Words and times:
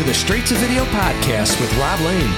To 0.00 0.06
the 0.06 0.14
Straight 0.14 0.46
to 0.46 0.54
Video 0.54 0.84
podcast 0.84 1.60
with 1.60 1.70
Rob 1.76 2.00
Lane. 2.00 2.30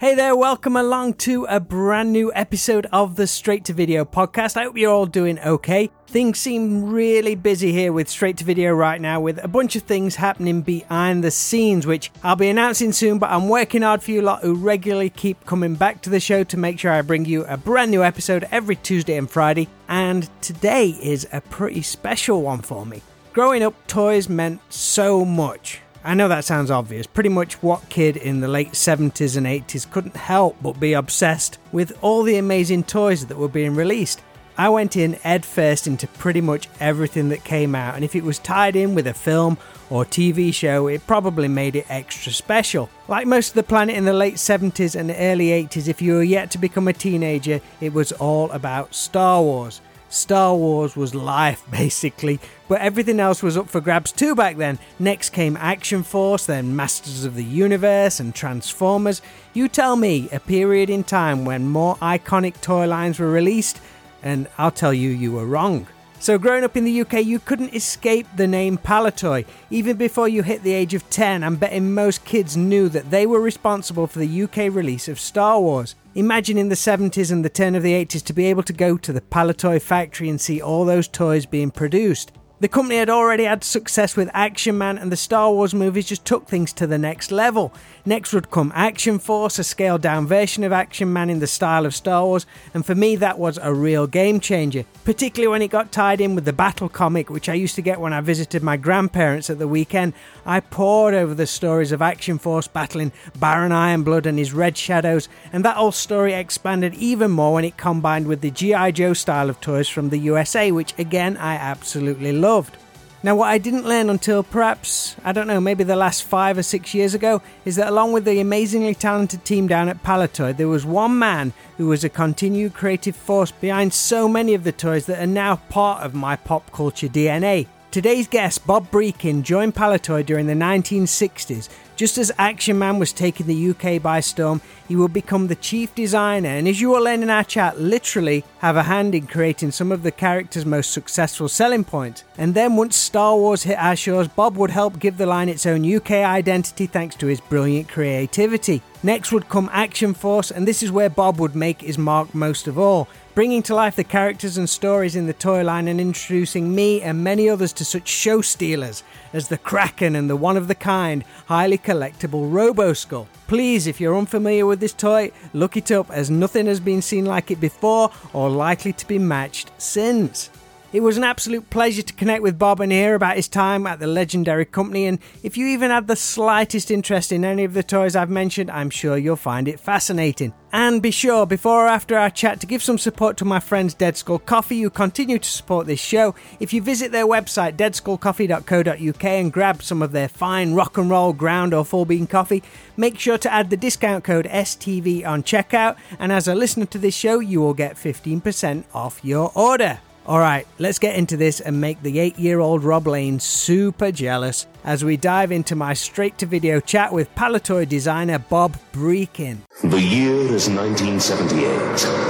Hey 0.00 0.14
there, 0.14 0.34
welcome 0.34 0.74
along 0.74 1.14
to 1.14 1.44
a 1.44 1.60
brand 1.60 2.14
new 2.14 2.32
episode 2.34 2.86
of 2.94 3.16
the 3.16 3.26
Straight 3.26 3.66
to 3.66 3.74
Video 3.74 4.06
podcast. 4.06 4.56
I 4.56 4.62
hope 4.62 4.78
you're 4.78 4.90
all 4.90 5.04
doing 5.04 5.38
okay. 5.40 5.90
Things 6.06 6.38
seem 6.38 6.92
really 6.92 7.34
busy 7.34 7.72
here 7.72 7.92
with 7.92 8.08
Straight 8.08 8.38
to 8.38 8.44
Video 8.44 8.72
right 8.72 8.98
now, 8.98 9.20
with 9.20 9.36
a 9.44 9.48
bunch 9.48 9.76
of 9.76 9.82
things 9.82 10.16
happening 10.16 10.62
behind 10.62 11.22
the 11.22 11.30
scenes, 11.30 11.86
which 11.86 12.10
I'll 12.22 12.36
be 12.36 12.48
announcing 12.48 12.92
soon. 12.92 13.18
But 13.18 13.32
I'm 13.32 13.50
working 13.50 13.82
hard 13.82 14.02
for 14.02 14.12
you 14.12 14.22
lot 14.22 14.40
who 14.40 14.54
regularly 14.54 15.10
keep 15.10 15.44
coming 15.44 15.74
back 15.74 16.00
to 16.02 16.10
the 16.10 16.20
show 16.20 16.42
to 16.42 16.56
make 16.56 16.78
sure 16.78 16.90
I 16.90 17.02
bring 17.02 17.26
you 17.26 17.44
a 17.44 17.58
brand 17.58 17.90
new 17.90 18.02
episode 18.02 18.48
every 18.50 18.76
Tuesday 18.76 19.18
and 19.18 19.30
Friday. 19.30 19.68
And 19.90 20.30
today 20.40 20.96
is 21.02 21.28
a 21.34 21.42
pretty 21.42 21.82
special 21.82 22.40
one 22.40 22.62
for 22.62 22.86
me. 22.86 23.02
Growing 23.32 23.62
up, 23.62 23.86
toys 23.86 24.28
meant 24.28 24.60
so 24.70 25.24
much. 25.24 25.80
I 26.04 26.12
know 26.12 26.28
that 26.28 26.44
sounds 26.44 26.70
obvious. 26.70 27.06
Pretty 27.06 27.30
much 27.30 27.62
what 27.62 27.88
kid 27.88 28.18
in 28.18 28.40
the 28.40 28.48
late 28.48 28.72
70s 28.72 29.38
and 29.38 29.46
80s 29.46 29.90
couldn't 29.90 30.16
help 30.16 30.58
but 30.60 30.78
be 30.78 30.92
obsessed 30.92 31.58
with 31.72 31.96
all 32.02 32.24
the 32.24 32.36
amazing 32.36 32.84
toys 32.84 33.24
that 33.24 33.38
were 33.38 33.48
being 33.48 33.74
released. 33.74 34.20
I 34.58 34.68
went 34.68 34.96
in 34.96 35.14
head 35.14 35.46
first 35.46 35.86
into 35.86 36.06
pretty 36.08 36.42
much 36.42 36.68
everything 36.78 37.30
that 37.30 37.42
came 37.42 37.74
out, 37.74 37.94
and 37.94 38.04
if 38.04 38.14
it 38.14 38.22
was 38.22 38.38
tied 38.38 38.76
in 38.76 38.94
with 38.94 39.06
a 39.06 39.14
film 39.14 39.56
or 39.88 40.04
TV 40.04 40.52
show, 40.52 40.88
it 40.88 41.06
probably 41.06 41.48
made 41.48 41.74
it 41.74 41.86
extra 41.88 42.32
special. 42.32 42.90
Like 43.08 43.26
most 43.26 43.48
of 43.48 43.54
the 43.54 43.62
planet 43.62 43.96
in 43.96 44.04
the 44.04 44.12
late 44.12 44.34
70s 44.34 44.94
and 44.94 45.10
early 45.10 45.46
80s, 45.46 45.88
if 45.88 46.02
you 46.02 46.12
were 46.16 46.22
yet 46.22 46.50
to 46.50 46.58
become 46.58 46.86
a 46.86 46.92
teenager, 46.92 47.62
it 47.80 47.94
was 47.94 48.12
all 48.12 48.50
about 48.50 48.94
Star 48.94 49.40
Wars. 49.40 49.80
Star 50.12 50.54
Wars 50.54 50.94
was 50.94 51.14
life, 51.14 51.64
basically, 51.70 52.38
but 52.68 52.80
everything 52.80 53.18
else 53.18 53.42
was 53.42 53.56
up 53.56 53.68
for 53.68 53.80
grabs 53.80 54.12
too 54.12 54.34
back 54.34 54.56
then. 54.56 54.78
Next 54.98 55.30
came 55.30 55.56
Action 55.56 56.02
Force, 56.02 56.46
then 56.46 56.76
Masters 56.76 57.24
of 57.24 57.34
the 57.34 57.44
Universe 57.44 58.20
and 58.20 58.34
Transformers. 58.34 59.22
You 59.54 59.68
tell 59.68 59.96
me 59.96 60.28
a 60.30 60.38
period 60.38 60.90
in 60.90 61.04
time 61.04 61.44
when 61.44 61.68
more 61.68 61.96
iconic 61.96 62.60
toy 62.60 62.86
lines 62.86 63.18
were 63.18 63.30
released, 63.30 63.80
and 64.22 64.48
I'll 64.58 64.70
tell 64.70 64.92
you, 64.92 65.10
you 65.10 65.32
were 65.32 65.46
wrong. 65.46 65.86
So, 66.20 66.38
growing 66.38 66.62
up 66.62 66.76
in 66.76 66.84
the 66.84 67.00
UK, 67.00 67.24
you 67.24 67.40
couldn't 67.40 67.74
escape 67.74 68.28
the 68.36 68.46
name 68.46 68.78
Palitoy. 68.78 69.44
Even 69.70 69.96
before 69.96 70.28
you 70.28 70.44
hit 70.44 70.62
the 70.62 70.72
age 70.72 70.94
of 70.94 71.08
10, 71.10 71.42
I'm 71.42 71.56
betting 71.56 71.94
most 71.94 72.24
kids 72.24 72.56
knew 72.56 72.88
that 72.90 73.10
they 73.10 73.26
were 73.26 73.40
responsible 73.40 74.06
for 74.06 74.20
the 74.20 74.42
UK 74.44 74.72
release 74.72 75.08
of 75.08 75.18
Star 75.18 75.60
Wars. 75.60 75.96
Imagine 76.14 76.58
in 76.58 76.68
the 76.68 76.74
70s 76.74 77.32
and 77.32 77.42
the 77.42 77.48
turn 77.48 77.74
of 77.74 77.82
the 77.82 77.94
80s 77.94 78.22
to 78.24 78.34
be 78.34 78.44
able 78.44 78.62
to 78.64 78.74
go 78.74 78.98
to 78.98 79.14
the 79.14 79.22
Palitoy 79.22 79.80
factory 79.80 80.28
and 80.28 80.38
see 80.38 80.60
all 80.60 80.84
those 80.84 81.08
toys 81.08 81.46
being 81.46 81.70
produced. 81.70 82.32
The 82.60 82.68
company 82.68 82.98
had 82.98 83.08
already 83.08 83.44
had 83.44 83.64
success 83.64 84.14
with 84.14 84.28
Action 84.34 84.76
Man, 84.76 84.98
and 84.98 85.10
the 85.10 85.16
Star 85.16 85.50
Wars 85.50 85.74
movies 85.74 86.06
just 86.06 86.26
took 86.26 86.46
things 86.46 86.74
to 86.74 86.86
the 86.86 86.98
next 86.98 87.32
level. 87.32 87.72
Next 88.04 88.32
would 88.32 88.50
come 88.50 88.72
Action 88.74 89.20
Force, 89.20 89.60
a 89.60 89.64
scaled 89.64 90.02
down 90.02 90.26
version 90.26 90.64
of 90.64 90.72
Action 90.72 91.12
Man 91.12 91.30
in 91.30 91.38
the 91.38 91.46
style 91.46 91.86
of 91.86 91.94
Star 91.94 92.26
Wars, 92.26 92.46
and 92.74 92.84
for 92.84 92.96
me, 92.96 93.14
that 93.14 93.38
was 93.38 93.60
a 93.62 93.72
real 93.72 94.08
game 94.08 94.40
changer, 94.40 94.84
particularly 95.04 95.52
when 95.52 95.62
it 95.62 95.70
got 95.70 95.92
tied 95.92 96.20
in 96.20 96.34
with 96.34 96.44
the 96.44 96.52
Battle 96.52 96.88
comic, 96.88 97.30
which 97.30 97.48
I 97.48 97.54
used 97.54 97.76
to 97.76 97.82
get 97.82 98.00
when 98.00 98.12
I 98.12 98.20
visited 98.20 98.60
my 98.60 98.76
grandparents 98.76 99.50
at 99.50 99.60
the 99.60 99.68
weekend. 99.68 100.14
I 100.44 100.58
pored 100.58 101.14
over 101.14 101.32
the 101.32 101.46
stories 101.46 101.92
of 101.92 102.02
Action 102.02 102.38
Force 102.38 102.66
battling 102.66 103.12
Baron 103.38 103.70
Ironblood 103.70 104.26
and 104.26 104.36
his 104.36 104.52
Red 104.52 104.76
Shadows, 104.76 105.28
and 105.52 105.64
that 105.64 105.76
whole 105.76 105.92
story 105.92 106.32
expanded 106.32 106.94
even 106.94 107.30
more 107.30 107.54
when 107.54 107.64
it 107.64 107.76
combined 107.76 108.26
with 108.26 108.40
the 108.40 108.50
G.I. 108.50 108.90
Joe 108.90 109.12
style 109.12 109.48
of 109.48 109.60
toys 109.60 109.88
from 109.88 110.08
the 110.08 110.18
USA, 110.18 110.72
which 110.72 110.92
again 110.98 111.36
I 111.36 111.54
absolutely 111.54 112.32
loved. 112.32 112.76
Now, 113.24 113.36
what 113.36 113.50
I 113.50 113.58
didn't 113.58 113.86
learn 113.86 114.10
until 114.10 114.42
perhaps, 114.42 115.14
I 115.24 115.30
don't 115.30 115.46
know, 115.46 115.60
maybe 115.60 115.84
the 115.84 115.94
last 115.94 116.24
five 116.24 116.58
or 116.58 116.64
six 116.64 116.92
years 116.92 117.14
ago, 117.14 117.40
is 117.64 117.76
that 117.76 117.88
along 117.88 118.12
with 118.12 118.24
the 118.24 118.40
amazingly 118.40 118.96
talented 118.96 119.44
team 119.44 119.68
down 119.68 119.88
at 119.88 120.02
Palitoy, 120.02 120.56
there 120.56 120.66
was 120.66 120.84
one 120.84 121.20
man 121.20 121.52
who 121.76 121.86
was 121.86 122.02
a 122.02 122.08
continued 122.08 122.74
creative 122.74 123.14
force 123.14 123.52
behind 123.52 123.94
so 123.94 124.26
many 124.26 124.54
of 124.54 124.64
the 124.64 124.72
toys 124.72 125.06
that 125.06 125.22
are 125.22 125.26
now 125.26 125.54
part 125.68 126.02
of 126.02 126.14
my 126.14 126.34
pop 126.34 126.72
culture 126.72 127.06
DNA. 127.06 127.68
Today's 127.92 128.26
guest, 128.26 128.66
Bob 128.66 128.90
Brechin, 128.90 129.42
joined 129.42 129.76
Palitoy 129.76 130.26
during 130.26 130.48
the 130.48 130.54
1960s. 130.54 131.68
Just 132.02 132.18
as 132.18 132.32
Action 132.36 132.80
Man 132.80 132.98
was 132.98 133.12
taking 133.12 133.46
the 133.46 133.70
UK 133.70 134.02
by 134.02 134.18
storm, 134.18 134.60
he 134.88 134.96
would 134.96 135.12
become 135.12 135.46
the 135.46 135.54
chief 135.54 135.94
designer, 135.94 136.48
and 136.48 136.66
as 136.66 136.80
you 136.80 136.88
will 136.88 137.04
learn 137.04 137.22
in 137.22 137.30
our 137.30 137.44
chat, 137.44 137.78
literally 137.78 138.42
have 138.58 138.76
a 138.76 138.82
hand 138.82 139.14
in 139.14 139.28
creating 139.28 139.70
some 139.70 139.92
of 139.92 140.02
the 140.02 140.10
character's 140.10 140.66
most 140.66 140.90
successful 140.90 141.48
selling 141.48 141.84
points. 141.84 142.24
And 142.36 142.56
then 142.56 142.74
once 142.74 142.96
Star 142.96 143.36
Wars 143.36 143.62
hit 143.62 143.78
our 143.78 143.94
shores, 143.94 144.26
Bob 144.26 144.56
would 144.56 144.70
help 144.70 144.98
give 144.98 145.16
the 145.16 145.26
line 145.26 145.48
its 145.48 145.64
own 145.64 145.88
UK 145.88 146.10
identity 146.10 146.86
thanks 146.86 147.14
to 147.14 147.28
his 147.28 147.40
brilliant 147.40 147.88
creativity. 147.88 148.82
Next 149.04 149.30
would 149.30 149.48
come 149.48 149.70
Action 149.72 150.12
Force, 150.12 150.50
and 150.50 150.66
this 150.66 150.82
is 150.82 150.90
where 150.90 151.08
Bob 151.08 151.38
would 151.38 151.54
make 151.54 151.82
his 151.82 151.98
mark 151.98 152.34
most 152.34 152.66
of 152.66 152.80
all 152.80 153.06
bringing 153.34 153.62
to 153.62 153.74
life 153.74 153.96
the 153.96 154.04
characters 154.04 154.58
and 154.58 154.68
stories 154.68 155.16
in 155.16 155.26
the 155.26 155.32
toy 155.32 155.62
line 155.64 155.88
and 155.88 156.00
introducing 156.00 156.74
me 156.74 157.00
and 157.00 157.24
many 157.24 157.48
others 157.48 157.72
to 157.72 157.84
such 157.84 158.06
show 158.06 158.42
stealers 158.42 159.02
as 159.32 159.48
the 159.48 159.56
Kraken 159.56 160.14
and 160.14 160.28
the 160.28 160.36
one 160.36 160.56
of 160.56 160.68
the 160.68 160.74
kind, 160.74 161.24
highly 161.46 161.78
collectible 161.78 162.52
Robo 162.52 162.92
Skull. 162.92 163.26
Please, 163.46 163.86
if 163.86 164.00
you're 164.00 164.16
unfamiliar 164.16 164.66
with 164.66 164.80
this 164.80 164.92
toy, 164.92 165.30
look 165.52 165.76
it 165.76 165.90
up 165.90 166.10
as 166.10 166.30
nothing 166.30 166.66
has 166.66 166.80
been 166.80 167.00
seen 167.00 167.24
like 167.24 167.50
it 167.50 167.60
before 167.60 168.10
or 168.32 168.50
likely 168.50 168.92
to 168.92 169.06
be 169.06 169.18
matched 169.18 169.70
since. 169.78 170.50
It 170.92 171.02
was 171.02 171.16
an 171.16 171.24
absolute 171.24 171.70
pleasure 171.70 172.02
to 172.02 172.12
connect 172.12 172.42
with 172.42 172.58
Bob 172.58 172.78
and 172.78 172.92
hear 172.92 173.14
about 173.14 173.36
his 173.36 173.48
time 173.48 173.86
at 173.86 173.98
the 173.98 174.06
legendary 174.06 174.66
company. 174.66 175.06
And 175.06 175.20
if 175.42 175.56
you 175.56 175.66
even 175.68 175.90
had 175.90 176.06
the 176.06 176.16
slightest 176.16 176.90
interest 176.90 177.32
in 177.32 177.46
any 177.46 177.64
of 177.64 177.72
the 177.72 177.82
toys 177.82 178.14
I've 178.14 178.28
mentioned, 178.28 178.70
I'm 178.70 178.90
sure 178.90 179.16
you'll 179.16 179.36
find 179.36 179.68
it 179.68 179.80
fascinating. 179.80 180.52
And 180.70 181.00
be 181.00 181.10
sure, 181.10 181.46
before 181.46 181.86
or 181.86 181.88
after 181.88 182.18
our 182.18 182.28
chat, 182.28 182.60
to 182.60 182.66
give 182.66 182.82
some 182.82 182.98
support 182.98 183.38
to 183.38 183.46
my 183.46 183.58
friends 183.58 183.94
Dead 183.94 184.18
Skull 184.18 184.38
Coffee, 184.38 184.82
who 184.82 184.90
continue 184.90 185.38
to 185.38 185.48
support 185.48 185.86
this 185.86 185.98
show. 185.98 186.34
If 186.60 186.74
you 186.74 186.82
visit 186.82 187.10
their 187.10 187.26
website, 187.26 187.78
deadskullcoffee.co.uk, 187.78 189.24
and 189.24 189.52
grab 189.52 189.82
some 189.82 190.02
of 190.02 190.12
their 190.12 190.28
fine 190.28 190.74
rock 190.74 190.98
and 190.98 191.08
roll 191.08 191.32
ground 191.32 191.72
or 191.72 191.86
full 191.86 192.04
bean 192.04 192.26
coffee, 192.26 192.62
make 192.98 193.18
sure 193.18 193.38
to 193.38 193.50
add 193.50 193.70
the 193.70 193.78
discount 193.78 194.24
code 194.24 194.44
STV 194.44 195.26
on 195.26 195.42
checkout. 195.42 195.96
And 196.18 196.32
as 196.32 196.48
a 196.48 196.54
listener 196.54 196.86
to 196.86 196.98
this 196.98 197.14
show, 197.14 197.38
you 197.40 197.62
will 197.62 197.74
get 197.74 197.96
15% 197.96 198.84
off 198.92 199.24
your 199.24 199.52
order. 199.54 200.00
All 200.24 200.38
right, 200.38 200.68
let's 200.78 201.00
get 201.00 201.16
into 201.16 201.36
this 201.36 201.58
and 201.58 201.80
make 201.80 202.00
the 202.00 202.20
eight 202.20 202.38
year 202.38 202.60
old 202.60 202.84
Rob 202.84 203.08
Lane 203.08 203.40
super 203.40 204.12
jealous 204.12 204.68
as 204.84 205.04
we 205.04 205.16
dive 205.16 205.50
into 205.50 205.74
my 205.74 205.94
straight 205.94 206.38
to 206.38 206.46
video 206.46 206.78
chat 206.78 207.12
with 207.12 207.34
Palitoy 207.34 207.88
designer 207.88 208.38
Bob 208.38 208.76
Brechin. 208.92 209.58
The 209.82 210.00
year 210.00 210.54
is 210.54 210.68
1978, 210.70 211.66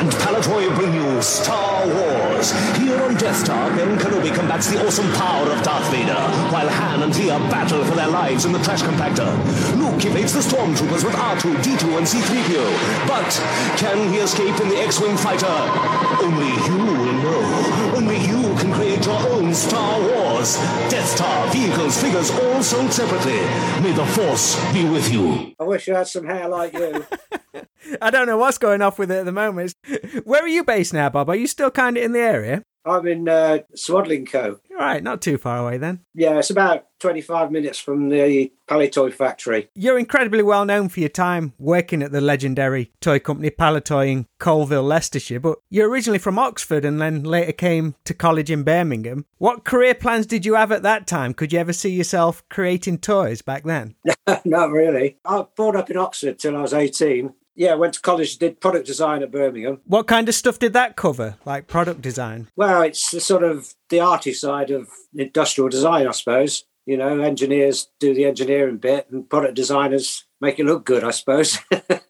and 0.00 0.10
Palitoy 0.10 0.74
bring 0.74 0.94
you 0.94 1.20
Star 1.20 1.86
Wars. 1.86 2.52
Here 2.78 2.98
on 3.02 3.14
Death 3.16 3.44
Star, 3.44 3.68
Ben 3.76 3.98
Kenobi 3.98 4.34
combats 4.34 4.70
the 4.70 4.86
awesome 4.86 5.10
power 5.12 5.50
of 5.50 5.62
Darth 5.62 5.90
Vader, 5.90 6.14
while 6.50 6.68
Han 6.68 7.02
and 7.02 7.12
Leia 7.12 7.38
battle 7.50 7.84
for 7.84 7.94
their 7.94 8.08
lives 8.08 8.46
in 8.46 8.52
the 8.52 8.58
trash 8.60 8.82
compactor. 8.82 9.28
Luke 9.76 10.02
evades 10.04 10.32
the 10.32 10.40
stormtroopers 10.40 11.04
with 11.04 11.14
R2, 11.14 11.56
D2, 11.56 11.98
and 11.98 12.08
C-3PO. 12.08 13.06
But 13.06 13.30
can 13.76 14.12
he 14.12 14.18
escape 14.20 14.58
in 14.60 14.68
the 14.70 14.78
X-Wing 14.78 15.16
fighter? 15.18 15.46
Only 16.22 16.48
you 16.48 16.76
will 16.76 17.12
know. 17.22 17.81
Only 17.96 18.16
you 18.18 18.42
can 18.58 18.72
create 18.72 19.04
your 19.04 19.18
own 19.28 19.52
Star 19.54 20.00
Wars. 20.00 20.56
Death 20.90 21.08
Star, 21.08 21.52
vehicles, 21.52 22.00
figures, 22.00 22.30
all 22.30 22.62
sold 22.62 22.92
separately. 22.92 23.40
May 23.82 23.92
the 23.92 24.06
Force 24.06 24.56
be 24.72 24.84
with 24.88 25.12
you. 25.12 25.54
I 25.58 25.64
wish 25.64 25.88
I 25.88 25.98
had 25.98 26.06
some 26.08 26.24
hair 26.26 26.48
like 26.48 26.72
you. 26.72 27.04
I 28.00 28.10
don't 28.10 28.26
know 28.26 28.38
what's 28.38 28.58
going 28.58 28.82
off 28.82 28.98
with 28.98 29.10
it 29.10 29.18
at 29.18 29.24
the 29.24 29.32
moment. 29.32 29.74
Where 30.24 30.42
are 30.42 30.48
you 30.48 30.64
based 30.64 30.94
now, 30.94 31.08
Bob? 31.10 31.28
Are 31.28 31.36
you 31.36 31.46
still 31.46 31.70
kind 31.70 31.96
of 31.96 32.02
in 32.02 32.12
the 32.12 32.20
area? 32.20 32.62
I'm 32.84 33.06
in 33.06 33.28
uh, 33.28 33.58
Swadlincote. 33.76 34.58
Right, 34.82 35.00
not 35.00 35.22
too 35.22 35.38
far 35.38 35.58
away 35.58 35.78
then. 35.78 36.00
Yeah, 36.12 36.40
it's 36.40 36.50
about 36.50 36.86
25 36.98 37.52
minutes 37.52 37.78
from 37.78 38.08
the 38.08 38.52
Palitoy 38.66 39.14
factory. 39.14 39.68
You're 39.76 39.96
incredibly 39.96 40.42
well 40.42 40.64
known 40.64 40.88
for 40.88 40.98
your 40.98 41.08
time 41.08 41.52
working 41.56 42.02
at 42.02 42.10
the 42.10 42.20
legendary 42.20 42.90
toy 43.00 43.20
company 43.20 43.50
Palitoy 43.50 44.10
in 44.10 44.26
Coalville, 44.40 44.82
Leicestershire, 44.82 45.38
but 45.38 45.58
you're 45.70 45.88
originally 45.88 46.18
from 46.18 46.36
Oxford 46.36 46.84
and 46.84 47.00
then 47.00 47.22
later 47.22 47.52
came 47.52 47.94
to 48.06 48.12
college 48.12 48.50
in 48.50 48.64
Birmingham. 48.64 49.24
What 49.38 49.64
career 49.64 49.94
plans 49.94 50.26
did 50.26 50.44
you 50.44 50.54
have 50.54 50.72
at 50.72 50.82
that 50.82 51.06
time? 51.06 51.32
Could 51.32 51.52
you 51.52 51.60
ever 51.60 51.72
see 51.72 51.90
yourself 51.90 52.42
creating 52.48 52.98
toys 52.98 53.40
back 53.40 53.62
then? 53.62 53.94
Not 54.44 54.72
really. 54.72 55.18
I 55.24 55.36
was 55.36 55.46
brought 55.54 55.76
up 55.76 55.90
in 55.90 55.96
Oxford 55.96 56.40
till 56.40 56.56
I 56.56 56.60
was 56.60 56.74
18. 56.74 57.32
Yeah, 57.54 57.74
went 57.74 57.94
to 57.94 58.00
college, 58.00 58.38
did 58.38 58.60
product 58.60 58.86
design 58.86 59.22
at 59.22 59.30
Birmingham. 59.30 59.80
What 59.84 60.06
kind 60.06 60.28
of 60.28 60.34
stuff 60.34 60.58
did 60.58 60.72
that 60.72 60.96
cover, 60.96 61.36
like 61.44 61.66
product 61.66 62.00
design? 62.00 62.48
Well, 62.56 62.82
it's 62.82 63.10
the 63.10 63.20
sort 63.20 63.42
of 63.42 63.74
the 63.90 64.00
arty 64.00 64.32
side 64.32 64.70
of 64.70 64.88
industrial 65.14 65.68
design, 65.68 66.06
I 66.06 66.12
suppose. 66.12 66.64
You 66.86 66.96
know, 66.96 67.20
engineers 67.20 67.88
do 68.00 68.12
the 68.14 68.24
engineering 68.24 68.78
bit 68.78 69.06
and 69.12 69.28
product 69.28 69.54
designers 69.54 70.24
make 70.40 70.58
it 70.58 70.64
look 70.66 70.84
good, 70.84 71.04
I 71.04 71.10
suppose. 71.12 71.58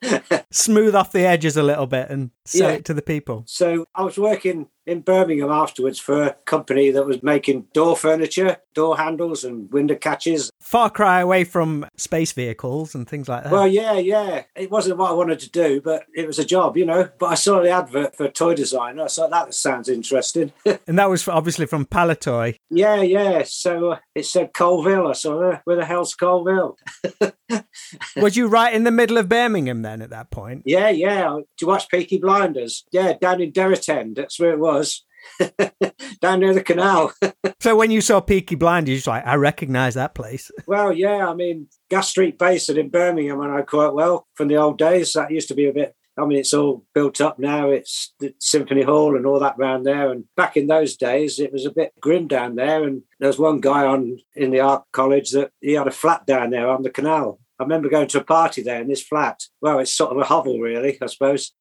Smooth 0.51 0.95
off 0.95 1.13
the 1.13 1.27
edges 1.27 1.57
a 1.57 1.63
little 1.63 1.87
bit 1.87 2.09
and 2.11 2.31
sell 2.45 2.71
Yeah. 2.71 2.77
it 2.77 2.85
to 2.87 2.95
the 2.95 3.03
people. 3.03 3.45
So 3.47 3.87
I 3.95 4.03
was 4.03 4.17
working 4.19 4.69
in 4.87 5.01
Birmingham 5.01 5.51
afterwards 5.51 5.99
for 5.99 6.23
a 6.23 6.33
company 6.45 6.91
that 6.91 7.07
was 7.07 7.23
making 7.23 7.67
door 7.73 7.97
furniture, 7.97 8.59
door 8.75 8.97
handles, 8.97 9.45
and 9.45 9.71
window 9.73 9.95
catches. 9.95 10.51
Far 10.61 10.91
cry 10.91 11.21
away 11.21 11.45
from 11.45 11.87
space 11.97 12.33
vehicles 12.33 12.95
and 12.95 13.09
things 13.09 13.29
like 13.29 13.45
that. 13.45 13.53
Well, 13.53 13.69
yeah, 13.69 13.95
yeah. 13.95 14.45
It 14.57 14.71
wasn't 14.71 14.99
what 14.99 15.11
I 15.11 15.15
wanted 15.15 15.41
to 15.41 15.51
do, 15.51 15.81
but 15.81 16.05
it 16.15 16.27
was 16.27 16.39
a 16.39 16.45
job, 16.45 16.77
you 16.77 16.87
know. 16.87 17.09
But 17.19 17.27
I 17.27 17.35
saw 17.35 17.61
the 17.61 17.71
advert 17.71 18.17
for 18.17 18.29
toy 18.29 18.55
designer. 18.55 19.05
I 19.05 19.09
thought 19.09 19.31
that 19.31 19.55
sounds 19.55 19.89
interesting. 19.89 20.53
and 20.87 20.99
that 20.99 21.11
was 21.11 21.27
obviously 21.29 21.67
from 21.67 21.87
Palitoy. 21.87 22.57
yeah, 22.71 23.03
yeah. 23.03 23.43
So 23.45 23.93
uh, 23.93 23.99
it 24.15 24.27
said 24.27 24.53
Coalville. 24.53 25.11
I 25.11 25.13
saw, 25.13 25.53
uh, 25.53 25.59
where 25.65 25.77
the 25.77 25.85
hell's 25.85 26.15
Coalville? 26.15 26.77
Was 28.17 28.37
you 28.37 28.47
right 28.47 28.73
in 28.73 28.85
the 28.85 28.91
middle 28.91 29.19
of 29.19 29.29
Birmingham 29.29 29.83
then 29.83 30.03
at 30.03 30.11
that 30.11 30.31
point? 30.31 30.63
Yeah, 30.65 30.91
yeah. 30.91 31.39
You 31.61 31.67
watch 31.67 31.89
Peaky 31.89 32.19
Blinders? 32.19 32.85
Yeah, 32.93 33.15
down 33.21 33.41
in 33.41 33.53
Deritend. 33.53 34.17
That's 34.17 34.39
where 34.39 34.53
it 34.53 34.59
was. 34.59 34.72
down 36.21 36.41
near 36.41 36.55
the 36.55 36.63
canal. 36.63 37.13
So 37.61 37.77
when 37.77 37.93
you 37.93 38.01
saw 38.01 38.21
Peaky 38.21 38.57
Blinders, 38.57 39.07
you're 39.07 39.15
like, 39.15 39.25
I 39.25 39.37
recognise 39.37 39.95
that 39.95 40.17
place. 40.17 40.51
well, 40.67 40.93
yeah. 40.93 41.29
I 41.29 41.35
mean, 41.35 41.69
Gas 41.89 42.09
Street 42.09 42.37
Basin 42.37 42.77
in 42.77 42.89
Birmingham, 42.89 43.41
I 43.41 43.47
know 43.47 43.63
quite 43.63 43.93
well 43.93 44.27
from 44.35 44.49
the 44.49 44.57
old 44.57 44.79
days. 44.79 45.13
That 45.13 45.31
used 45.31 45.47
to 45.47 45.55
be 45.55 45.69
a 45.69 45.73
bit. 45.73 45.95
I 46.19 46.25
mean, 46.25 46.39
it's 46.39 46.53
all 46.53 46.85
built 46.93 47.21
up 47.21 47.39
now. 47.39 47.71
It's 47.71 48.15
the 48.19 48.35
Symphony 48.41 48.83
Hall 48.83 49.15
and 49.15 49.25
all 49.25 49.39
that 49.39 49.57
round 49.59 49.87
there. 49.87 50.11
And 50.11 50.25
back 50.37 50.57
in 50.57 50.67
those 50.67 50.97
days, 50.97 51.39
it 51.39 51.53
was 51.53 51.65
a 51.65 51.71
bit 51.71 51.93
grim 52.01 52.27
down 52.27 52.57
there. 52.57 52.83
And 52.83 53.03
there 53.21 53.29
was 53.29 53.39
one 53.39 53.61
guy 53.61 53.87
on 53.87 54.19
in 54.35 54.51
the 54.51 54.61
art 54.61 54.83
college 54.93 55.31
that 55.31 55.53
he 55.61 55.75
had 55.75 55.87
a 55.87 55.93
flat 55.93 56.27
down 56.27 56.51
there 56.51 56.69
on 56.69 56.83
the 56.83 56.91
canal. 56.91 57.39
I 57.61 57.63
remember 57.63 57.89
going 57.89 58.09
to 58.09 58.21
a 58.21 58.25
party 58.25 58.63
there 58.63 58.81
in 58.81 58.89
this 58.89 59.05
flat. 59.05 59.45
Well, 59.61 59.79
it's 59.79 59.95
sort 59.95 60.11
of 60.11 60.19
a 60.19 60.25
hovel, 60.25 60.59
really, 60.59 60.99
I 61.01 61.07
suppose. 61.07 61.53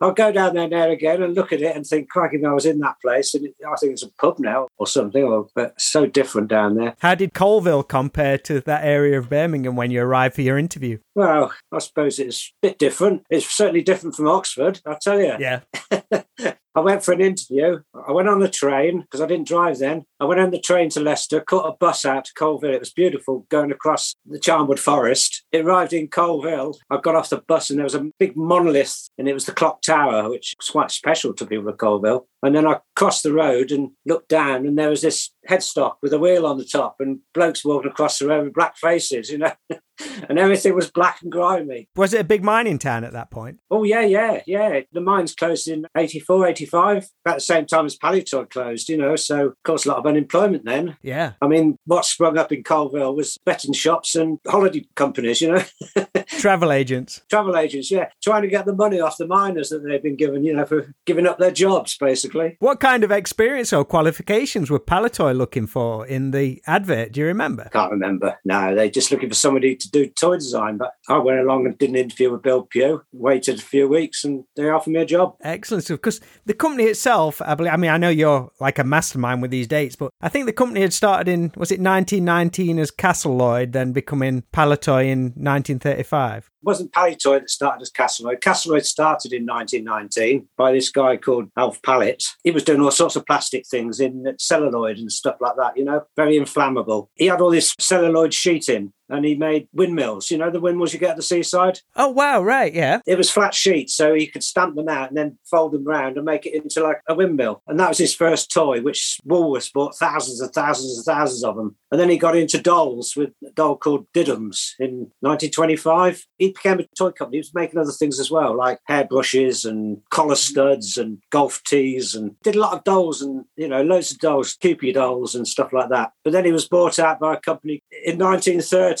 I'll 0.00 0.12
go 0.12 0.30
down 0.32 0.54
there 0.54 0.68
now 0.68 0.88
again 0.88 1.22
and 1.22 1.34
look 1.34 1.52
at 1.52 1.62
it 1.62 1.74
and 1.74 1.86
think, 1.86 2.08
crikey, 2.08 2.44
I 2.44 2.52
was 2.52 2.66
in 2.66 2.78
that 2.80 3.00
place. 3.00 3.34
And 3.34 3.46
it, 3.46 3.54
I 3.66 3.74
think 3.76 3.92
it's 3.92 4.02
a 4.02 4.12
pub 4.12 4.38
now 4.38 4.68
or 4.78 4.86
something, 4.86 5.22
or, 5.22 5.48
but 5.54 5.80
so 5.80 6.06
different 6.06 6.48
down 6.48 6.76
there. 6.76 6.94
How 7.00 7.14
did 7.14 7.34
Coalville 7.34 7.86
compare 7.86 8.38
to 8.38 8.60
that 8.60 8.84
area 8.84 9.18
of 9.18 9.28
Birmingham 9.28 9.76
when 9.76 9.90
you 9.90 10.02
arrived 10.02 10.34
for 10.34 10.42
your 10.42 10.58
interview? 10.58 10.98
Well, 11.14 11.52
I 11.72 11.78
suppose 11.78 12.18
it's 12.18 12.52
a 12.62 12.68
bit 12.68 12.78
different. 12.78 13.24
It's 13.30 13.46
certainly 13.46 13.82
different 13.82 14.14
from 14.14 14.28
Oxford, 14.28 14.80
I'll 14.86 14.98
tell 14.98 15.20
you. 15.20 15.34
Yeah. 15.38 15.60
I 16.78 16.80
went 16.80 17.02
for 17.02 17.10
an 17.10 17.20
interview. 17.20 17.80
I 18.06 18.12
went 18.12 18.28
on 18.28 18.38
the 18.38 18.48
train 18.48 19.00
because 19.00 19.20
I 19.20 19.26
didn't 19.26 19.48
drive 19.48 19.80
then. 19.80 20.04
I 20.20 20.26
went 20.26 20.40
on 20.40 20.52
the 20.52 20.60
train 20.60 20.90
to 20.90 21.00
Leicester, 21.00 21.40
caught 21.40 21.68
a 21.68 21.76
bus 21.76 22.04
out 22.04 22.26
to 22.26 22.34
Coalville. 22.34 22.72
It 22.72 22.78
was 22.78 22.92
beautiful 22.92 23.46
going 23.48 23.72
across 23.72 24.14
the 24.24 24.38
Charnwood 24.38 24.78
Forest. 24.78 25.42
It 25.50 25.64
arrived 25.64 25.92
in 25.92 26.06
Coalville. 26.06 26.76
I 26.88 26.98
got 26.98 27.16
off 27.16 27.30
the 27.30 27.42
bus 27.48 27.70
and 27.70 27.80
there 27.80 27.84
was 27.84 27.96
a 27.96 28.08
big 28.20 28.36
monolith 28.36 29.10
and 29.18 29.28
it 29.28 29.34
was 29.34 29.46
the 29.46 29.52
clock 29.52 29.82
tower, 29.82 30.30
which 30.30 30.54
was 30.56 30.70
quite 30.70 30.92
special 30.92 31.34
to 31.34 31.46
people 31.46 31.68
of 31.68 31.78
Coalville. 31.78 32.26
And 32.42 32.54
then 32.54 32.66
I 32.66 32.78
crossed 32.94 33.22
the 33.22 33.32
road 33.32 33.72
and 33.72 33.90
looked 34.06 34.28
down 34.28 34.66
and 34.66 34.78
there 34.78 34.90
was 34.90 35.02
this 35.02 35.30
headstock 35.48 35.96
with 36.02 36.12
a 36.12 36.18
wheel 36.18 36.46
on 36.46 36.58
the 36.58 36.64
top 36.64 36.96
and 37.00 37.20
blokes 37.34 37.64
walking 37.64 37.90
across 37.90 38.18
the 38.18 38.26
road 38.26 38.44
with 38.44 38.54
black 38.54 38.76
faces, 38.76 39.30
you 39.30 39.38
know. 39.38 39.52
and 40.28 40.38
everything 40.38 40.74
was 40.74 40.90
black 40.90 41.22
and 41.22 41.32
grimy. 41.32 41.88
Was 41.96 42.12
it 42.14 42.20
a 42.20 42.24
big 42.24 42.44
mining 42.44 42.78
town 42.78 43.02
at 43.04 43.12
that 43.12 43.30
point? 43.30 43.58
Oh, 43.70 43.82
yeah, 43.82 44.02
yeah, 44.02 44.42
yeah. 44.46 44.80
The 44.92 45.00
mines 45.00 45.34
closed 45.34 45.66
in 45.68 45.86
84, 45.96 46.48
85, 46.48 47.08
about 47.24 47.36
the 47.36 47.40
same 47.40 47.66
time 47.66 47.86
as 47.86 47.96
Palitoy 47.96 48.48
closed, 48.50 48.88
you 48.88 48.96
know. 48.96 49.16
So, 49.16 49.46
of 49.48 49.54
course, 49.64 49.86
a 49.86 49.88
lot 49.88 49.98
of 49.98 50.06
unemployment 50.06 50.64
then. 50.64 50.96
Yeah. 51.02 51.32
I 51.42 51.48
mean, 51.48 51.76
what 51.86 52.04
sprung 52.04 52.38
up 52.38 52.52
in 52.52 52.62
Coalville 52.62 53.16
was 53.16 53.38
betting 53.44 53.72
shops 53.72 54.14
and 54.14 54.38
holiday 54.46 54.86
companies, 54.94 55.40
you 55.40 55.52
know, 55.52 55.64
Travel 56.28 56.70
agents. 56.70 57.22
travel 57.28 57.56
agents, 57.56 57.90
yeah, 57.90 58.10
trying 58.22 58.42
to 58.42 58.48
get 58.48 58.66
the 58.66 58.74
money 58.74 59.00
off 59.00 59.16
the 59.16 59.26
miners 59.26 59.70
that 59.70 59.82
they've 59.82 60.02
been 60.02 60.16
given, 60.16 60.44
you 60.44 60.54
know, 60.54 60.64
for 60.66 60.92
giving 61.06 61.26
up 61.26 61.38
their 61.38 61.50
jobs, 61.50 61.96
basically. 61.98 62.27
What 62.58 62.80
kind 62.80 63.04
of 63.04 63.10
experience 63.10 63.72
or 63.72 63.84
qualifications 63.84 64.70
were 64.70 64.80
Palitoy 64.80 65.36
looking 65.36 65.66
for 65.66 66.06
in 66.06 66.30
the 66.30 66.62
advert? 66.66 67.12
Do 67.12 67.20
you 67.20 67.26
remember? 67.26 67.68
Can't 67.72 67.90
remember. 67.90 68.38
No, 68.44 68.74
they're 68.74 68.88
just 68.88 69.10
looking 69.10 69.28
for 69.28 69.34
somebody 69.34 69.76
to 69.76 69.90
do 69.90 70.06
toy 70.08 70.36
design. 70.36 70.76
But 70.76 70.92
I 71.08 71.18
went 71.18 71.40
along 71.40 71.66
and 71.66 71.78
did 71.78 71.90
an 71.90 71.96
interview 71.96 72.32
with 72.32 72.42
Bill 72.42 72.62
Pugh, 72.62 73.02
waited 73.12 73.58
a 73.58 73.62
few 73.62 73.88
weeks, 73.88 74.24
and 74.24 74.44
they 74.56 74.68
offered 74.68 74.90
me 74.90 75.00
a 75.00 75.06
job. 75.06 75.36
Excellent 75.42 75.84
stuff. 75.84 75.98
Because 75.98 76.20
the 76.46 76.54
company 76.54 76.84
itself, 76.84 77.40
I 77.42 77.54
believe, 77.54 77.72
I 77.72 77.76
mean, 77.76 77.90
I 77.90 77.98
know 77.98 78.08
you're 78.08 78.50
like 78.60 78.78
a 78.78 78.84
mastermind 78.84 79.42
with 79.42 79.50
these 79.50 79.66
dates, 79.66 79.96
but 79.96 80.10
I 80.20 80.28
think 80.28 80.46
the 80.46 80.52
company 80.52 80.80
had 80.82 80.92
started 80.92 81.28
in, 81.28 81.52
was 81.56 81.70
it 81.70 81.80
1919 81.80 82.78
as 82.78 82.90
Cascelloid, 82.90 83.72
then 83.72 83.92
becoming 83.92 84.42
Palitoy 84.52 85.06
in 85.06 85.20
1935? 85.36 86.50
It 86.60 86.66
wasn't 86.66 86.92
Palitoy 86.92 87.40
that 87.40 87.50
started 87.50 87.82
as 87.82 87.90
Cascelloid. 87.90 88.40
Cascelloid 88.40 88.84
started 88.84 89.32
in 89.32 89.46
1919 89.46 90.48
by 90.56 90.72
this 90.72 90.90
guy 90.90 91.16
called 91.16 91.50
Alf 91.56 91.80
Pallett. 91.82 92.24
He 92.42 92.50
was 92.50 92.64
doing 92.64 92.80
all 92.80 92.90
sorts 92.90 93.14
of 93.14 93.24
plastic 93.26 93.64
things 93.70 94.00
in 94.00 94.34
celluloid 94.40 94.98
and 94.98 95.10
stuff 95.12 95.36
like 95.40 95.54
that, 95.56 95.76
you 95.76 95.84
know, 95.84 96.02
very 96.16 96.36
inflammable. 96.36 97.10
He 97.14 97.26
had 97.26 97.40
all 97.40 97.50
this 97.50 97.76
celluloid 97.78 98.34
sheeting 98.34 98.92
and 99.08 99.24
he 99.24 99.34
made 99.34 99.68
windmills, 99.72 100.30
you 100.30 100.38
know, 100.38 100.50
the 100.50 100.60
windmills 100.60 100.92
you 100.92 100.98
get 100.98 101.10
at 101.10 101.16
the 101.16 101.22
seaside. 101.22 101.80
Oh, 101.96 102.08
wow, 102.08 102.42
right, 102.42 102.72
yeah. 102.72 103.00
It 103.06 103.18
was 103.18 103.30
flat 103.30 103.54
sheets, 103.54 103.94
so 103.94 104.14
he 104.14 104.26
could 104.26 104.42
stamp 104.42 104.76
them 104.76 104.88
out 104.88 105.08
and 105.08 105.16
then 105.16 105.38
fold 105.50 105.72
them 105.72 105.84
round 105.84 106.16
and 106.16 106.26
make 106.26 106.46
it 106.46 106.54
into 106.54 106.82
like 106.82 107.00
a 107.08 107.14
windmill. 107.14 107.62
And 107.66 107.78
that 107.80 107.88
was 107.88 107.98
his 107.98 108.14
first 108.14 108.52
toy, 108.52 108.80
which 108.80 109.18
Woolworths 109.26 109.72
bought 109.72 109.96
thousands 109.96 110.40
and 110.40 110.52
thousands 110.52 110.96
and 110.96 111.04
thousands 111.04 111.44
of 111.44 111.56
them. 111.56 111.76
And 111.90 112.00
then 112.00 112.10
he 112.10 112.18
got 112.18 112.36
into 112.36 112.60
dolls 112.60 113.16
with 113.16 113.30
a 113.46 113.50
doll 113.52 113.76
called 113.76 114.06
Diddums 114.12 114.72
in 114.78 115.10
1925. 115.20 116.26
He 116.38 116.48
became 116.48 116.80
a 116.80 116.86
toy 116.96 117.10
company. 117.10 117.38
He 117.38 117.40
was 117.40 117.54
making 117.54 117.78
other 117.78 117.92
things 117.92 118.20
as 118.20 118.30
well, 118.30 118.56
like 118.56 118.80
hairbrushes 118.88 119.64
and 119.64 120.02
collar 120.10 120.34
studs 120.34 120.98
and 120.98 121.18
golf 121.30 121.62
tees 121.64 122.14
and 122.14 122.38
did 122.42 122.56
a 122.56 122.60
lot 122.60 122.74
of 122.74 122.84
dolls 122.84 123.22
and, 123.22 123.44
you 123.56 123.68
know, 123.68 123.82
loads 123.82 124.12
of 124.12 124.18
dolls, 124.18 124.54
Cupid 124.54 124.94
dolls 124.94 125.34
and 125.34 125.48
stuff 125.48 125.72
like 125.72 125.88
that. 125.88 126.12
But 126.24 126.32
then 126.32 126.44
he 126.44 126.52
was 126.52 126.68
bought 126.68 126.98
out 126.98 127.20
by 127.20 127.34
a 127.34 127.40
company 127.40 127.82
in 128.04 128.18
1930 128.18 128.97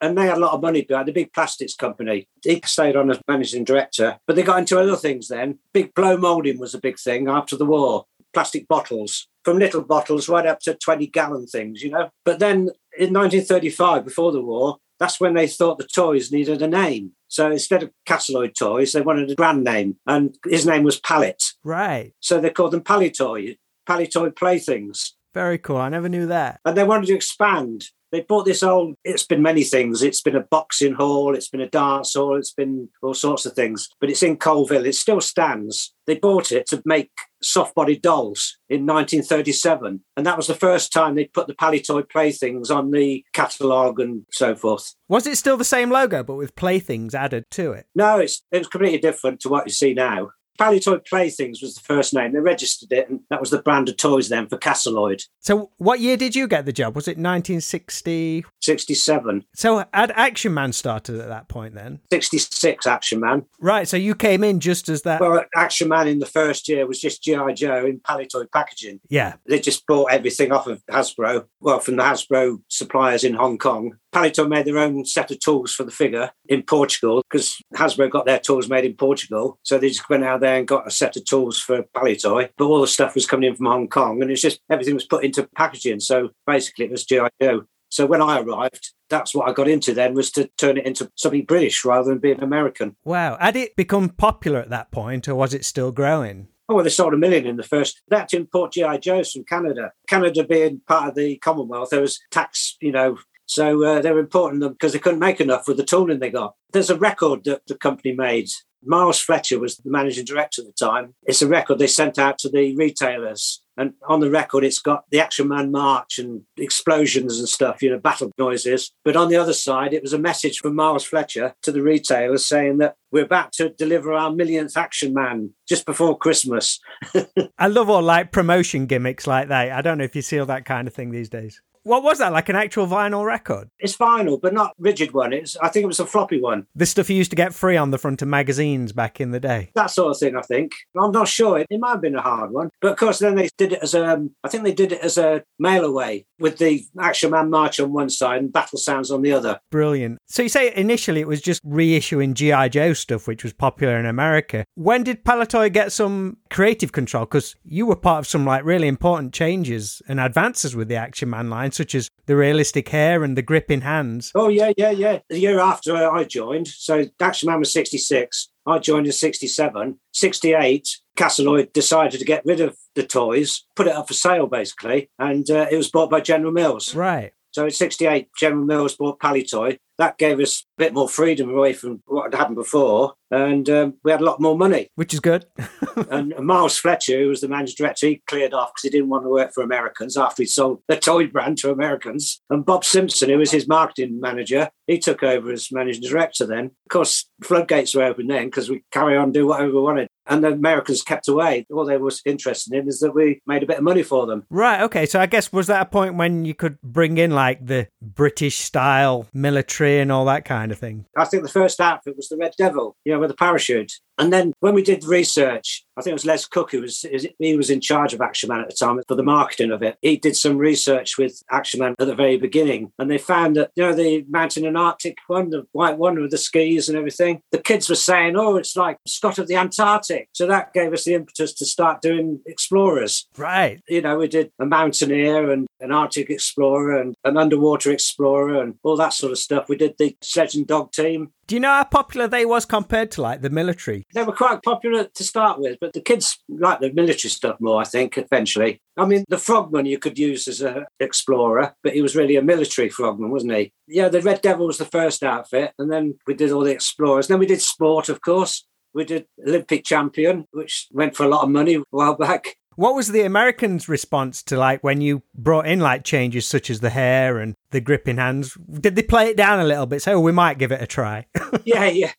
and 0.00 0.18
they 0.18 0.26
had 0.26 0.36
a 0.36 0.40
lot 0.40 0.52
of 0.52 0.60
money 0.62 0.82
behind 0.82 1.08
the 1.08 1.12
big 1.12 1.32
plastics 1.32 1.74
company. 1.74 2.28
He 2.42 2.60
stayed 2.64 2.96
on 2.96 3.10
as 3.10 3.20
managing 3.26 3.64
director, 3.64 4.18
but 4.26 4.36
they 4.36 4.42
got 4.42 4.58
into 4.58 4.78
other 4.78 4.96
things 4.96 5.28
then. 5.28 5.58
Big 5.72 5.94
blow 5.94 6.16
molding 6.16 6.58
was 6.58 6.74
a 6.74 6.80
big 6.80 6.98
thing 6.98 7.28
after 7.28 7.56
the 7.56 7.64
war. 7.64 8.04
Plastic 8.32 8.66
bottles, 8.66 9.28
from 9.44 9.58
little 9.58 9.82
bottles 9.82 10.28
right 10.28 10.46
up 10.46 10.60
to 10.60 10.74
20 10.74 11.06
gallon 11.06 11.46
things, 11.46 11.82
you 11.82 11.90
know. 11.90 12.10
But 12.24 12.40
then 12.40 12.70
in 12.98 13.12
1935, 13.12 14.04
before 14.04 14.32
the 14.32 14.42
war, 14.42 14.78
that's 14.98 15.20
when 15.20 15.34
they 15.34 15.46
thought 15.46 15.78
the 15.78 15.86
toys 15.86 16.32
needed 16.32 16.60
a 16.60 16.68
name. 16.68 17.12
So 17.28 17.50
instead 17.50 17.82
of 17.82 17.90
Cascelloid 18.06 18.54
toys, 18.54 18.92
they 18.92 19.00
wanted 19.00 19.30
a 19.30 19.34
brand 19.34 19.64
name, 19.64 19.96
and 20.06 20.36
his 20.46 20.66
name 20.66 20.82
was 20.82 21.00
Pallett. 21.00 21.42
Right. 21.62 22.12
So 22.20 22.40
they 22.40 22.50
called 22.50 22.72
them 22.72 22.82
Palitoy, 22.82 23.56
Palitoy 23.88 24.34
playthings 24.36 25.14
Very 25.32 25.58
cool. 25.58 25.76
I 25.78 25.88
never 25.88 26.08
knew 26.08 26.26
that. 26.26 26.60
and 26.64 26.76
they 26.76 26.84
wanted 26.84 27.06
to 27.06 27.14
expand. 27.14 27.86
They 28.14 28.20
bought 28.20 28.44
this 28.44 28.62
old, 28.62 28.94
it's 29.02 29.26
been 29.26 29.42
many 29.42 29.64
things. 29.64 30.00
It's 30.00 30.22
been 30.22 30.36
a 30.36 30.46
boxing 30.48 30.92
hall, 30.92 31.34
it's 31.34 31.48
been 31.48 31.60
a 31.60 31.68
dance 31.68 32.14
hall, 32.14 32.36
it's 32.38 32.52
been 32.52 32.88
all 33.02 33.12
sorts 33.12 33.44
of 33.44 33.54
things, 33.54 33.88
but 34.00 34.08
it's 34.08 34.22
in 34.22 34.36
Coalville. 34.36 34.86
It 34.86 34.94
still 34.94 35.20
stands. 35.20 35.92
They 36.06 36.14
bought 36.14 36.52
it 36.52 36.68
to 36.68 36.80
make 36.84 37.10
soft 37.42 37.74
bodied 37.74 38.02
dolls 38.02 38.56
in 38.68 38.86
1937. 38.86 40.04
And 40.16 40.26
that 40.26 40.36
was 40.36 40.46
the 40.46 40.54
first 40.54 40.92
time 40.92 41.16
they 41.16 41.24
put 41.24 41.48
the 41.48 41.54
Palitoy 41.54 42.08
playthings 42.08 42.70
on 42.70 42.92
the 42.92 43.24
catalogue 43.32 43.98
and 43.98 44.24
so 44.30 44.54
forth. 44.54 44.94
Was 45.08 45.26
it 45.26 45.36
still 45.36 45.56
the 45.56 45.64
same 45.64 45.90
logo, 45.90 46.22
but 46.22 46.36
with 46.36 46.54
playthings 46.54 47.16
added 47.16 47.46
to 47.50 47.72
it? 47.72 47.86
No, 47.96 48.20
it's, 48.20 48.42
it 48.52 48.58
was 48.58 48.68
completely 48.68 48.98
different 48.98 49.40
to 49.40 49.48
what 49.48 49.66
you 49.66 49.72
see 49.72 49.92
now. 49.92 50.30
Palitoy 50.58 51.06
Playthings 51.06 51.60
was 51.62 51.74
the 51.74 51.80
first 51.80 52.14
name. 52.14 52.32
They 52.32 52.38
registered 52.40 52.92
it, 52.92 53.08
and 53.08 53.20
that 53.30 53.40
was 53.40 53.50
the 53.50 53.60
brand 53.62 53.88
of 53.88 53.96
toys 53.96 54.28
then 54.28 54.48
for 54.48 54.56
Cascelloid. 54.58 55.22
So, 55.40 55.70
what 55.78 56.00
year 56.00 56.16
did 56.16 56.34
you 56.36 56.46
get 56.46 56.64
the 56.66 56.72
job? 56.72 56.94
Was 56.94 57.08
it 57.08 57.18
1960? 57.18 58.44
67, 58.62 59.44
So, 59.54 59.84
had 59.92 60.10
Action 60.12 60.54
Man 60.54 60.72
started 60.72 61.20
at 61.20 61.28
that 61.28 61.48
point 61.48 61.74
then? 61.74 62.00
66 62.10 62.86
Action 62.86 63.20
Man. 63.20 63.44
Right. 63.60 63.86
So, 63.88 63.96
you 63.96 64.14
came 64.14 64.42
in 64.44 64.60
just 64.60 64.88
as 64.88 65.02
that. 65.02 65.20
Well, 65.20 65.44
Action 65.56 65.88
Man 65.88 66.08
in 66.08 66.18
the 66.18 66.26
first 66.26 66.68
year 66.68 66.86
was 66.86 67.00
just 67.00 67.22
G.I. 67.22 67.52
Joe 67.54 67.84
in 67.86 68.00
Palitoy 68.00 68.50
packaging. 68.52 69.00
yeah. 69.08 69.34
They 69.46 69.58
just 69.60 69.86
bought 69.86 70.12
everything 70.12 70.52
off 70.52 70.66
of 70.66 70.82
Hasbro, 70.90 71.46
well, 71.60 71.78
from 71.80 71.96
the 71.96 72.02
Hasbro 72.02 72.62
suppliers 72.68 73.24
in 73.24 73.34
Hong 73.34 73.58
Kong. 73.58 73.96
Palitoy 74.12 74.48
made 74.48 74.64
their 74.64 74.78
own 74.78 75.04
set 75.04 75.30
of 75.30 75.40
tools 75.40 75.74
for 75.74 75.82
the 75.84 75.90
figure 75.90 76.30
in 76.46 76.62
Portugal 76.62 77.22
because 77.28 77.56
Hasbro 77.74 78.10
got 78.10 78.26
their 78.26 78.38
tools 78.38 78.68
made 78.68 78.84
in 78.84 78.94
Portugal. 78.94 79.58
So 79.64 79.76
they 79.76 79.88
just 79.88 80.08
went 80.08 80.24
out 80.24 80.40
there 80.44 80.58
and 80.58 80.68
got 80.68 80.86
a 80.86 80.90
set 80.90 81.16
of 81.16 81.24
tools 81.24 81.58
for 81.58 81.82
Palitoy. 81.94 82.50
But 82.56 82.66
all 82.66 82.80
the 82.80 82.86
stuff 82.86 83.14
was 83.14 83.26
coming 83.26 83.48
in 83.48 83.56
from 83.56 83.66
Hong 83.66 83.88
Kong 83.88 84.22
and 84.22 84.30
it's 84.30 84.42
just 84.42 84.60
everything 84.70 84.94
was 84.94 85.06
put 85.06 85.24
into 85.24 85.48
packaging. 85.56 86.00
So 86.00 86.30
basically 86.46 86.86
it 86.86 86.90
was 86.90 87.04
G.I. 87.04 87.28
Joe. 87.40 87.64
So 87.88 88.06
when 88.06 88.22
I 88.22 88.40
arrived, 88.40 88.92
that's 89.08 89.34
what 89.34 89.48
I 89.48 89.52
got 89.52 89.68
into 89.68 89.94
then 89.94 90.14
was 90.14 90.32
to 90.32 90.48
turn 90.58 90.78
it 90.78 90.86
into 90.86 91.10
something 91.14 91.44
British 91.44 91.84
rather 91.84 92.10
than 92.10 92.18
being 92.18 92.42
American. 92.42 92.96
Wow. 93.04 93.36
Had 93.40 93.54
it 93.54 93.76
become 93.76 94.08
popular 94.08 94.58
at 94.58 94.70
that 94.70 94.90
point, 94.90 95.28
or 95.28 95.36
was 95.36 95.54
it 95.54 95.64
still 95.64 95.92
growing? 95.92 96.48
Oh, 96.68 96.74
well, 96.74 96.84
they 96.84 96.90
sold 96.90 97.14
a 97.14 97.16
million 97.16 97.46
in 97.46 97.56
the 97.56 97.62
first. 97.62 98.00
They 98.08 98.16
had 98.16 98.28
to 98.30 98.38
import 98.38 98.72
GI 98.72 98.98
Joes 98.98 99.32
from 99.32 99.44
Canada. 99.44 99.92
Canada 100.08 100.44
being 100.44 100.80
part 100.88 101.10
of 101.10 101.14
the 101.14 101.36
Commonwealth, 101.36 101.90
there 101.90 102.00
was 102.00 102.18
tax, 102.30 102.76
you 102.80 102.90
know, 102.90 103.18
So 103.46 103.84
uh, 103.84 104.00
they 104.00 104.10
were 104.10 104.20
importing 104.20 104.60
them 104.60 104.72
because 104.72 104.92
they 104.92 104.98
couldn't 104.98 105.20
make 105.20 105.40
enough 105.40 105.68
with 105.68 105.76
the 105.76 105.84
tooling 105.84 106.18
they 106.18 106.30
got. 106.30 106.54
There's 106.72 106.90
a 106.90 106.98
record 106.98 107.44
that 107.44 107.66
the 107.66 107.76
company 107.76 108.14
made. 108.14 108.48
Miles 108.86 109.20
Fletcher 109.20 109.58
was 109.58 109.76
the 109.76 109.90
managing 109.90 110.24
director 110.24 110.62
at 110.62 110.66
the 110.66 110.72
time. 110.72 111.14
It's 111.24 111.42
a 111.42 111.48
record 111.48 111.78
they 111.78 111.86
sent 111.86 112.18
out 112.18 112.38
to 112.38 112.48
the 112.48 112.74
retailers. 112.76 113.62
And 113.76 113.94
on 114.08 114.20
the 114.20 114.30
record, 114.30 114.64
it's 114.64 114.78
got 114.78 115.04
the 115.10 115.20
Action 115.20 115.48
Man 115.48 115.72
march 115.72 116.18
and 116.18 116.42
explosions 116.56 117.38
and 117.38 117.48
stuff, 117.48 117.82
you 117.82 117.90
know, 117.90 117.98
battle 117.98 118.30
noises. 118.38 118.92
But 119.04 119.16
on 119.16 119.28
the 119.28 119.36
other 119.36 119.52
side, 119.52 119.92
it 119.92 120.02
was 120.02 120.12
a 120.12 120.18
message 120.18 120.58
from 120.58 120.76
Miles 120.76 121.04
Fletcher 121.04 121.54
to 121.62 121.72
the 121.72 121.82
retailers 121.82 122.46
saying 122.46 122.78
that 122.78 122.94
we're 123.10 123.24
about 123.24 123.52
to 123.54 123.70
deliver 123.70 124.12
our 124.12 124.30
millionth 124.30 124.76
Action 124.76 125.12
Man 125.12 125.50
just 125.68 125.86
before 125.86 126.16
Christmas. 126.16 126.78
I 127.58 127.66
love 127.66 127.90
all 127.90 128.02
like 128.02 128.30
promotion 128.30 128.86
gimmicks 128.86 129.26
like 129.26 129.48
that. 129.48 129.72
I 129.72 129.82
don't 129.82 129.98
know 129.98 130.04
if 130.04 130.14
you 130.14 130.22
see 130.22 130.38
all 130.38 130.46
that 130.46 130.64
kind 130.64 130.86
of 130.86 130.94
thing 130.94 131.10
these 131.10 131.28
days. 131.28 131.60
What 131.84 132.02
was 132.02 132.18
that? 132.18 132.32
Like 132.32 132.48
an 132.48 132.56
actual 132.56 132.86
vinyl 132.86 133.24
record? 133.24 133.68
It's 133.78 133.96
vinyl, 133.96 134.40
but 134.40 134.54
not 134.54 134.72
rigid 134.78 135.12
one. 135.12 135.32
It's 135.32 135.56
I 135.58 135.68
think 135.68 135.84
it 135.84 135.86
was 135.86 136.00
a 136.00 136.06
floppy 136.06 136.40
one. 136.40 136.66
The 136.74 136.86
stuff 136.86 137.10
you 137.10 137.16
used 137.16 137.30
to 137.30 137.36
get 137.36 137.54
free 137.54 137.76
on 137.76 137.90
the 137.90 137.98
front 137.98 138.22
of 138.22 138.28
magazines 138.28 138.92
back 138.92 139.20
in 139.20 139.32
the 139.32 139.40
day. 139.40 139.70
That 139.74 139.90
sort 139.90 140.10
of 140.10 140.18
thing, 140.18 140.34
I 140.34 140.40
think. 140.40 140.72
I'm 140.98 141.12
not 141.12 141.28
sure. 141.28 141.58
It, 141.58 141.66
it 141.68 141.78
might 141.78 141.90
have 141.90 142.00
been 142.00 142.16
a 142.16 142.22
hard 142.22 142.52
one. 142.52 142.70
But 142.80 142.92
of 142.92 142.98
course 142.98 143.18
then 143.18 143.34
they 143.36 143.50
did 143.58 143.72
it 143.74 143.80
as 143.82 143.94
a 143.94 144.14
um, 144.14 144.34
think 144.54 144.64
they 144.64 144.72
did 144.72 144.92
it 144.92 145.00
as 145.00 145.18
a 145.18 145.42
mail 145.58 145.84
away 145.84 146.26
with 146.44 146.58
the 146.58 146.84
Action 147.00 147.30
Man 147.30 147.48
March 147.48 147.80
on 147.80 147.90
one 147.90 148.10
side 148.10 148.42
and 148.42 148.52
Battle 148.52 148.78
Sounds 148.78 149.10
on 149.10 149.22
the 149.22 149.32
other. 149.32 149.58
Brilliant. 149.70 150.18
So 150.26 150.42
you 150.42 150.50
say 150.50 150.74
initially 150.76 151.22
it 151.22 151.26
was 151.26 151.40
just 151.40 151.64
reissuing 151.64 152.34
G.I. 152.34 152.68
Joe 152.68 152.92
stuff, 152.92 153.26
which 153.26 153.42
was 153.42 153.54
popular 153.54 153.98
in 153.98 154.04
America. 154.04 154.66
When 154.74 155.04
did 155.04 155.24
Palitoy 155.24 155.72
get 155.72 155.90
some 155.90 156.36
creative 156.50 156.92
control? 156.92 157.24
Because 157.24 157.56
you 157.64 157.86
were 157.86 157.96
part 157.96 158.18
of 158.18 158.26
some 158.26 158.44
like 158.44 158.62
really 158.62 158.88
important 158.88 159.32
changes 159.32 160.02
and 160.06 160.20
advances 160.20 160.76
with 160.76 160.88
the 160.88 160.96
Action 160.96 161.30
Man 161.30 161.48
line, 161.48 161.72
such 161.72 161.94
as 161.94 162.10
the 162.26 162.36
realistic 162.36 162.90
hair 162.90 163.24
and 163.24 163.38
the 163.38 163.42
gripping 163.42 163.80
hands. 163.80 164.30
Oh 164.34 164.48
yeah, 164.48 164.72
yeah, 164.76 164.90
yeah. 164.90 165.20
The 165.30 165.38
year 165.38 165.58
after 165.58 165.96
I 165.96 166.24
joined, 166.24 166.68
so 166.68 167.06
Action 167.22 167.48
Man 167.48 167.60
was 167.60 167.72
66. 167.72 168.50
I 168.66 168.78
joined 168.80 169.06
in 169.06 169.12
67. 169.12 169.98
68, 170.12 170.88
Cascelloid 171.16 171.72
decided 171.72 172.18
to 172.18 172.24
get 172.24 172.44
rid 172.44 172.60
of 172.60 172.76
the 172.94 173.04
toys, 173.04 173.66
put 173.76 173.86
it 173.86 173.94
up 173.94 174.08
for 174.08 174.14
sale 174.14 174.46
basically, 174.46 175.10
and 175.18 175.48
uh, 175.50 175.66
it 175.70 175.76
was 175.76 175.90
bought 175.90 176.10
by 176.10 176.20
General 176.20 176.52
Mills. 176.52 176.94
Right. 176.94 177.32
So 177.52 177.64
in 177.64 177.70
68, 177.70 178.28
General 178.36 178.64
Mills 178.64 178.96
bought 178.96 179.20
Palitoy. 179.20 179.78
That 179.98 180.18
gave 180.18 180.40
us 180.40 180.64
a 180.78 180.82
bit 180.82 180.94
more 180.94 181.08
freedom 181.08 181.50
away 181.50 181.72
from 181.72 182.02
what 182.06 182.32
had 182.32 182.34
happened 182.34 182.56
before. 182.56 183.14
And 183.30 183.68
um, 183.68 183.94
we 184.04 184.10
had 184.10 184.20
a 184.20 184.24
lot 184.24 184.40
more 184.40 184.56
money. 184.56 184.88
Which 184.94 185.12
is 185.12 185.20
good. 185.20 185.46
and 186.10 186.34
Miles 186.38 186.78
Fletcher, 186.78 187.18
who 187.18 187.28
was 187.28 187.40
the 187.40 187.48
managing 187.48 187.74
director, 187.76 188.06
he 188.06 188.22
cleared 188.26 188.54
off 188.54 188.70
because 188.70 188.82
he 188.82 188.90
didn't 188.90 189.08
want 189.08 189.24
to 189.24 189.28
work 189.28 189.52
for 189.52 189.62
Americans 189.62 190.16
after 190.16 190.42
he 190.42 190.46
sold 190.46 190.82
the 190.88 190.96
toy 190.96 191.26
brand 191.26 191.58
to 191.58 191.70
Americans. 191.70 192.40
And 192.50 192.64
Bob 192.64 192.84
Simpson, 192.84 193.30
who 193.30 193.38
was 193.38 193.50
his 193.50 193.66
marketing 193.66 194.20
manager, 194.20 194.70
he 194.86 194.98
took 194.98 195.22
over 195.22 195.50
as 195.50 195.72
managing 195.72 196.02
director 196.02 196.46
then. 196.46 196.66
Of 196.66 196.90
course, 196.90 197.28
floodgates 197.42 197.94
were 197.94 198.04
open 198.04 198.28
then 198.28 198.46
because 198.46 198.70
we 198.70 198.84
carry 198.92 199.16
on 199.16 199.32
do 199.32 199.46
whatever 199.46 199.72
we 199.72 199.80
wanted. 199.80 200.08
And 200.26 200.42
the 200.42 200.52
Americans 200.52 201.02
kept 201.02 201.28
away. 201.28 201.66
All 201.70 201.84
they 201.84 201.98
were 201.98 202.10
interested 202.24 202.72
in 202.72 202.88
is 202.88 203.00
that 203.00 203.14
we 203.14 203.42
made 203.46 203.62
a 203.62 203.66
bit 203.66 203.78
of 203.78 203.84
money 203.84 204.02
for 204.02 204.26
them. 204.26 204.44
Right. 204.48 204.80
Okay. 204.82 205.04
So 205.04 205.20
I 205.20 205.26
guess 205.26 205.52
was 205.52 205.66
that 205.66 205.82
a 205.82 205.84
point 205.84 206.14
when 206.14 206.46
you 206.46 206.54
could 206.54 206.80
bring 206.80 207.18
in 207.18 207.32
like 207.32 207.64
the 207.64 207.88
British 208.00 208.58
style 208.58 209.26
military 209.34 209.83
and 209.86 210.12
all 210.12 210.24
that 210.26 210.44
kind 210.44 210.72
of 210.72 210.78
thing? 210.78 211.06
I 211.16 211.24
think 211.24 211.42
the 211.42 211.48
first 211.48 211.80
outfit 211.80 212.16
was 212.16 212.28
the 212.28 212.36
Red 212.36 212.52
Devil, 212.56 212.96
you 213.04 213.12
know, 213.12 213.18
with 213.18 213.30
a 213.30 213.34
parachute. 213.34 213.92
And 214.18 214.32
then 214.32 214.52
when 214.60 214.74
we 214.74 214.82
did 214.82 215.04
research, 215.04 215.84
I 215.96 216.02
think 216.02 216.12
it 216.12 216.14
was 216.14 216.26
Les 216.26 216.46
Cook 216.46 216.72
who 216.72 216.80
was 216.82 217.04
he 217.38 217.56
was 217.56 217.70
in 217.70 217.80
charge 217.80 218.14
of 218.14 218.20
Action 218.20 218.48
Man 218.48 218.60
at 218.60 218.68
the 218.68 218.74
time 218.74 219.00
for 219.06 219.14
the 219.14 219.22
marketing 219.22 219.70
of 219.70 219.82
it. 219.82 219.96
He 220.02 220.16
did 220.16 220.36
some 220.36 220.56
research 220.56 221.18
with 221.18 221.42
Action 221.50 221.80
Man 221.80 221.94
at 221.98 222.06
the 222.06 222.14
very 222.14 222.36
beginning, 222.36 222.92
and 222.98 223.10
they 223.10 223.18
found 223.18 223.56
that 223.56 223.70
you 223.76 223.84
know 223.84 223.94
the 223.94 224.24
Mountain 224.28 224.66
and 224.66 224.78
Arctic 224.78 225.18
one, 225.26 225.50
the 225.50 225.66
white 225.72 225.98
one 225.98 226.20
with 226.20 226.30
the 226.30 226.38
skis 226.38 226.88
and 226.88 226.98
everything. 226.98 227.40
The 227.52 227.58
kids 227.58 227.88
were 227.88 227.94
saying, 227.94 228.36
"Oh, 228.36 228.56
it's 228.56 228.76
like 228.76 228.98
Scott 229.06 229.38
of 229.38 229.46
the 229.46 229.56
Antarctic." 229.56 230.28
So 230.32 230.46
that 230.46 230.72
gave 230.72 230.92
us 230.92 231.04
the 231.04 231.14
impetus 231.14 231.52
to 231.54 231.66
start 231.66 232.02
doing 232.02 232.40
explorers. 232.46 233.26
Right. 233.36 233.80
You 233.88 234.02
know, 234.02 234.18
we 234.18 234.28
did 234.28 234.50
a 234.58 234.66
mountaineer 234.66 235.50
and 235.50 235.66
an 235.80 235.92
Arctic 235.92 236.30
explorer 236.30 237.00
and 237.00 237.14
an 237.24 237.36
underwater 237.36 237.92
explorer 237.92 238.60
and 238.62 238.74
all 238.82 238.96
that 238.96 239.12
sort 239.12 239.32
of 239.32 239.38
stuff. 239.38 239.68
We 239.68 239.76
did 239.76 239.94
the 239.98 240.16
sledge 240.22 240.54
and 240.54 240.66
dog 240.66 240.92
team. 240.92 241.32
Do 241.46 241.54
you 241.54 241.60
know 241.60 241.72
how 241.72 241.84
popular 241.84 242.26
they 242.26 242.46
was 242.46 242.64
compared 242.64 243.10
to 243.12 243.22
like 243.22 243.42
the 243.42 243.50
military? 243.50 244.06
They 244.14 244.22
were 244.22 244.32
quite 244.32 244.62
popular 244.62 245.04
to 245.04 245.24
start 245.24 245.60
with, 245.60 245.78
but 245.80 245.92
the 245.92 246.00
kids 246.00 246.38
liked 246.48 246.80
the 246.80 246.92
military 246.92 247.30
stuff 247.30 247.60
more, 247.60 247.80
I 247.80 247.84
think, 247.84 248.16
eventually. 248.16 248.80
I 248.96 249.04
mean, 249.04 249.24
the 249.28 249.38
frogman 249.38 249.86
you 249.86 249.98
could 249.98 250.18
use 250.18 250.48
as 250.48 250.62
an 250.62 250.86
explorer, 251.00 251.74
but 251.82 251.92
he 251.92 252.00
was 252.00 252.16
really 252.16 252.36
a 252.36 252.42
military 252.42 252.88
frogman, 252.88 253.30
wasn't 253.30 253.54
he? 253.54 253.72
Yeah, 253.86 254.08
the 254.08 254.22
Red 254.22 254.40
Devil 254.40 254.66
was 254.66 254.78
the 254.78 254.86
first 254.86 255.22
outfit, 255.22 255.72
and 255.78 255.92
then 255.92 256.18
we 256.26 256.34
did 256.34 256.50
all 256.50 256.64
the 256.64 256.72
explorers. 256.72 257.28
Then 257.28 257.38
we 257.38 257.46
did 257.46 257.60
sport, 257.60 258.08
of 258.08 258.22
course. 258.22 258.66
We 258.94 259.04
did 259.04 259.26
Olympic 259.46 259.84
champion, 259.84 260.46
which 260.52 260.86
went 260.92 261.16
for 261.16 261.24
a 261.24 261.28
lot 261.28 261.42
of 261.42 261.50
money 261.50 261.74
a 261.74 261.82
while 261.90 262.14
back. 262.14 262.56
What 262.76 262.94
was 262.94 263.08
the 263.08 263.22
Americans' 263.22 263.88
response 263.88 264.42
to 264.44 264.56
like 264.56 264.82
when 264.82 265.00
you 265.00 265.22
brought 265.34 265.66
in 265.66 265.80
like 265.80 266.04
changes 266.04 266.46
such 266.46 266.70
as 266.70 266.80
the 266.80 266.90
hair 266.90 267.38
and 267.38 267.54
the 267.70 267.80
gripping 267.80 268.16
hands? 268.16 268.54
Did 268.54 268.96
they 268.96 269.02
play 269.02 269.28
it 269.28 269.36
down 269.36 269.60
a 269.60 269.64
little 269.64 269.86
bit? 269.86 270.02
Say, 270.02 270.12
oh, 270.12 270.20
we 270.20 270.32
might 270.32 270.58
give 270.58 270.72
it 270.72 270.82
a 270.82 270.86
try. 270.86 271.26
yeah, 271.64 271.86
yeah, 271.86 272.12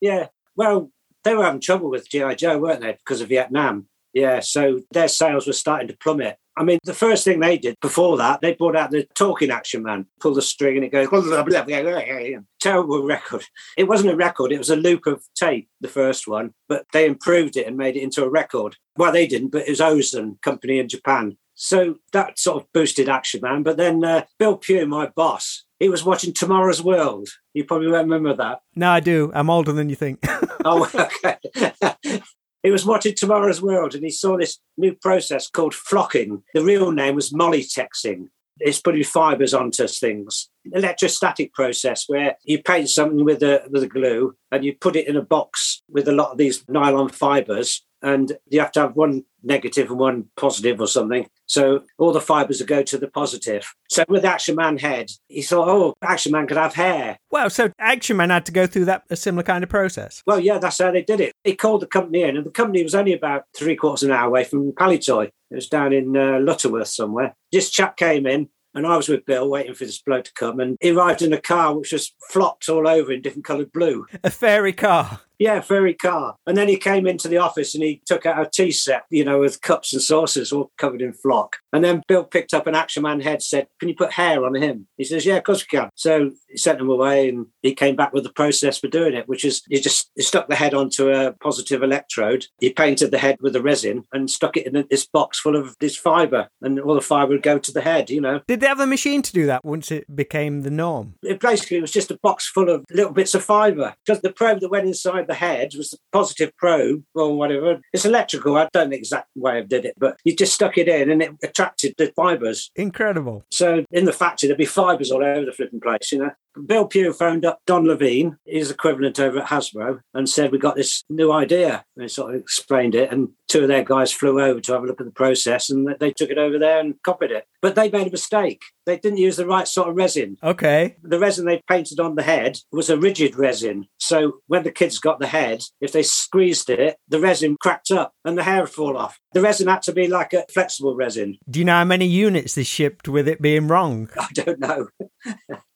yeah. 0.00 0.26
Well, 0.54 0.90
they 1.24 1.34
were 1.34 1.44
having 1.44 1.60
trouble 1.60 1.90
with 1.90 2.08
GI 2.08 2.36
Joe, 2.36 2.58
weren't 2.58 2.80
they, 2.80 2.92
because 2.92 3.20
of 3.20 3.28
Vietnam? 3.28 3.86
Yeah, 4.12 4.40
so 4.40 4.80
their 4.92 5.08
sales 5.08 5.46
were 5.46 5.52
starting 5.52 5.88
to 5.88 5.96
plummet. 5.96 6.38
I 6.56 6.64
mean, 6.64 6.78
the 6.84 6.94
first 6.94 7.24
thing 7.24 7.40
they 7.40 7.58
did 7.58 7.76
before 7.80 8.16
that, 8.16 8.40
they 8.40 8.54
brought 8.54 8.76
out 8.76 8.90
the 8.90 9.06
talking 9.14 9.50
action 9.50 9.82
man, 9.82 10.06
pull 10.20 10.34
the 10.34 10.42
string 10.42 10.76
and 10.76 10.84
it 10.84 10.92
goes, 10.92 11.08
blah, 11.08 11.42
blah, 11.42 11.62
blah, 11.64 12.40
terrible 12.60 13.02
record. 13.06 13.44
It 13.76 13.88
wasn't 13.88 14.12
a 14.12 14.16
record, 14.16 14.52
it 14.52 14.58
was 14.58 14.70
a 14.70 14.76
loop 14.76 15.06
of 15.06 15.22
tape, 15.34 15.68
the 15.80 15.88
first 15.88 16.26
one, 16.26 16.54
but 16.68 16.86
they 16.92 17.06
improved 17.06 17.56
it 17.56 17.66
and 17.66 17.76
made 17.76 17.96
it 17.96 18.02
into 18.02 18.24
a 18.24 18.30
record. 18.30 18.76
Well, 18.96 19.12
they 19.12 19.26
didn't, 19.26 19.48
but 19.48 19.66
it 19.66 19.70
was 19.70 19.80
Ozen 19.80 20.40
company 20.40 20.78
in 20.78 20.88
Japan. 20.88 21.36
So 21.54 21.96
that 22.12 22.38
sort 22.38 22.62
of 22.62 22.72
boosted 22.72 23.08
Action 23.08 23.40
Man. 23.42 23.62
But 23.62 23.78
then 23.78 24.04
uh, 24.04 24.24
Bill 24.38 24.58
Pugh, 24.58 24.86
my 24.86 25.06
boss, 25.06 25.64
he 25.78 25.88
was 25.88 26.04
watching 26.04 26.32
Tomorrow's 26.32 26.82
World. 26.82 27.28
You 27.54 27.64
probably 27.64 27.88
remember 27.88 28.34
that. 28.34 28.60
No, 28.74 28.90
I 28.90 29.00
do. 29.00 29.30
I'm 29.34 29.50
older 29.50 29.72
than 29.72 29.88
you 29.88 29.96
think. 29.96 30.20
oh, 30.64 30.90
okay. 31.24 32.20
he 32.66 32.72
was 32.72 32.84
watching 32.84 33.14
Tomorrow's 33.14 33.62
World 33.62 33.94
and 33.94 34.02
he 34.02 34.10
saw 34.10 34.36
this 34.36 34.58
new 34.76 34.92
process 34.92 35.48
called 35.48 35.72
flocking. 35.72 36.42
The 36.52 36.64
real 36.64 36.90
name 36.90 37.14
was 37.14 37.32
mollytexing. 37.32 38.26
It's 38.58 38.80
putting 38.80 39.04
fibers 39.04 39.54
onto 39.54 39.86
things. 39.86 40.48
Electrostatic 40.72 41.54
process 41.54 42.08
where 42.08 42.36
you 42.42 42.60
paint 42.60 42.90
something 42.90 43.24
with 43.24 43.44
a 43.44 43.62
with 43.70 43.84
a 43.84 43.86
glue 43.86 44.34
and 44.50 44.64
you 44.64 44.74
put 44.74 44.96
it 44.96 45.06
in 45.06 45.16
a 45.16 45.22
box 45.22 45.84
with 45.88 46.08
a 46.08 46.12
lot 46.12 46.32
of 46.32 46.38
these 46.38 46.64
nylon 46.68 47.08
fibers 47.08 47.86
and 48.06 48.32
you 48.48 48.60
have 48.60 48.70
to 48.70 48.80
have 48.80 48.94
one 48.94 49.24
negative 49.42 49.90
and 49.90 49.98
one 49.98 50.26
positive 50.36 50.80
or 50.80 50.86
something. 50.86 51.28
So 51.46 51.82
all 51.98 52.12
the 52.12 52.20
fibers 52.20 52.60
will 52.60 52.66
go 52.68 52.82
to 52.84 52.98
the 52.98 53.08
positive. 53.08 53.74
So 53.88 54.04
with 54.08 54.24
Action 54.24 54.54
Man 54.54 54.78
head, 54.78 55.10
he 55.26 55.42
thought, 55.42 55.68
oh, 55.68 55.96
Action 56.02 56.30
Man 56.30 56.46
could 56.46 56.56
have 56.56 56.74
hair. 56.74 57.18
Well, 57.32 57.50
so 57.50 57.72
Action 57.80 58.16
Man 58.16 58.30
had 58.30 58.46
to 58.46 58.52
go 58.52 58.66
through 58.66 58.84
that 58.84 59.02
a 59.10 59.16
similar 59.16 59.42
kind 59.42 59.64
of 59.64 59.70
process. 59.70 60.22
Well, 60.24 60.38
yeah, 60.38 60.58
that's 60.58 60.78
how 60.78 60.92
they 60.92 61.02
did 61.02 61.20
it. 61.20 61.32
He 61.42 61.56
called 61.56 61.82
the 61.82 61.86
company 61.88 62.22
in, 62.22 62.36
and 62.36 62.46
the 62.46 62.50
company 62.50 62.84
was 62.84 62.94
only 62.94 63.12
about 63.12 63.44
three 63.56 63.74
quarters 63.74 64.04
of 64.04 64.10
an 64.10 64.16
hour 64.16 64.28
away 64.28 64.44
from 64.44 64.70
Palitoy. 64.72 65.26
It 65.50 65.54
was 65.54 65.68
down 65.68 65.92
in 65.92 66.16
uh, 66.16 66.38
Lutterworth 66.38 66.88
somewhere. 66.88 67.34
This 67.50 67.70
chap 67.70 67.96
came 67.96 68.26
in, 68.26 68.48
and 68.72 68.86
I 68.86 68.96
was 68.96 69.08
with 69.08 69.26
Bill 69.26 69.50
waiting 69.50 69.74
for 69.74 69.84
this 69.84 70.00
bloke 70.00 70.26
to 70.26 70.32
come, 70.32 70.60
and 70.60 70.76
he 70.80 70.92
arrived 70.92 71.22
in 71.22 71.32
a 71.32 71.40
car 71.40 71.76
which 71.76 71.92
was 71.92 72.12
flopped 72.30 72.68
all 72.68 72.86
over 72.86 73.10
in 73.10 73.22
different 73.22 73.44
coloured 73.44 73.72
blue. 73.72 74.06
A 74.22 74.30
fairy 74.30 74.72
car. 74.72 75.22
Yeah, 75.38 75.60
fairy 75.60 75.94
car. 75.94 76.36
And 76.46 76.56
then 76.56 76.68
he 76.68 76.76
came 76.76 77.06
into 77.06 77.28
the 77.28 77.36
office 77.38 77.74
and 77.74 77.82
he 77.84 78.02
took 78.06 78.26
out 78.26 78.44
a 78.44 78.48
tea 78.48 78.72
set, 78.72 79.04
you 79.10 79.24
know, 79.24 79.40
with 79.40 79.60
cups 79.60 79.92
and 79.92 80.00
saucers 80.00 80.52
all 80.52 80.70
covered 80.78 81.02
in 81.02 81.12
flock. 81.12 81.58
And 81.72 81.84
then 81.84 82.02
Bill 82.08 82.24
picked 82.24 82.54
up 82.54 82.66
an 82.66 82.74
Action 82.74 83.02
Man 83.02 83.20
head, 83.20 83.42
said, 83.42 83.66
Can 83.78 83.88
you 83.88 83.94
put 83.94 84.12
hair 84.12 84.44
on 84.44 84.54
him? 84.54 84.86
He 84.96 85.04
says, 85.04 85.26
Yeah, 85.26 85.36
of 85.36 85.44
course 85.44 85.62
we 85.62 85.78
can. 85.78 85.90
So 85.94 86.30
he 86.48 86.56
sent 86.56 86.80
him 86.80 86.88
away 86.88 87.28
and 87.28 87.46
he 87.62 87.74
came 87.74 87.96
back 87.96 88.12
with 88.12 88.24
the 88.24 88.32
process 88.32 88.78
for 88.78 88.88
doing 88.88 89.14
it, 89.14 89.28
which 89.28 89.44
is 89.44 89.62
you 89.68 89.80
just 89.80 90.10
you 90.16 90.22
stuck 90.22 90.48
the 90.48 90.54
head 90.54 90.74
onto 90.74 91.10
a 91.10 91.32
positive 91.32 91.82
electrode. 91.82 92.46
He 92.58 92.70
painted 92.70 93.10
the 93.10 93.18
head 93.18 93.36
with 93.40 93.52
the 93.52 93.62
resin 93.62 94.04
and 94.12 94.30
stuck 94.30 94.56
it 94.56 94.66
in 94.66 94.86
this 94.88 95.06
box 95.06 95.38
full 95.38 95.56
of 95.56 95.76
this 95.80 95.96
fibre. 95.96 96.48
And 96.62 96.80
all 96.80 96.94
the 96.94 97.00
fibre 97.00 97.32
would 97.32 97.42
go 97.42 97.58
to 97.58 97.72
the 97.72 97.82
head, 97.82 98.10
you 98.10 98.20
know. 98.20 98.40
Did 98.46 98.60
they 98.60 98.66
have 98.66 98.80
a 98.80 98.86
machine 98.86 99.22
to 99.22 99.32
do 99.32 99.46
that 99.46 99.64
once 99.64 99.90
it 99.90 100.14
became 100.14 100.62
the 100.62 100.70
norm? 100.70 101.14
It 101.22 101.40
basically 101.40 101.80
was 101.80 101.92
just 101.92 102.10
a 102.10 102.18
box 102.22 102.48
full 102.48 102.70
of 102.70 102.84
little 102.90 103.12
bits 103.12 103.34
of 103.34 103.44
fibre. 103.44 103.94
Because 104.04 104.22
the 104.22 104.32
probe 104.32 104.60
that 104.60 104.70
went 104.70 104.86
inside 104.86 105.25
the 105.26 105.34
head 105.34 105.72
was 105.76 105.90
the 105.90 105.98
positive 106.12 106.56
probe 106.56 107.04
or 107.14 107.36
whatever. 107.36 107.80
It's 107.92 108.04
electrical. 108.04 108.56
I 108.56 108.68
don't 108.72 108.86
know 108.86 108.90
the 108.90 108.96
exact 108.96 109.28
way 109.36 109.58
I 109.58 109.62
did 109.62 109.84
it, 109.84 109.94
but 109.98 110.18
you 110.24 110.34
just 110.34 110.54
stuck 110.54 110.78
it 110.78 110.88
in 110.88 111.10
and 111.10 111.22
it 111.22 111.32
attracted 111.42 111.94
the 111.98 112.12
fibres. 112.16 112.70
Incredible. 112.76 113.44
So 113.50 113.84
in 113.90 114.04
the 114.04 114.12
factory, 114.12 114.48
there'd 114.48 114.58
be 114.58 114.64
fibres 114.64 115.10
all 115.10 115.24
over 115.24 115.44
the 115.44 115.52
flipping 115.52 115.80
place, 115.80 116.12
you 116.12 116.18
know. 116.18 116.30
Bill 116.66 116.86
Pugh 116.86 117.12
phoned 117.12 117.44
up 117.44 117.60
Don 117.66 117.86
Levine, 117.86 118.38
his 118.44 118.70
equivalent 118.70 119.20
over 119.20 119.40
at 119.40 119.48
Hasbro, 119.48 120.00
and 120.14 120.28
said, 120.28 120.52
We 120.52 120.58
got 120.58 120.76
this 120.76 121.04
new 121.08 121.32
idea. 121.32 121.84
And 121.96 122.02
he 122.02 122.08
sort 122.08 122.34
of 122.34 122.40
explained 122.40 122.94
it. 122.94 123.12
And 123.12 123.30
two 123.48 123.62
of 123.62 123.68
their 123.68 123.84
guys 123.84 124.12
flew 124.12 124.40
over 124.40 124.60
to 124.60 124.72
have 124.72 124.82
a 124.82 124.86
look 124.86 125.00
at 125.00 125.06
the 125.06 125.12
process 125.12 125.70
and 125.70 125.94
they 126.00 126.12
took 126.12 126.30
it 126.30 126.38
over 126.38 126.58
there 126.58 126.80
and 126.80 126.94
copied 127.02 127.30
it. 127.30 127.46
But 127.62 127.74
they 127.74 127.90
made 127.90 128.08
a 128.08 128.10
mistake. 128.10 128.62
They 128.84 128.98
didn't 128.98 129.18
use 129.18 129.36
the 129.36 129.46
right 129.46 129.66
sort 129.66 129.88
of 129.88 129.96
resin. 129.96 130.36
Okay. 130.42 130.96
The 131.02 131.18
resin 131.18 131.46
they 131.46 131.62
painted 131.68 132.00
on 132.00 132.14
the 132.14 132.22
head 132.22 132.58
was 132.70 132.90
a 132.90 132.98
rigid 132.98 133.36
resin. 133.36 133.86
So 133.98 134.40
when 134.46 134.62
the 134.62 134.70
kids 134.70 134.98
got 134.98 135.18
the 135.18 135.26
head, 135.26 135.62
if 135.80 135.92
they 135.92 136.02
squeezed 136.02 136.70
it, 136.70 136.96
the 137.08 137.20
resin 137.20 137.56
cracked 137.60 137.90
up 137.90 138.12
and 138.24 138.36
the 138.38 138.44
hair 138.44 138.62
would 138.62 138.70
fall 138.70 138.96
off. 138.96 139.18
The 139.32 139.42
resin 139.42 139.68
had 139.68 139.82
to 139.82 139.92
be 139.92 140.08
like 140.08 140.32
a 140.32 140.44
flexible 140.52 140.94
resin. 140.94 141.38
Do 141.48 141.58
you 141.58 141.64
know 141.64 141.74
how 141.74 141.84
many 141.84 142.06
units 142.06 142.54
they 142.54 142.62
shipped 142.62 143.08
with 143.08 143.28
it 143.28 143.42
being 143.42 143.68
wrong? 143.68 144.08
I 144.18 144.28
don't 144.32 144.60
know. 144.60 144.88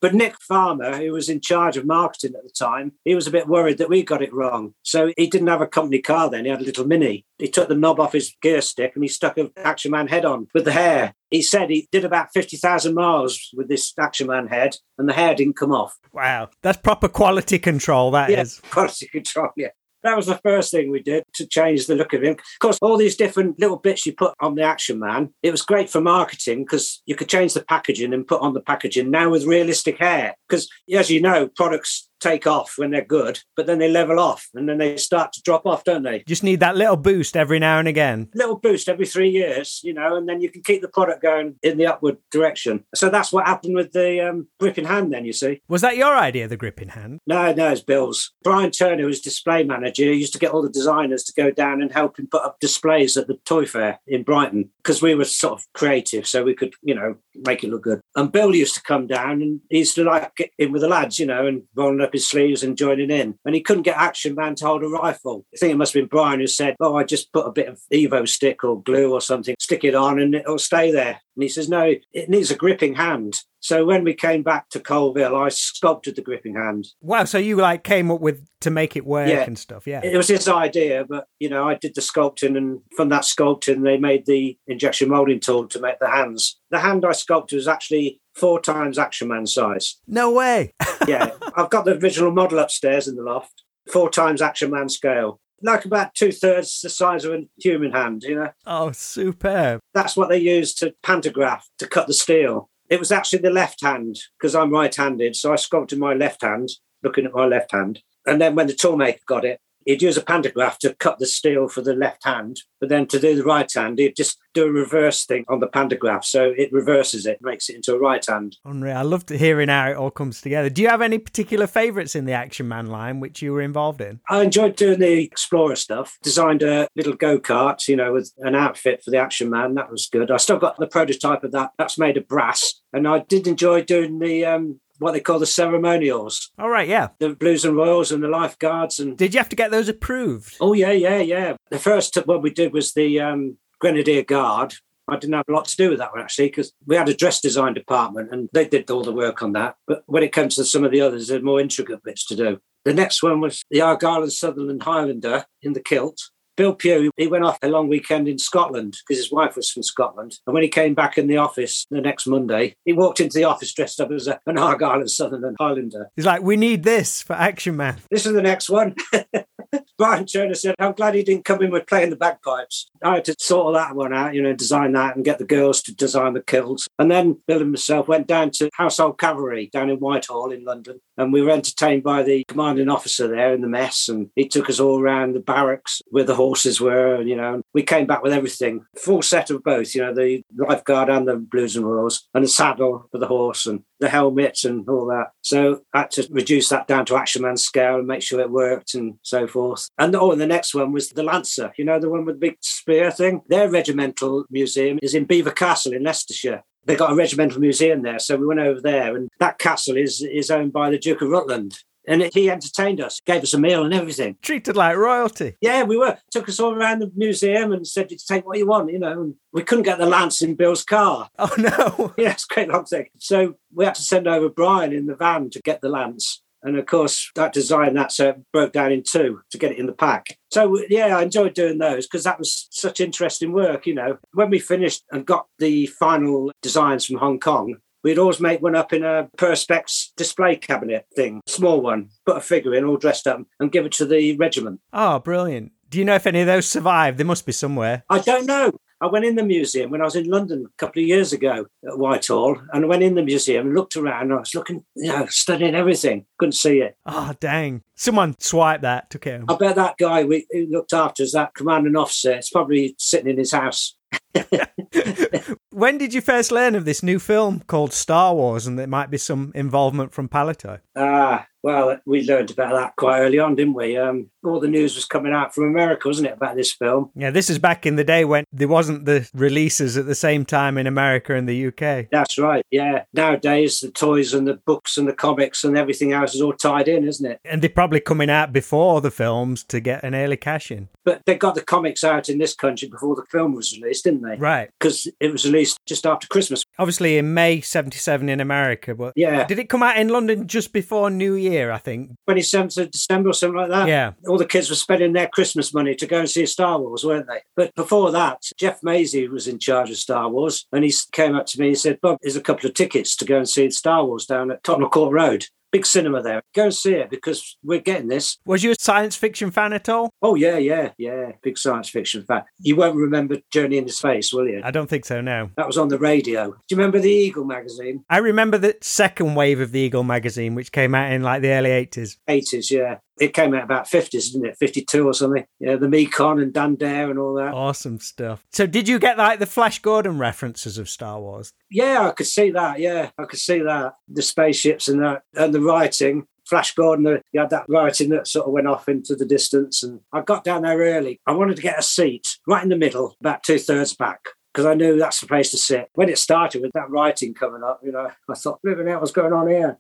But 0.01 0.15
Nick 0.15 0.35
Farmer, 0.41 0.97
who 0.97 1.13
was 1.13 1.29
in 1.29 1.41
charge 1.41 1.77
of 1.77 1.87
marketing 1.87 2.33
at 2.37 2.43
the 2.43 2.51
time, 2.51 2.93
he 3.05 3.15
was 3.15 3.27
a 3.27 3.31
bit 3.31 3.49
worried 3.49 3.79
that 3.79 3.89
we 3.89 4.03
got 4.03 4.23
it 4.23 4.33
wrong. 4.33 4.75
So 4.83 5.13
he 5.17 5.29
didn't 5.29 5.49
have 5.49 5.61
a 5.61 5.67
company 5.67 6.01
car 6.01 6.31
then, 6.31 6.45
he 6.45 6.51
had 6.51 6.61
a 6.61 6.65
little 6.65 6.87
mini. 6.87 7.25
He 7.39 7.49
took 7.49 7.69
the 7.69 7.75
knob 7.75 8.01
off 8.01 8.13
his 8.13 8.35
gear 8.43 8.61
stick 8.61 8.93
and 8.95 9.05
he 9.05 9.09
stuck 9.09 9.39
an 9.39 9.51
Action 9.57 9.91
Man 9.91 10.09
head 10.09 10.25
on 10.25 10.49
with 10.55 10.65
the 10.65 10.73
hair. 10.73 11.15
He 11.31 11.43
said 11.43 11.71
he 11.71 11.89
did 11.93 12.05
about 12.05 12.33
50,000 12.33 12.95
miles 12.95 13.51
with 13.55 13.69
this 13.69 13.93
Action 13.99 14.27
Man 14.27 14.49
head 14.49 14.77
and 14.99 15.09
the 15.09 15.13
hair 15.13 15.35
didn't 15.35 15.57
come 15.57 15.73
off. 15.73 15.97
Wow. 16.13 16.51
That's 16.63 16.79
proper 16.79 17.09
quality 17.09 17.59
control, 17.59 18.11
That 18.11 18.31
yeah, 18.31 18.43
is. 18.43 18.61
Quality 18.71 19.07
control, 19.07 19.51
yeah. 19.57 19.69
That 20.03 20.17
was 20.17 20.27
the 20.27 20.41
first 20.43 20.71
thing 20.71 20.91
we 20.91 21.03
did 21.03 21.25
to 21.35 21.47
change 21.47 21.87
the 21.87 21.95
look 21.95 22.13
of 22.13 22.23
him. 22.23 22.33
Of 22.33 22.59
course, 22.59 22.79
all 22.83 22.97
these 22.97 23.17
different 23.17 23.59
little 23.59 23.77
bits 23.77 24.07
you 24.07 24.13
put 24.13 24.35
on 24.41 24.55
the 24.55 24.63
Action 24.63 24.99
Man, 24.99 25.33
it 25.43 25.51
was 25.51 25.63
great 25.63 25.91
for 25.91 26.01
marketing 26.01 26.65
because 26.65 27.03
you 27.07 27.15
could 27.15 27.29
change 27.29 27.55
the 27.55 27.65
packaging 27.65 28.13
and 28.13 28.27
put 28.27 28.41
on 28.41 28.55
the 28.55 28.61
packaging 28.61 29.11
now 29.11 29.31
with 29.31 29.45
realistic 29.45 29.99
hair. 29.99 30.35
Because, 30.49 30.69
as 30.93 31.11
you 31.11 31.21
know, 31.21 31.49
products 31.49 32.10
take 32.21 32.47
off 32.47 32.75
when 32.77 32.91
they're 32.91 33.05
good, 33.05 33.41
but 33.57 33.67
then 33.67 33.79
they 33.79 33.91
level 33.91 34.19
off 34.19 34.49
and 34.55 34.69
then 34.69 34.79
they 34.79 34.97
start 34.97 35.33
to 35.33 35.43
drop 35.43 35.67
off, 35.67 35.85
don't 35.85 36.03
they? 36.03 36.23
Just 36.27 36.45
need 36.45 36.61
that 36.61 36.77
little 36.77 36.97
boost 36.97 37.37
every 37.37 37.59
now 37.59 37.79
and 37.79 37.89
again. 37.89 38.29
Little 38.35 38.57
boost 38.57 38.89
every 38.89 39.07
three 39.07 39.31
years, 39.31 39.81
you 39.83 39.95
know, 39.95 40.17
and 40.17 40.29
then 40.29 40.41
you 40.41 40.51
can 40.51 40.63
keep 40.63 40.83
the 40.83 40.89
product 40.89 41.23
going 41.23 41.57
in 41.63 41.79
the 41.79 41.87
upward 41.87 42.19
direction. 42.31 42.85
So 42.95 43.09
that's 43.09 43.33
what 43.33 43.47
happened 43.47 43.75
with 43.75 43.93
the 43.93 44.29
um, 44.29 44.49
gripping 44.59 44.85
hand, 44.85 45.13
then, 45.13 45.25
you 45.25 45.33
see. 45.33 45.63
Was 45.69 45.81
that 45.81 45.97
your 45.97 46.17
idea, 46.17 46.49
the 46.49 46.57
gripping 46.57 46.91
hand? 46.91 47.21
No, 47.27 47.53
no, 47.53 47.73
it's 47.73 47.81
Bill's. 47.81 48.33
Brian 48.45 48.71
Turner, 48.71 49.03
who's 49.03 49.21
display 49.21 49.65
manager, 49.65 50.05
used 50.05 50.33
to 50.35 50.39
get 50.39 50.53
all 50.53 50.63
the 50.63 50.69
designers 50.69 51.25
to 51.25 51.33
go 51.33 51.51
down 51.51 51.83
and 51.83 51.93
help 51.93 52.19
him 52.19 52.29
put 52.31 52.43
up 52.43 52.61
displays 52.61 53.17
at 53.17 53.27
the 53.27 53.39
toy 53.45 53.67
fair 53.67 54.01
in 54.07 54.23
Brighton 54.23 54.71
because 54.79 55.03
we 55.03 55.15
were 55.15 55.25
sort 55.25 55.55
of 55.55 55.67
creative, 55.73 56.27
so 56.27 56.43
we 56.43 56.55
could, 56.55 56.75
you 56.83 56.95
know, 56.95 57.17
make 57.35 57.65
it 57.65 57.71
look 57.71 57.83
good. 57.83 58.01
And 58.17 58.33
Bill 58.33 58.55
used 58.55 58.75
to 58.75 58.83
come 58.83 59.07
down 59.07 59.43
and 59.43 59.61
he 59.71 59.79
used 59.79 59.95
to 59.95 60.05
like 60.05 60.35
get 60.37 60.51
in 60.59 60.73
with 60.73 60.83
the 60.83 60.89
lads, 60.89 61.19
you 61.19 61.27
know, 61.27 61.47
and 61.47 61.63
rolling 61.75 62.01
up 62.11 62.15
his 62.15 62.29
sleeves 62.29 62.65
and 62.65 62.77
joining 62.77 63.11
in. 63.11 63.39
And 63.45 63.55
he 63.55 63.61
couldn't 63.61 63.85
get 63.85 63.97
Action 63.97 64.35
Man 64.35 64.57
to 64.57 64.67
hold 64.67 64.83
a 64.83 64.89
rifle. 64.89 65.47
I 65.55 65.59
think 65.59 65.73
it 65.73 65.77
must 65.77 65.95
have 65.95 66.03
been 66.03 66.09
Brian 66.09 66.41
who 66.41 66.47
said, 66.49 66.75
Oh, 66.81 66.97
I 66.97 67.05
just 67.05 67.33
put 67.33 67.47
a 67.47 67.53
bit 67.53 67.69
of 67.69 67.81
Evo-Stik 67.93 68.65
or 68.65 68.83
glue 68.83 69.13
or 69.13 69.21
something, 69.21 69.55
stick 69.59 69.85
it 69.85 69.95
on 69.95 70.19
and 70.19 70.35
it'll 70.35 70.59
stay 70.59 70.91
there. 70.91 71.21
And 71.37 71.43
he 71.43 71.49
says, 71.49 71.69
No, 71.69 71.95
it 72.13 72.29
needs 72.29 72.51
a 72.51 72.57
gripping 72.57 72.95
hand. 72.95 73.39
So 73.63 73.85
when 73.85 74.05
we 74.05 74.15
came 74.15 74.43
back 74.43 74.71
to 74.71 74.81
Coalville, 74.81 75.39
I 75.39 75.51
sculpted 75.51 76.17
the 76.17 76.23
gripping 76.23 76.55
hand. 76.55 76.87
Wow, 77.03 77.25
so 77.25 77.37
you 77.37 77.57
like 77.57 77.85
came 77.85 78.11
up 78.11 78.21
with 78.21 78.47
to 78.63 78.71
make 78.71 78.97
it 78.97 79.05
work 79.05 79.29
Yeah. 79.29 79.43
and 79.43 79.59
stuff, 79.59 79.87
yeah. 79.87 80.01
It 80.03 80.17
was 80.17 80.29
his 80.29 80.49
idea, 80.49 81.05
but 81.09 81.27
you 81.39 81.49
know, 81.51 81.69
I 81.69 81.75
did 81.75 81.95
the 81.95 82.01
sculpting, 82.01 82.57
and 82.57 82.81
from 82.97 83.11
that 83.11 83.23
sculpting, 83.23 83.83
they 83.85 83.99
made 83.99 84.25
the 84.27 84.59
injection 84.67 85.11
molding 85.11 85.41
tool 85.41 85.67
to 85.69 85.81
make 85.81 85.99
the 86.01 86.09
hands. 86.11 86.59
The 86.71 86.81
hand 86.81 87.05
I 87.05 87.13
sculpted 87.13 87.57
was 87.57 87.69
actually 87.69 88.21
four 88.35 88.61
times 88.61 88.99
Action 88.99 89.29
Man 89.29 89.47
size. 89.47 89.97
No 90.07 90.31
way. 90.33 90.75
Yeah, 91.09 91.31
I've 91.57 91.71
got 91.71 91.87
the 91.87 91.97
original 91.97 92.31
model 92.31 92.59
upstairs 92.59 93.09
in 93.09 93.17
the 93.17 93.23
loft, 93.23 93.65
four 93.91 94.11
times 94.11 94.43
Action 94.43 94.71
Man 94.71 94.89
scale, 94.91 95.41
like 95.63 95.85
about 95.85 96.15
two 96.15 96.33
thirds 96.33 96.81
the 96.81 96.91
size 96.91 97.25
of 97.25 97.33
a 97.33 97.47
human 97.59 97.93
hand. 97.93 98.23
You 98.23 98.37
know, 98.37 98.51
oh, 98.67 98.93
superb. 98.93 99.81
that's 99.95 100.17
what 100.17 100.29
they 100.29 100.39
used 100.39 100.79
to 100.79 100.95
pantograph 101.03 101.67
to 101.79 101.87
cut 101.87 102.07
the 102.07 102.15
steel. 102.15 102.69
It 102.89 102.99
was 102.99 103.13
actually 103.13 103.43
the 103.43 103.51
left 103.51 103.83
hand 103.83 104.19
because 104.39 104.55
I'm 104.55 104.73
right-handed, 104.73 105.37
so 105.37 105.53
I 105.53 105.57
sculpted 105.57 105.99
my 105.99 106.15
left 106.15 106.43
hand, 106.43 106.71
looking 107.03 107.25
at 107.25 107.33
my 107.33 107.47
left 107.47 107.71
hand. 107.71 108.01
And 108.27 108.41
then 108.41 108.55
when 108.55 108.67
the 108.67 108.73
toolmaker 108.73 109.25
got 109.27 109.45
it, 109.45 109.61
he'd 109.85 110.03
use 110.03 110.17
a 110.17 110.23
pantograph 110.23 110.79
to 110.79 110.95
cut 110.95 111.19
the 111.19 111.27
steel 111.27 111.69
for 111.69 111.81
the 111.81 111.95
left 111.95 112.25
hand, 112.25 112.61
but 112.81 112.89
then 112.89 113.07
to 113.07 113.19
do 113.19 113.37
the 113.37 113.45
right 113.45 113.71
hand, 113.73 113.99
he'd 113.99 114.17
just 114.17 114.39
do 114.55 114.67
a 114.67 114.73
reverse 114.73 115.25
thing 115.25 115.45
on 115.49 115.61
the 115.61 115.67
pantograph, 115.67 116.25
so 116.25 116.53
it 116.57 116.73
reverses 116.73 117.27
it, 117.27 117.39
makes 117.41 117.69
it 117.69 117.77
into 117.77 117.95
a 117.95 117.99
right 117.99 118.25
hand. 118.27 118.57
Unreal. 118.65 118.97
I 118.97 119.03
loved 119.03 119.31
hearing 119.31 119.69
how 119.69 119.91
it 119.91 119.97
all 119.97 120.11
comes 120.11 120.41
together. 120.41 120.71
Do 120.71 120.83
you 120.83 120.89
have 120.89 121.03
any 121.03 121.19
particular 121.19 121.67
favourites 121.67 122.15
in 122.15 122.25
the 122.25 122.33
Action 122.33 122.67
Man 122.67 122.87
line 122.87 123.21
which 123.21 123.43
you 123.43 123.53
were 123.53 123.63
involved 123.63 124.01
in? 124.01 124.21
I 124.29 124.43
enjoyed 124.43 124.77
doing 124.77 124.99
the 124.99 125.23
Explorer 125.23 125.77
stuff. 125.77 126.19
Designed 126.23 126.63
a 126.63 126.89
little 126.97 127.15
go 127.15 127.39
kart, 127.39 127.87
you 127.87 127.97
know, 127.97 128.13
with 128.13 128.33
an 128.39 128.55
outfit 128.55 129.03
for 129.05 129.11
the 129.11 129.19
Action 129.19 129.51
Man. 129.51 129.75
That 129.75 129.91
was 129.91 130.09
good. 130.11 130.31
I 130.31 130.39
still 130.39 130.59
got 130.59 130.77
the 130.79 130.87
prototype 130.87 131.45
of 131.45 131.53
that. 131.53 131.71
That's 131.79 131.99
made 131.99 132.17
of 132.17 132.27
brass, 132.27 132.81
and 132.93 133.07
I 133.07 133.21
did 133.21 133.47
enjoy 133.47 133.83
doing 133.83 134.19
the 134.19 134.45
um, 134.45 134.81
what 135.01 135.13
they 135.13 135.21
call 135.21 135.39
the 135.41 135.47
ceremonials, 135.47 136.51
All 136.59 136.69
right, 136.71 136.89
yeah. 136.89 137.09
the 137.19 137.31
Blues 137.35 137.65
and 137.65 137.77
Royals 137.77 138.13
and 138.13 138.23
the 138.23 138.29
lifeguards, 138.29 139.01
and 139.01 139.17
Did 139.19 139.35
you 139.35 139.39
have 139.39 139.49
to 139.49 139.57
get 139.57 139.71
those 139.71 139.89
approved? 139.89 140.57
oh 140.61 140.73
yeah, 140.73 140.93
yeah, 140.93 141.19
yeah. 141.19 141.57
The 141.71 141.79
first 141.79 142.15
one 142.27 142.43
we 142.43 142.51
did 142.51 142.73
was 142.73 142.93
the 142.93 143.21
um, 143.21 143.57
Grenadier 143.81 144.23
Guard. 144.23 144.75
I 145.09 145.17
didn't 145.17 145.35
have 145.35 145.49
a 145.49 145.53
lot 145.53 145.65
to 145.65 145.77
do 145.77 145.91
with 145.91 145.99
that 145.99 146.13
one 146.13 146.21
actually 146.23 146.49
because 146.49 146.73
we 146.87 146.95
had 146.95 147.09
a 147.09 147.15
dress 147.15 147.41
design 147.41 147.75
department 147.75 148.33
and 148.33 148.49
they 148.53 148.69
did 148.69 148.89
all 148.91 149.03
the 149.03 149.11
work 149.13 149.43
on 149.43 149.53
that. 149.55 149.75
But 149.87 150.05
when 150.07 150.23
it 150.23 150.33
comes 150.33 150.55
to 150.55 150.65
some 150.65 150.85
of 150.85 150.93
the 150.93 151.01
others, 151.01 151.27
there's 151.27 151.43
more 151.43 151.61
intricate 151.61 152.05
bits 152.05 152.25
to 152.27 152.37
do. 152.37 152.61
The 152.85 152.95
next 152.95 153.21
one 153.23 153.41
was 153.41 153.63
the 153.71 153.81
Argyll 153.81 154.23
and 154.23 154.33
Sutherland 154.33 154.85
Highlander 154.85 155.47
in 155.63 155.73
the 155.73 155.83
kilt. 155.83 156.31
Bill 156.61 156.75
Pugh, 156.75 157.11
he 157.17 157.27
went 157.27 157.43
off 157.43 157.57
a 157.63 157.69
long 157.69 157.89
weekend 157.89 158.29
in 158.29 158.37
Scotland 158.37 158.99
because 159.09 159.23
his 159.23 159.33
wife 159.33 159.57
was 159.57 159.71
from 159.71 159.83
Scotland. 159.83 160.37
And 160.47 160.53
when 160.53 160.63
he 160.63 160.69
came 160.69 160.93
back 160.93 161.17
in 161.17 161.27
the 161.27 161.39
office 161.39 161.87
the 161.91 162.03
next 162.03 162.27
Monday, 162.27 162.77
he 162.85 162.93
walked 162.93 163.19
into 163.19 163.39
the 163.39 163.45
office 163.45 163.73
dressed 163.73 163.99
up 163.99 164.11
as 164.11 164.27
a, 164.27 164.39
an 164.45 164.59
Argyll 164.59 165.01
and 165.01 165.11
Sutherland 165.11 165.57
Highlander. 165.59 166.11
He's 166.17 166.27
like, 166.27 166.43
we 166.43 166.59
need 166.59 166.83
this 166.83 167.23
for 167.23 167.33
Action 167.33 167.79
Man. 167.79 167.97
This 168.11 168.27
is 168.27 168.35
the 168.35 168.43
next 168.43 168.69
one. 168.69 168.95
Brian 169.97 170.27
Turner 170.27 170.55
said, 170.55 170.75
I'm 170.79 170.93
glad 170.93 171.15
he 171.15 171.23
didn't 171.23 171.45
come 171.45 171.63
in 171.63 171.71
with 171.71 171.87
playing 171.87 172.11
the 172.11 172.17
bagpipes. 172.17 172.91
I 173.03 173.17
had 173.17 173.25
to 173.27 173.35
sort 173.39 173.67
all 173.67 173.73
that 173.73 173.95
one 173.95 174.13
out, 174.13 174.35
you 174.35 174.43
know, 174.43 174.53
design 174.53 174.93
that 174.93 175.17
and 175.17 175.25
get 175.25 175.39
the 175.39 175.45
girls 175.45 175.83
to 175.83 175.95
design 175.95 176.35
the 176.35 176.43
kilts. 176.43 176.89
And 176.99 177.11
then 177.11 177.39
Bill 177.47 177.61
and 177.61 177.73
myself 177.73 178.09
went 178.09 178.27
down 178.27 178.51
to 178.53 178.71
Household 178.75 179.19
Cavalry 179.19 179.71
down 179.73 179.91
in 179.91 179.97
Whitehall 179.97 180.53
in 180.53 180.65
London. 180.65 181.01
And 181.21 181.35
we 181.35 181.43
were 181.43 181.51
entertained 181.51 182.03
by 182.03 182.23
the 182.23 182.45
commanding 182.49 182.89
officer 182.89 183.29
there 183.29 183.53
in 183.53 183.61
the 183.61 183.69
mess. 183.69 184.09
And 184.09 184.31
he 184.37 184.49
took 184.49 184.71
us 184.71 184.81
all 184.81 185.01
around 185.01 185.35
the 185.35 185.41
barracks 185.41 186.01
where 186.09 186.25
the 186.25 186.35
horses 186.35 186.81
were. 186.81 187.17
And, 187.17 187.29
you 187.29 187.37
know, 187.37 187.55
and 187.55 187.63
we 187.75 187.83
came 187.83 188.07
back 188.07 188.23
with 188.23 188.33
everything 188.33 188.87
full 188.99 189.21
set 189.21 189.51
of 189.51 189.63
both, 189.63 189.95
you 189.95 190.01
know, 190.01 190.15
the 190.15 190.43
lifeguard 190.57 191.11
and 191.11 191.29
the 191.29 191.37
Blues 191.37 191.77
and 191.77 191.87
Royals, 191.87 192.27
and 192.33 192.45
the 192.45 192.49
saddle 192.49 193.07
for 193.13 193.19
the 193.19 193.27
horse 193.27 193.67
and 193.67 193.83
the 193.99 194.09
helmets 194.09 194.65
and 194.65 194.89
all 194.89 195.07
that. 195.09 195.33
So 195.43 195.83
I 195.93 196.01
had 196.01 196.11
to 196.13 196.27
reduce 196.31 196.71
that 196.71 196.89
down 196.89 197.05
to 197.07 197.17
Action 197.17 197.43
Man 197.43 197.59
scale 197.59 197.97
and 197.97 198.07
make 198.07 198.23
sure 198.23 198.41
it 198.41 198.51
worked 198.51 198.95
and 198.95 199.19
so 199.23 199.47
forth. 199.47 199.91
And 199.99 200.17
oh, 200.17 200.33
and 200.33 200.41
the 200.41 200.47
next 200.47 200.75
one 200.75 200.93
was 200.93 201.11
the 201.11 201.23
Lancer, 201.23 201.73
you 201.77 201.85
know, 201.85 202.01
the 202.01 202.09
one 202.09 202.25
with 202.25 202.37
the 202.37 202.47
big 202.47 202.57
spear 202.61 203.11
thing. 203.11 203.43
Their 203.49 203.71
regimental 203.71 204.45
museum 204.51 204.99
is 205.03 205.15
in 205.15 205.27
Belvoir 205.27 205.53
Castle 205.53 205.93
in 205.93 206.03
Leicestershire. 206.03 206.65
They 206.85 206.97
got 206.97 207.13
a 207.13 207.15
regimental 207.15 207.61
museum 207.61 208.03
there, 208.03 208.19
so 208.19 208.37
we 208.37 208.47
went 208.47 208.61
over 208.61 208.81
there, 208.81 209.17
and 209.17 209.29
that 209.39 209.59
castle 209.59 209.97
is 209.97 210.23
is 210.23 210.51
owned 210.51 210.73
by 210.73 210.91
the 210.91 210.99
Duke 210.99 211.23
of 211.23 211.29
Rutland. 211.29 211.79
And 212.09 212.23
he 212.35 212.51
entertained 212.51 213.01
us, 213.01 213.21
gave 213.25 213.43
us 213.43 213.53
a 213.53 213.59
meal 213.59 213.85
and 213.85 213.93
everything. 213.93 214.37
Treated 214.41 214.75
like 214.75 214.97
royalty. 214.97 215.57
Yeah, 215.61 215.83
we 215.83 215.99
were. 215.99 216.17
Took 216.31 216.49
us 216.49 216.59
all 216.59 216.75
around 216.75 217.01
the 217.01 217.13
museum 217.15 217.73
and 217.73 217.87
said, 217.87 218.11
"You 218.11 218.17
take 218.17 218.47
what 218.47 218.59
you 218.59 218.67
want," 218.67 218.91
you 218.91 218.99
know. 218.99 219.13
And 219.13 219.35
we 219.53 219.63
couldn't 219.63 219.85
get 219.85 219.99
the 219.99 220.07
lance 220.07 220.41
in 220.41 220.55
Bill's 220.55 220.83
car. 220.83 221.29
Oh, 221.39 221.55
no. 221.59 222.15
Yeah, 222.19 222.33
it's 222.33 222.47
great 222.47 222.69
long 222.69 222.87
thing. 222.87 223.07
So 223.19 223.57
we 223.73 223.85
had 223.85 223.95
to 223.97 224.03
send 224.03 224.27
over 224.27 224.49
Brian 224.49 224.93
in 224.93 225.07
the 225.07 225.15
van 225.15 225.51
to 225.51 225.61
get 225.61 225.83
the 225.83 225.89
lance. 225.89 226.43
And 226.63 226.77
of 226.77 226.87
course, 226.87 227.31
that 227.35 227.53
design 227.53 227.95
that 227.95 228.13
so 228.13 228.31
it 228.31 228.37
broke 228.53 228.73
down 228.73 228.93
in 228.93 229.03
two 229.03 229.41
to 229.51 229.59
get 229.59 229.73
it 229.73 229.79
in 229.79 229.87
the 229.87 229.93
pack. 229.93 230.27
So 230.51 230.83
yeah, 230.89 231.17
I 231.17 231.23
enjoyed 231.23 231.55
doing 231.55 231.79
those 231.79 232.07
because 232.07 232.25
that 232.25 232.39
was 232.39 232.69
such 232.71 233.01
interesting 233.01 233.53
work. 233.53 233.87
You 233.87 233.95
know, 233.95 234.19
when 234.33 234.51
we 234.51 234.59
finished 234.59 235.05
and 235.11 235.27
got 235.27 235.47
the 235.59 235.87
final 235.87 236.53
designs 236.63 237.07
from 237.07 237.17
Hong 237.17 237.41
Kong, 237.41 237.77
we'd 238.03 238.19
always 238.19 238.41
make 238.41 238.63
one 238.63 238.77
up 238.77 238.93
in 238.93 239.05
a 239.05 239.29
Perspex 239.37 240.09
display 240.17 240.57
cabinet 240.57 241.07
thing, 241.15 241.41
small 241.47 241.81
one, 241.81 242.09
put 242.27 242.37
a 242.37 242.41
figure 242.41 242.75
in, 242.75 242.85
all 242.85 242.97
dressed 242.97 243.27
up, 243.27 243.41
and 243.59 243.73
give 243.73 243.87
it 243.87 243.93
to 243.93 244.07
the 244.07 244.37
regiment. 244.37 244.81
Oh, 244.93 245.19
brilliant. 245.19 245.73
Do 245.89 245.99
you 245.99 246.05
know 246.05 246.15
if 246.15 246.27
any 246.27 246.41
of 246.41 246.47
those 246.47 246.69
survived? 246.69 247.19
They 247.19 247.25
must 247.25 247.47
be 247.47 247.53
somewhere. 247.53 248.05
I 248.09 248.21
don't 248.21 248.47
know. 248.47 248.73
I 249.01 249.07
went 249.07 249.25
in 249.25 249.35
the 249.35 249.43
museum 249.43 249.91
when 249.91 250.03
I 250.03 250.05
was 250.05 250.17
in 250.17 250.29
London 250.29 250.67
a 250.67 250.77
couple 250.77 251.01
of 251.01 251.09
years 251.09 251.33
ago 251.33 251.67
at 251.87 251.99
Whitehall, 251.99 252.61
and 252.73 252.85
I 252.85 252.89
went 252.89 253.03
in 253.03 253.15
the 253.15 253.23
museum 253.23 253.69
and 253.69 253.75
looked 253.75 253.97
around. 253.97 254.25
And 254.25 254.35
I 254.35 254.39
was 254.41 254.55
looking, 254.55 254.85
you 254.95 255.09
know, 255.09 255.27
studying 255.27 255.75
everything. 255.75 256.27
Couldn't 256.39 256.53
see 256.53 256.81
it. 256.81 256.97
Oh, 257.07 257.33
dang. 257.41 257.83
Someone 257.95 258.35
swiped 258.39 258.83
that, 258.83 259.11
took 259.11 259.27
it. 259.27 259.43
I 259.49 259.55
bet 259.57 259.77
that 259.77 259.97
guy 259.99 260.25
we, 260.25 260.47
who 260.51 260.67
looked 260.67 260.93
after 260.93 261.23
us, 261.23 261.33
that 261.33 261.55
commanding 261.55 261.97
officer, 261.97 262.33
it's 262.33 262.51
probably 262.51 262.95
sitting 262.99 263.31
in 263.31 263.39
his 263.39 263.53
house. 263.53 263.97
When 265.73 265.99
did 265.99 266.13
you 266.13 266.21
first 266.21 266.51
learn 266.51 266.75
of 266.75 266.85
this 266.85 267.01
new 267.01 267.21
film 267.21 267.61
called 267.61 267.93
Star 267.93 268.35
Wars 268.35 268.67
and 268.67 268.77
there 268.77 268.89
might 268.89 269.09
be 269.09 269.19
some 269.19 269.53
involvement 269.55 270.13
from 270.13 270.29
Palitoy? 270.29 270.81
Ah, 270.97 271.47
well, 271.63 271.99
we 272.07 272.23
learned 272.23 272.51
about 272.51 272.73
that 272.73 272.97
quite 272.97 273.21
early 273.21 273.39
on, 273.39 273.55
didn't 273.55 273.75
we? 273.75 273.97
Um, 273.97 274.31
all 274.43 274.61
the 274.61 274.69
news 274.69 274.95
was 274.95 275.05
coming 275.05 275.33
out 275.33 275.55
from 275.55 275.65
America, 275.65 276.09
wasn't 276.09 276.29
it, 276.29 276.35
about 276.35 276.57
this 276.57 276.73
film? 276.73 277.11
Yeah, 277.15 277.31
this 277.31 277.51
is 277.51 277.59
back 277.59 277.85
in 277.85 277.97
the 277.97 278.05
day 278.05 278.25
when 278.25 278.45
there 278.53 278.69
wasn't 278.69 279.05
the 279.05 279.29
releases 279.35 279.97
at 279.97 280.07
the 280.07 280.15
same 280.15 280.45
time 280.45 280.79
in 280.79 280.87
America 280.87 281.35
and 281.35 281.49
the 281.49 281.67
UK. 281.67 282.07
That's 282.11 282.39
right, 282.39 282.65
yeah. 282.71 283.05
Nowadays, 283.13 283.81
the 283.81 283.91
toys 283.91 284.33
and 284.33 284.47
the 284.47 284.55
books 284.55 284.97
and 284.97 285.07
the 285.07 285.13
comics 285.13 285.63
and 285.65 285.77
everything 285.77 286.13
else 286.13 286.35
is 286.35 286.41
all 286.41 286.55
tied 286.55 286.89
in, 286.89 287.07
isn't 287.07 287.31
it? 287.31 287.41
And 287.45 287.61
they're 287.61 287.71
probably 287.71 288.01
coming 288.01 288.31
out 288.31 288.53
before 288.53 289.01
the 289.01 289.11
films 289.11 289.63
to 289.65 289.81
get 289.81 290.03
an 290.03 290.15
early 290.15 290.37
cash 290.37 290.71
in. 290.71 290.89
But 291.05 291.23
they 291.27 291.35
got 291.37 291.55
the 291.55 291.63
comics 291.63 292.05
out 292.05 292.29
in 292.29 292.39
this 292.39 292.55
country 292.55 292.89
before 292.89 293.17
the 293.17 293.27
film 293.31 293.55
was 293.55 293.79
released, 293.79 294.05
didn't 294.05 294.23
they? 294.23 294.37
Right. 294.37 294.71
Because 294.79 295.07
it 295.21 295.31
was 295.31 295.45
released 295.45 295.60
just 295.87 296.07
after 296.07 296.27
Christmas. 296.29 296.65
Obviously 296.79 297.19
in 297.19 297.35
May 297.35 297.61
77 297.61 298.29
in 298.29 298.41
America, 298.41 298.95
but 298.95 299.13
Yeah. 299.17 299.47
did 299.47 299.59
it 299.59 299.69
come 299.69 299.83
out 299.83 299.97
in 299.97 300.09
London 300.09 300.47
just 300.47 300.73
before 300.73 301.11
New 301.11 301.35
Year, 301.35 301.71
I 301.71 301.79
think? 301.79 302.11
27th 302.29 302.79
of 302.79 302.91
December 302.91 303.31
or 303.31 303.33
something 303.35 303.59
like 303.59 303.71
that. 303.71 303.89
Yeah. 303.89 304.13
All 304.29 304.39
the 304.39 304.47
kids 304.47 304.71
were 304.71 304.77
spending 304.77 305.13
their 305.13 305.29
Christmas 305.29 305.73
money 305.75 305.95
to 305.95 306.07
go 306.07 306.21
and 306.21 306.31
see 306.31 306.47
Star 306.47 306.79
Wars, 306.81 307.05
weren't 307.05 307.27
they? 307.27 307.41
But 307.57 307.75
before 307.75 308.11
that, 308.13 308.43
Jeff 308.59 308.83
Maisie 308.83 309.29
was 309.29 309.47
in 309.49 309.59
charge 309.59 309.91
of 309.91 309.97
Star 309.97 310.29
Wars, 310.29 310.67
and 310.73 310.85
he 310.85 310.93
came 311.13 311.35
up 311.35 311.47
to 311.47 311.61
me 311.61 311.69
and 311.69 311.79
said, 311.79 312.01
Bob, 312.01 312.19
there's 312.23 312.37
a 312.37 312.41
couple 312.41 312.67
of 312.69 312.75
tickets 312.75 313.17
to 313.17 313.25
go 313.25 313.39
and 313.39 313.49
see 313.49 313.71
Star 313.71 314.05
Wars 314.05 314.27
down 314.27 314.51
at 314.51 314.63
Tottenham 314.65 314.91
Court 314.91 315.13
Road. 315.13 315.47
Big 315.73 315.87
cinema 315.87 316.23
there. 316.23 316.43
Go 316.55 316.65
and 316.65 316.75
see 316.75 316.95
it 316.95 317.11
because 317.11 317.57
we're 317.63 317.81
getting 317.81 318.09
this. 318.09 318.39
Was 318.45 318.65
you 318.65 318.73
a 318.73 318.77
science 318.79 319.17
fiction 319.17 319.51
fan 319.51 319.73
at 319.73 319.89
all? 319.89 320.11
Oh, 320.21 320.35
yeah, 320.35 320.59
yeah, 320.59 320.91
yeah. 320.99 321.33
Big 321.43 321.57
science 321.57 321.89
fiction 321.89 322.25
fan. 322.25 322.43
You 322.59 322.77
won't 322.77 322.97
remember 322.97 323.37
Journey 323.53 323.79
into 323.79 323.93
Space, 323.93 324.33
will 324.33 324.49
you? 324.49 324.61
I 324.65 324.71
don't 324.71 324.89
think 324.89 325.05
so, 325.05 325.21
no. 325.21 325.51
That 325.57 325.67
was 325.67 325.79
on 325.79 325.89
the 325.89 325.99
radio. 325.99 326.51
Do 326.51 326.57
you 326.71 326.77
remember 326.77 326.99
the 326.99 327.11
Eagle 327.11 327.45
magazine? 327.45 328.05
I 328.11 328.19
remember 328.19 328.59
the 328.59 328.77
second 328.81 329.35
wave 329.37 329.61
of 329.61 329.73
the 329.73 329.81
Eagle 329.81 330.03
magazine, 330.05 330.55
which 330.55 330.73
came 330.73 330.95
out 330.95 331.13
in 331.13 331.23
like 331.23 331.43
the 331.43 331.51
early 331.51 331.71
80s. 331.71 332.17
80s, 332.29 332.71
yeah. 332.71 332.99
It 333.21 333.35
came 333.35 333.55
out 333.55 333.65
about 333.65 333.87
50s, 333.87 334.33
didn't 334.33 334.47
it? 334.47 334.57
52 334.59 335.07
or 335.07 335.13
something. 335.13 335.45
Yeah, 335.59 335.77
the 335.77 335.87
Mekon 335.87 336.43
and 336.43 336.53
Dan 336.53 336.75
Dare 336.75 337.11
and 337.11 337.19
all 337.19 337.35
that. 337.35 337.53
Awesome 337.53 338.01
stuff. 338.01 338.45
So, 338.53 338.67
did 338.67 338.89
you 338.89 338.99
get 338.99 339.19
like 339.19 339.39
the 339.39 339.47
Flash 339.47 339.81
Gordon 339.81 340.19
references 340.19 340.79
of 340.79 340.89
Star 340.89 341.21
Wars? 341.21 341.53
Yeah, 341.71 342.09
I 342.09 342.13
could 342.13 342.27
see 342.27 342.51
that. 342.53 342.81
Yeah, 342.81 343.11
I 343.19 343.25
could 343.25 343.39
see 343.39 343.61
that. 343.61 343.95
The 344.09 344.23
spaceships 344.23 344.89
and 344.89 345.03
that, 345.03 345.23
and 345.35 345.55
the 345.55 345.61
writing. 345.61 346.27
Flash 346.47 346.75
Gordon, 346.75 347.07
uh, 347.07 347.19
you 347.31 347.41
had 347.41 347.51
that 347.51 347.67
writing 347.69 348.09
that 348.09 348.27
sort 348.27 348.47
of 348.47 348.53
went 348.53 348.67
off 348.67 348.89
into 348.89 349.15
the 349.15 349.25
distance. 349.25 349.85
And 349.85 350.01
I 350.13 350.23
got 350.23 350.43
down 350.43 350.63
there 350.63 350.79
early. 350.79 351.21
I 351.25 351.33
wanted 351.33 351.57
to 351.57 351.63
get 351.63 351.79
a 351.79 351.83
seat 351.83 352.27
right 352.47 352.63
in 352.63 352.71
the 352.71 352.77
middle, 352.77 353.17
about 353.21 353.45
two 353.45 353.59
thirds 353.59 353.95
back. 353.95 354.21
Because 354.53 354.67
I 354.67 354.75
knew 354.75 354.99
that's 354.99 355.21
the 355.21 355.27
place 355.27 355.51
to 355.53 355.59
sit. 355.59 355.91
When 355.95 356.09
it 356.09 356.19
started 356.19 356.63
with 356.63 356.73
that 356.73 356.91
writing 356.91 357.35
coming 357.35 357.63
up, 357.63 357.81
you 357.85 357.93
know, 357.93 358.11
I 358.29 358.35
thought, 358.35 358.59
living 358.65 358.89
out 358.89 359.01
what's 359.01 359.13
going 359.13 359.33
on 359.33 359.49
here. 359.49 359.79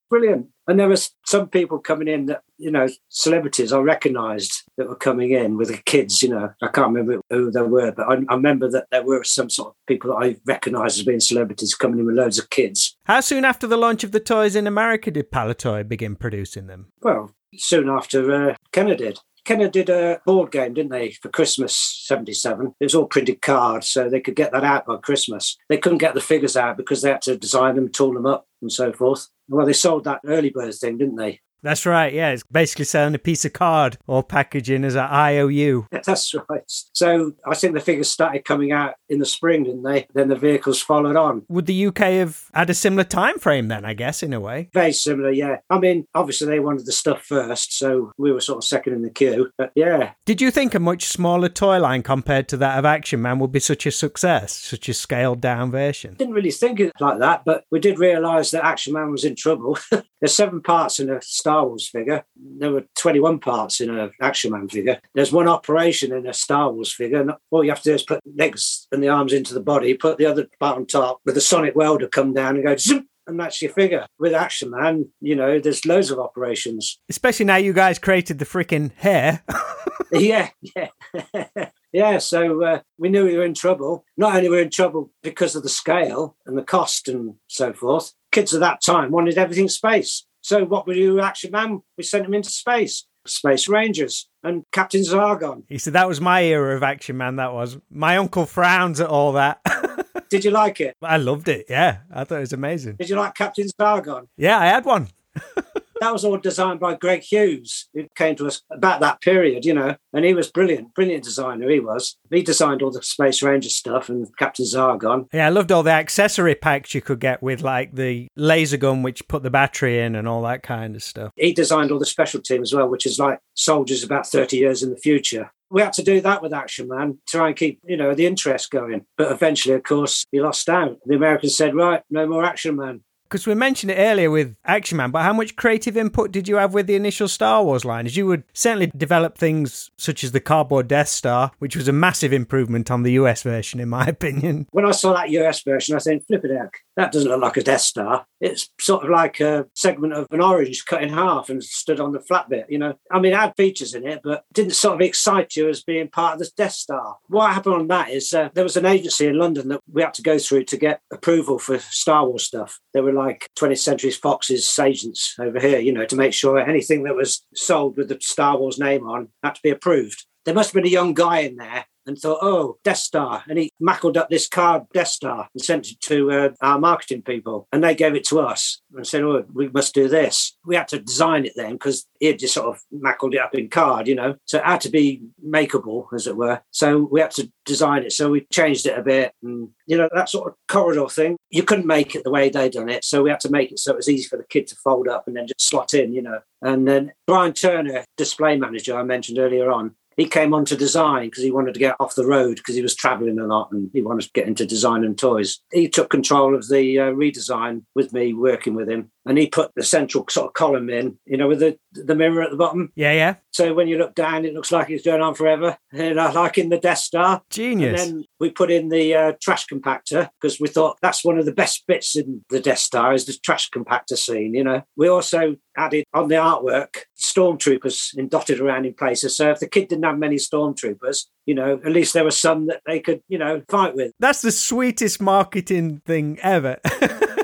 Brilliant. 0.10 0.48
And 0.68 0.78
there 0.78 0.88
was 0.88 1.10
some 1.26 1.48
people 1.48 1.78
coming 1.78 2.08
in 2.08 2.26
that, 2.26 2.42
you 2.58 2.70
know, 2.70 2.88
celebrities 3.08 3.72
I 3.72 3.78
recognised 3.78 4.62
that 4.76 4.88
were 4.88 4.96
coming 4.96 5.32
in 5.32 5.56
with 5.56 5.68
the 5.68 5.78
kids, 5.78 6.22
you 6.22 6.28
know. 6.28 6.52
I 6.60 6.68
can't 6.68 6.94
remember 6.94 7.20
who 7.30 7.50
they 7.50 7.62
were, 7.62 7.92
but 7.92 8.06
I, 8.06 8.16
I 8.28 8.34
remember 8.34 8.70
that 8.70 8.86
there 8.90 9.02
were 9.02 9.24
some 9.24 9.50
sort 9.50 9.70
of 9.70 9.74
people 9.86 10.10
that 10.10 10.24
I 10.24 10.36
recognised 10.46 10.98
as 10.98 11.04
being 11.04 11.20
celebrities 11.20 11.74
coming 11.74 11.98
in 11.98 12.06
with 12.06 12.16
loads 12.16 12.38
of 12.38 12.50
kids. 12.50 12.96
How 13.06 13.20
soon 13.20 13.44
after 13.44 13.66
the 13.66 13.76
launch 13.76 14.04
of 14.04 14.12
the 14.12 14.20
toys 14.20 14.54
in 14.54 14.66
America 14.66 15.10
did 15.10 15.32
Palitoy 15.32 15.88
begin 15.88 16.16
producing 16.16 16.66
them? 16.66 16.92
Well, 17.00 17.34
soon 17.56 17.88
after 17.88 18.50
uh, 18.50 18.54
Kenner 18.72 18.94
did. 18.94 19.18
Kenner 19.44 19.68
did 19.68 19.90
a 19.90 20.20
board 20.24 20.52
game, 20.52 20.74
didn't 20.74 20.92
they, 20.92 21.10
for 21.10 21.28
Christmas 21.28 21.76
77? 21.76 22.74
It 22.78 22.84
was 22.84 22.94
all 22.94 23.06
printed 23.06 23.42
cards, 23.42 23.88
so 23.88 24.08
they 24.08 24.20
could 24.20 24.36
get 24.36 24.52
that 24.52 24.64
out 24.64 24.86
by 24.86 24.96
Christmas. 24.98 25.56
They 25.68 25.78
couldn't 25.78 25.98
get 25.98 26.14
the 26.14 26.20
figures 26.20 26.56
out 26.56 26.76
because 26.76 27.02
they 27.02 27.10
had 27.10 27.22
to 27.22 27.36
design 27.36 27.74
them, 27.74 27.90
tool 27.90 28.14
them 28.14 28.26
up, 28.26 28.46
and 28.60 28.70
so 28.70 28.92
forth. 28.92 29.28
Well, 29.48 29.66
they 29.66 29.72
sold 29.72 30.04
that 30.04 30.20
early 30.24 30.50
bird 30.50 30.74
thing, 30.74 30.98
didn't 30.98 31.16
they? 31.16 31.40
That's 31.62 31.86
right, 31.86 32.12
yeah. 32.12 32.30
It's 32.30 32.42
basically 32.44 32.84
selling 32.86 33.14
a 33.14 33.18
piece 33.18 33.44
of 33.44 33.52
card 33.52 33.98
or 34.06 34.22
packaging 34.22 34.84
as 34.84 34.94
an 34.94 35.06
IOU. 35.10 35.86
That's 36.04 36.34
right. 36.48 36.62
So 36.66 37.32
I 37.46 37.54
think 37.54 37.74
the 37.74 37.80
figures 37.80 38.10
started 38.10 38.44
coming 38.44 38.72
out 38.72 38.94
in 39.08 39.18
the 39.18 39.26
spring, 39.26 39.64
didn't 39.64 39.82
they? 39.82 40.06
Then 40.14 40.28
the 40.28 40.36
vehicles 40.36 40.80
followed 40.80 41.16
on. 41.16 41.44
Would 41.48 41.66
the 41.66 41.86
UK 41.86 41.98
have 41.98 42.50
had 42.54 42.70
a 42.70 42.74
similar 42.74 43.04
time 43.04 43.38
frame 43.38 43.68
then, 43.68 43.84
I 43.84 43.94
guess, 43.94 44.22
in 44.22 44.32
a 44.32 44.40
way? 44.40 44.70
Very 44.72 44.92
similar, 44.92 45.30
yeah. 45.30 45.58
I 45.70 45.78
mean, 45.78 46.06
obviously 46.14 46.48
they 46.48 46.60
wanted 46.60 46.86
the 46.86 46.92
stuff 46.92 47.22
first, 47.22 47.78
so 47.78 48.12
we 48.18 48.32
were 48.32 48.40
sort 48.40 48.58
of 48.58 48.64
second 48.64 48.94
in 48.94 49.02
the 49.02 49.10
queue. 49.10 49.50
But 49.56 49.72
yeah, 49.74 50.12
Did 50.26 50.40
you 50.40 50.50
think 50.50 50.74
a 50.74 50.80
much 50.80 51.06
smaller 51.06 51.48
toy 51.48 51.78
line 51.78 52.02
compared 52.02 52.48
to 52.48 52.56
that 52.58 52.78
of 52.78 52.84
Action 52.84 53.22
Man 53.22 53.38
would 53.38 53.52
be 53.52 53.60
such 53.60 53.86
a 53.86 53.90
success, 53.90 54.52
such 54.56 54.88
a 54.88 54.94
scaled 54.94 55.40
down 55.40 55.70
version? 55.70 56.14
didn't 56.14 56.34
really 56.34 56.50
think 56.50 56.80
it 56.80 56.92
like 57.00 57.18
that, 57.18 57.44
but 57.44 57.64
we 57.70 57.80
did 57.80 57.98
realise 57.98 58.50
that 58.50 58.64
Action 58.64 58.92
Man 58.92 59.10
was 59.10 59.24
in 59.24 59.34
trouble. 59.36 59.78
There's 60.22 60.36
seven 60.36 60.62
parts 60.62 61.00
in 61.00 61.10
a 61.10 61.20
Star 61.20 61.66
Wars 61.66 61.88
figure. 61.88 62.24
There 62.36 62.70
were 62.70 62.84
21 62.94 63.40
parts 63.40 63.80
in 63.80 63.90
an 63.90 64.12
Action 64.20 64.52
Man 64.52 64.68
figure. 64.68 65.00
There's 65.14 65.32
one 65.32 65.48
operation 65.48 66.12
in 66.12 66.28
a 66.28 66.32
Star 66.32 66.70
Wars 66.70 66.92
figure. 66.92 67.20
And 67.20 67.32
all 67.50 67.64
you 67.64 67.70
have 67.70 67.82
to 67.82 67.90
do 67.90 67.94
is 67.96 68.04
put 68.04 68.20
legs 68.36 68.86
and 68.92 69.02
the 69.02 69.08
arms 69.08 69.32
into 69.32 69.52
the 69.52 69.58
body, 69.60 69.94
put 69.94 70.18
the 70.18 70.26
other 70.26 70.46
part 70.60 70.76
on 70.76 70.86
top 70.86 71.20
with 71.24 71.36
a 71.36 71.40
sonic 71.40 71.74
welder 71.74 72.06
come 72.06 72.32
down 72.32 72.54
and 72.54 72.64
go 72.64 72.76
zoom, 72.76 73.08
and 73.26 73.38
that's 73.38 73.62
your 73.62 73.72
figure. 73.72 74.06
With 74.18 74.34
Action 74.34 74.70
Man, 74.70 75.08
you 75.20 75.36
know, 75.36 75.58
there's 75.58 75.86
loads 75.86 76.10
of 76.10 76.18
operations. 76.18 76.98
Especially 77.08 77.46
now 77.46 77.56
you 77.56 77.72
guys 77.72 77.98
created 77.98 78.38
the 78.38 78.44
freaking 78.44 78.92
hair. 78.96 79.42
yeah, 80.12 80.50
yeah. 80.60 80.88
yeah, 81.92 82.18
so 82.18 82.62
uh, 82.62 82.80
we 82.98 83.08
knew 83.08 83.24
we 83.24 83.36
were 83.36 83.44
in 83.44 83.54
trouble. 83.54 84.04
Not 84.16 84.34
only 84.34 84.48
were 84.48 84.56
we 84.56 84.62
in 84.62 84.70
trouble 84.70 85.10
because 85.22 85.56
of 85.56 85.62
the 85.62 85.68
scale 85.68 86.36
and 86.46 86.56
the 86.56 86.62
cost 86.62 87.08
and 87.08 87.34
so 87.48 87.72
forth, 87.72 88.12
kids 88.30 88.54
at 88.54 88.60
that 88.60 88.82
time 88.82 89.10
wanted 89.10 89.38
everything 89.38 89.68
space. 89.68 90.26
So 90.40 90.64
what 90.64 90.86
we 90.86 90.94
do, 90.94 91.20
Action 91.20 91.52
Man, 91.52 91.82
we 91.96 92.04
sent 92.04 92.26
him 92.26 92.34
into 92.34 92.50
space. 92.50 93.06
Space 93.24 93.68
Rangers 93.68 94.28
and 94.42 94.64
Captain 94.72 95.02
Zargon. 95.02 95.62
he 95.68 95.78
said 95.78 95.92
that 95.92 96.08
was 96.08 96.20
my 96.20 96.42
era 96.42 96.74
of 96.74 96.82
Action 96.82 97.16
Man, 97.16 97.36
that 97.36 97.52
was. 97.52 97.78
My 97.88 98.16
uncle 98.16 98.46
frowns 98.46 99.00
at 99.00 99.08
all 99.08 99.32
that. 99.32 99.60
Did 100.32 100.46
you 100.46 100.50
like 100.50 100.80
it? 100.80 100.96
I 101.02 101.18
loved 101.18 101.46
it, 101.48 101.66
yeah. 101.68 101.98
I 102.10 102.24
thought 102.24 102.36
it 102.36 102.40
was 102.40 102.54
amazing. 102.54 102.96
Did 102.96 103.10
you 103.10 103.16
like 103.16 103.34
Captain 103.34 103.66
Zargon? 103.78 104.28
Yeah, 104.38 104.58
I 104.58 104.64
had 104.64 104.86
one. 104.86 105.08
That 106.02 106.12
was 106.12 106.24
all 106.24 106.36
designed 106.36 106.80
by 106.80 106.96
Greg 106.96 107.22
Hughes, 107.22 107.88
who 107.94 108.08
came 108.16 108.34
to 108.34 108.48
us 108.48 108.60
about 108.72 108.98
that 109.02 109.20
period, 109.20 109.64
you 109.64 109.72
know, 109.72 109.94
and 110.12 110.24
he 110.24 110.34
was 110.34 110.50
brilliant, 110.50 110.92
brilliant 110.96 111.22
designer. 111.22 111.70
He 111.70 111.78
was. 111.78 112.16
He 112.28 112.42
designed 112.42 112.82
all 112.82 112.90
the 112.90 113.00
Space 113.04 113.40
Ranger 113.40 113.68
stuff 113.68 114.08
and 114.08 114.26
Captain 114.36 114.64
Zargon. 114.64 115.28
Yeah, 115.32 115.46
I 115.46 115.50
loved 115.50 115.70
all 115.70 115.84
the 115.84 115.92
accessory 115.92 116.56
packs 116.56 116.92
you 116.92 117.02
could 117.02 117.20
get 117.20 117.40
with 117.40 117.62
like 117.62 117.94
the 117.94 118.26
laser 118.34 118.78
gun, 118.78 119.04
which 119.04 119.28
put 119.28 119.44
the 119.44 119.50
battery 119.50 120.00
in 120.00 120.16
and 120.16 120.26
all 120.26 120.42
that 120.42 120.64
kind 120.64 120.96
of 120.96 121.04
stuff. 121.04 121.30
He 121.36 121.52
designed 121.52 121.92
all 121.92 122.00
the 122.00 122.04
special 122.04 122.40
team 122.40 122.62
as 122.62 122.74
well, 122.74 122.88
which 122.88 123.06
is 123.06 123.20
like 123.20 123.38
soldiers 123.54 124.02
about 124.02 124.26
30 124.26 124.56
years 124.56 124.82
in 124.82 124.90
the 124.90 124.96
future. 124.96 125.52
We 125.70 125.82
had 125.82 125.92
to 125.92 126.02
do 126.02 126.20
that 126.22 126.42
with 126.42 126.52
Action 126.52 126.88
Man, 126.88 127.18
try 127.28 127.46
and 127.46 127.56
keep, 127.56 127.78
you 127.86 127.96
know, 127.96 128.12
the 128.12 128.26
interest 128.26 128.72
going. 128.72 129.06
But 129.16 129.30
eventually, 129.30 129.76
of 129.76 129.84
course, 129.84 130.26
he 130.32 130.40
lost 130.40 130.68
out. 130.68 130.98
The 131.06 131.14
Americans 131.14 131.56
said, 131.56 131.76
right, 131.76 132.02
no 132.10 132.26
more 132.26 132.44
Action 132.44 132.74
Man. 132.74 133.04
Because 133.32 133.46
we 133.46 133.54
mentioned 133.54 133.90
it 133.90 133.94
earlier 133.94 134.30
with 134.30 134.56
Action 134.66 134.98
Man, 134.98 135.10
but 135.10 135.22
how 135.22 135.32
much 135.32 135.56
creative 135.56 135.96
input 135.96 136.32
did 136.32 136.48
you 136.48 136.56
have 136.56 136.74
with 136.74 136.86
the 136.86 136.96
initial 136.96 137.28
Star 137.28 137.64
Wars 137.64 137.82
line? 137.82 138.04
As 138.04 138.14
you 138.14 138.26
would 138.26 138.44
certainly 138.52 138.92
develop 138.94 139.38
things 139.38 139.90
such 139.96 140.22
as 140.22 140.32
the 140.32 140.40
cardboard 140.40 140.86
Death 140.86 141.08
Star, 141.08 141.50
which 141.58 141.74
was 141.74 141.88
a 141.88 141.94
massive 141.94 142.34
improvement 142.34 142.90
on 142.90 143.04
the 143.04 143.12
US 143.12 143.42
version, 143.42 143.80
in 143.80 143.88
my 143.88 144.04
opinion. 144.06 144.66
When 144.72 144.84
I 144.84 144.90
saw 144.90 145.14
that 145.14 145.30
US 145.30 145.62
version, 145.62 145.94
I 145.94 145.98
said, 145.98 146.22
flip 146.26 146.44
it 146.44 146.50
heck, 146.54 146.74
that 146.96 147.12
doesn't 147.12 147.30
look 147.30 147.40
like 147.40 147.56
a 147.56 147.62
Death 147.62 147.80
Star. 147.80 148.26
It's 148.40 148.68
sort 148.80 149.04
of 149.04 149.10
like 149.10 149.40
a 149.40 149.66
segment 149.74 150.12
of 150.12 150.26
an 150.30 150.42
orange 150.42 150.84
cut 150.84 151.02
in 151.02 151.08
half 151.08 151.48
and 151.48 151.62
stood 151.62 152.00
on 152.00 152.12
the 152.12 152.20
flat 152.20 152.48
bit, 152.48 152.66
you 152.68 152.78
know. 152.78 152.94
I 153.10 153.18
mean, 153.18 153.32
it 153.32 153.38
had 153.38 153.54
features 153.56 153.94
in 153.94 154.06
it, 154.06 154.20
but 154.22 154.44
didn't 154.52 154.74
sort 154.74 154.96
of 154.96 155.00
excite 155.00 155.56
you 155.56 155.68
as 155.68 155.82
being 155.82 156.08
part 156.08 156.34
of 156.34 156.38
the 156.40 156.50
Death 156.56 156.72
Star. 156.72 157.16
What 157.28 157.52
happened 157.52 157.76
on 157.76 157.88
that 157.88 158.10
is 158.10 158.32
uh, 158.34 158.50
there 158.54 158.64
was 158.64 158.76
an 158.76 158.86
agency 158.86 159.26
in 159.26 159.38
London 159.38 159.68
that 159.68 159.80
we 159.90 160.02
had 160.02 160.14
to 160.14 160.22
go 160.22 160.38
through 160.38 160.64
to 160.64 160.76
get 160.76 161.00
approval 161.12 161.58
for 161.58 161.78
Star 161.78 162.26
Wars 162.26 162.44
stuff. 162.44 162.78
They 162.92 163.00
were 163.00 163.12
like 163.12 163.48
20th 163.58 163.78
Century 163.78 164.10
Fox's 164.10 164.78
agents 164.78 165.36
over 165.40 165.60
here, 165.60 165.78
you 165.78 165.92
know, 165.92 166.04
to 166.06 166.16
make 166.16 166.34
sure 166.34 166.58
anything 166.58 167.04
that 167.04 167.16
was 167.16 167.46
sold 167.54 167.96
with 167.96 168.08
the 168.08 168.18
Star 168.20 168.58
Wars 168.58 168.78
name 168.78 169.06
on 169.06 169.28
had 169.42 169.54
to 169.54 169.62
be 169.62 169.70
approved. 169.70 170.26
There 170.44 170.54
must 170.54 170.70
have 170.70 170.82
been 170.82 170.90
a 170.90 170.92
young 170.92 171.14
guy 171.14 171.40
in 171.40 171.56
there 171.56 171.86
and 172.06 172.18
thought, 172.18 172.38
oh, 172.42 172.78
Death 172.84 172.98
Star. 172.98 173.44
And 173.48 173.58
he 173.58 173.70
mackled 173.80 174.16
up 174.16 174.30
this 174.30 174.48
card, 174.48 174.84
Death 174.92 175.08
Star, 175.08 175.48
and 175.54 175.62
sent 175.62 175.90
it 175.90 176.00
to 176.02 176.30
uh, 176.30 176.48
our 176.60 176.78
marketing 176.78 177.22
people. 177.22 177.68
And 177.72 177.82
they 177.82 177.94
gave 177.94 178.14
it 178.14 178.24
to 178.24 178.40
us 178.40 178.80
and 178.94 179.06
said, 179.06 179.22
oh, 179.22 179.44
we 179.52 179.68
must 179.68 179.94
do 179.94 180.08
this. 180.08 180.56
We 180.64 180.76
had 180.76 180.88
to 180.88 180.98
design 180.98 181.44
it 181.44 181.52
then 181.56 181.72
because 181.72 182.06
he 182.20 182.26
had 182.26 182.38
just 182.38 182.54
sort 182.54 182.68
of 182.68 182.82
mackled 182.90 183.34
it 183.34 183.40
up 183.40 183.54
in 183.54 183.68
card, 183.68 184.08
you 184.08 184.14
know. 184.14 184.36
So 184.46 184.58
it 184.58 184.64
had 184.64 184.80
to 184.82 184.90
be 184.90 185.22
makeable, 185.44 186.06
as 186.14 186.26
it 186.26 186.36
were. 186.36 186.60
So 186.70 187.08
we 187.10 187.20
had 187.20 187.30
to 187.32 187.50
design 187.64 188.02
it. 188.02 188.12
So 188.12 188.30
we 188.30 188.46
changed 188.52 188.86
it 188.86 188.98
a 188.98 189.02
bit. 189.02 189.32
And, 189.42 189.70
you 189.86 189.96
know, 189.96 190.08
that 190.14 190.28
sort 190.28 190.48
of 190.48 190.56
corridor 190.68 191.08
thing, 191.08 191.36
you 191.50 191.62
couldn't 191.62 191.86
make 191.86 192.14
it 192.14 192.24
the 192.24 192.30
way 192.30 192.48
they 192.48 192.68
done 192.68 192.88
it. 192.88 193.04
So 193.04 193.22
we 193.22 193.30
had 193.30 193.40
to 193.40 193.50
make 193.50 193.72
it 193.72 193.78
so 193.78 193.92
it 193.92 193.96
was 193.96 194.08
easy 194.08 194.28
for 194.28 194.36
the 194.36 194.44
kid 194.44 194.66
to 194.68 194.76
fold 194.76 195.08
up 195.08 195.26
and 195.26 195.36
then 195.36 195.46
just 195.46 195.68
slot 195.68 195.94
in, 195.94 196.12
you 196.12 196.22
know. 196.22 196.40
And 196.60 196.86
then 196.86 197.12
Brian 197.26 197.52
Turner, 197.52 198.04
display 198.16 198.56
manager 198.56 198.96
I 198.96 199.02
mentioned 199.02 199.38
earlier 199.38 199.70
on, 199.70 199.94
He 200.16 200.26
came 200.26 200.52
on 200.52 200.64
to 200.66 200.76
design 200.76 201.28
because 201.28 201.44
he 201.44 201.50
wanted 201.50 201.74
to 201.74 201.80
get 201.80 201.96
off 202.00 202.14
the 202.14 202.26
road 202.26 202.56
because 202.56 202.74
he 202.74 202.82
was 202.82 202.96
traveling 202.96 203.38
a 203.38 203.46
lot 203.46 203.70
and 203.70 203.90
he 203.92 204.02
wanted 204.02 204.24
to 204.24 204.32
get 204.32 204.48
into 204.48 204.66
design 204.66 205.04
and 205.04 205.16
toys. 205.16 205.60
He 205.72 205.88
took 205.88 206.10
control 206.10 206.54
of 206.54 206.68
the 206.68 206.98
uh, 206.98 207.12
redesign 207.12 207.84
with 207.94 208.12
me 208.12 208.34
working 208.34 208.74
with 208.74 208.88
him 208.88 209.11
and 209.26 209.38
he 209.38 209.46
put 209.46 209.70
the 209.74 209.82
central 209.82 210.24
sort 210.28 210.48
of 210.48 210.54
column 210.54 210.90
in, 210.90 211.18
you 211.26 211.36
know, 211.36 211.48
with 211.48 211.60
the 211.60 211.78
the 211.92 212.14
mirror 212.14 212.42
at 212.42 212.50
the 212.50 212.56
bottom. 212.56 212.92
Yeah, 212.94 213.12
yeah. 213.12 213.34
So 213.52 213.74
when 213.74 213.88
you 213.88 213.98
look 213.98 214.14
down, 214.14 214.44
it 214.44 214.54
looks 214.54 214.72
like 214.72 214.90
it's 214.90 215.04
going 215.04 215.20
on 215.20 215.34
forever, 215.34 215.76
you 215.92 216.14
know, 216.14 216.30
like 216.32 216.58
in 216.58 216.70
the 216.70 216.78
Death 216.78 216.98
Star. 216.98 217.42
Genius. 217.50 218.02
And 218.02 218.18
then 218.18 218.24
we 218.40 218.50
put 218.50 218.70
in 218.70 218.88
the 218.88 219.14
uh, 219.14 219.32
trash 219.40 219.66
compactor 219.66 220.30
because 220.40 220.58
we 220.58 220.68
thought 220.68 220.98
that's 221.02 221.24
one 221.24 221.38
of 221.38 221.44
the 221.44 221.52
best 221.52 221.86
bits 221.86 222.16
in 222.16 222.44
the 222.48 222.60
Death 222.60 222.78
Star 222.78 223.12
is 223.12 223.26
the 223.26 223.34
trash 223.44 223.70
compactor 223.70 224.16
scene. 224.16 224.54
You 224.54 224.64
know, 224.64 224.82
we 224.96 225.08
also 225.08 225.56
added 225.76 226.04
on 226.12 226.28
the 226.28 226.34
artwork 226.36 227.04
stormtroopers 227.18 228.16
in 228.16 228.28
dotted 228.28 228.60
around 228.60 228.86
in 228.86 228.94
places. 228.94 229.36
So 229.36 229.50
if 229.50 229.60
the 229.60 229.68
kid 229.68 229.88
didn't 229.88 230.04
have 230.04 230.18
many 230.18 230.36
stormtroopers, 230.36 231.26
you 231.46 231.54
know, 231.54 231.80
at 231.84 231.92
least 231.92 232.14
there 232.14 232.24
were 232.24 232.30
some 232.30 232.66
that 232.66 232.82
they 232.86 233.00
could, 233.00 233.22
you 233.28 233.38
know, 233.38 233.62
fight 233.68 233.94
with. 233.94 234.12
That's 234.18 234.42
the 234.42 234.52
sweetest 234.52 235.20
marketing 235.20 236.02
thing 236.06 236.38
ever. 236.42 236.78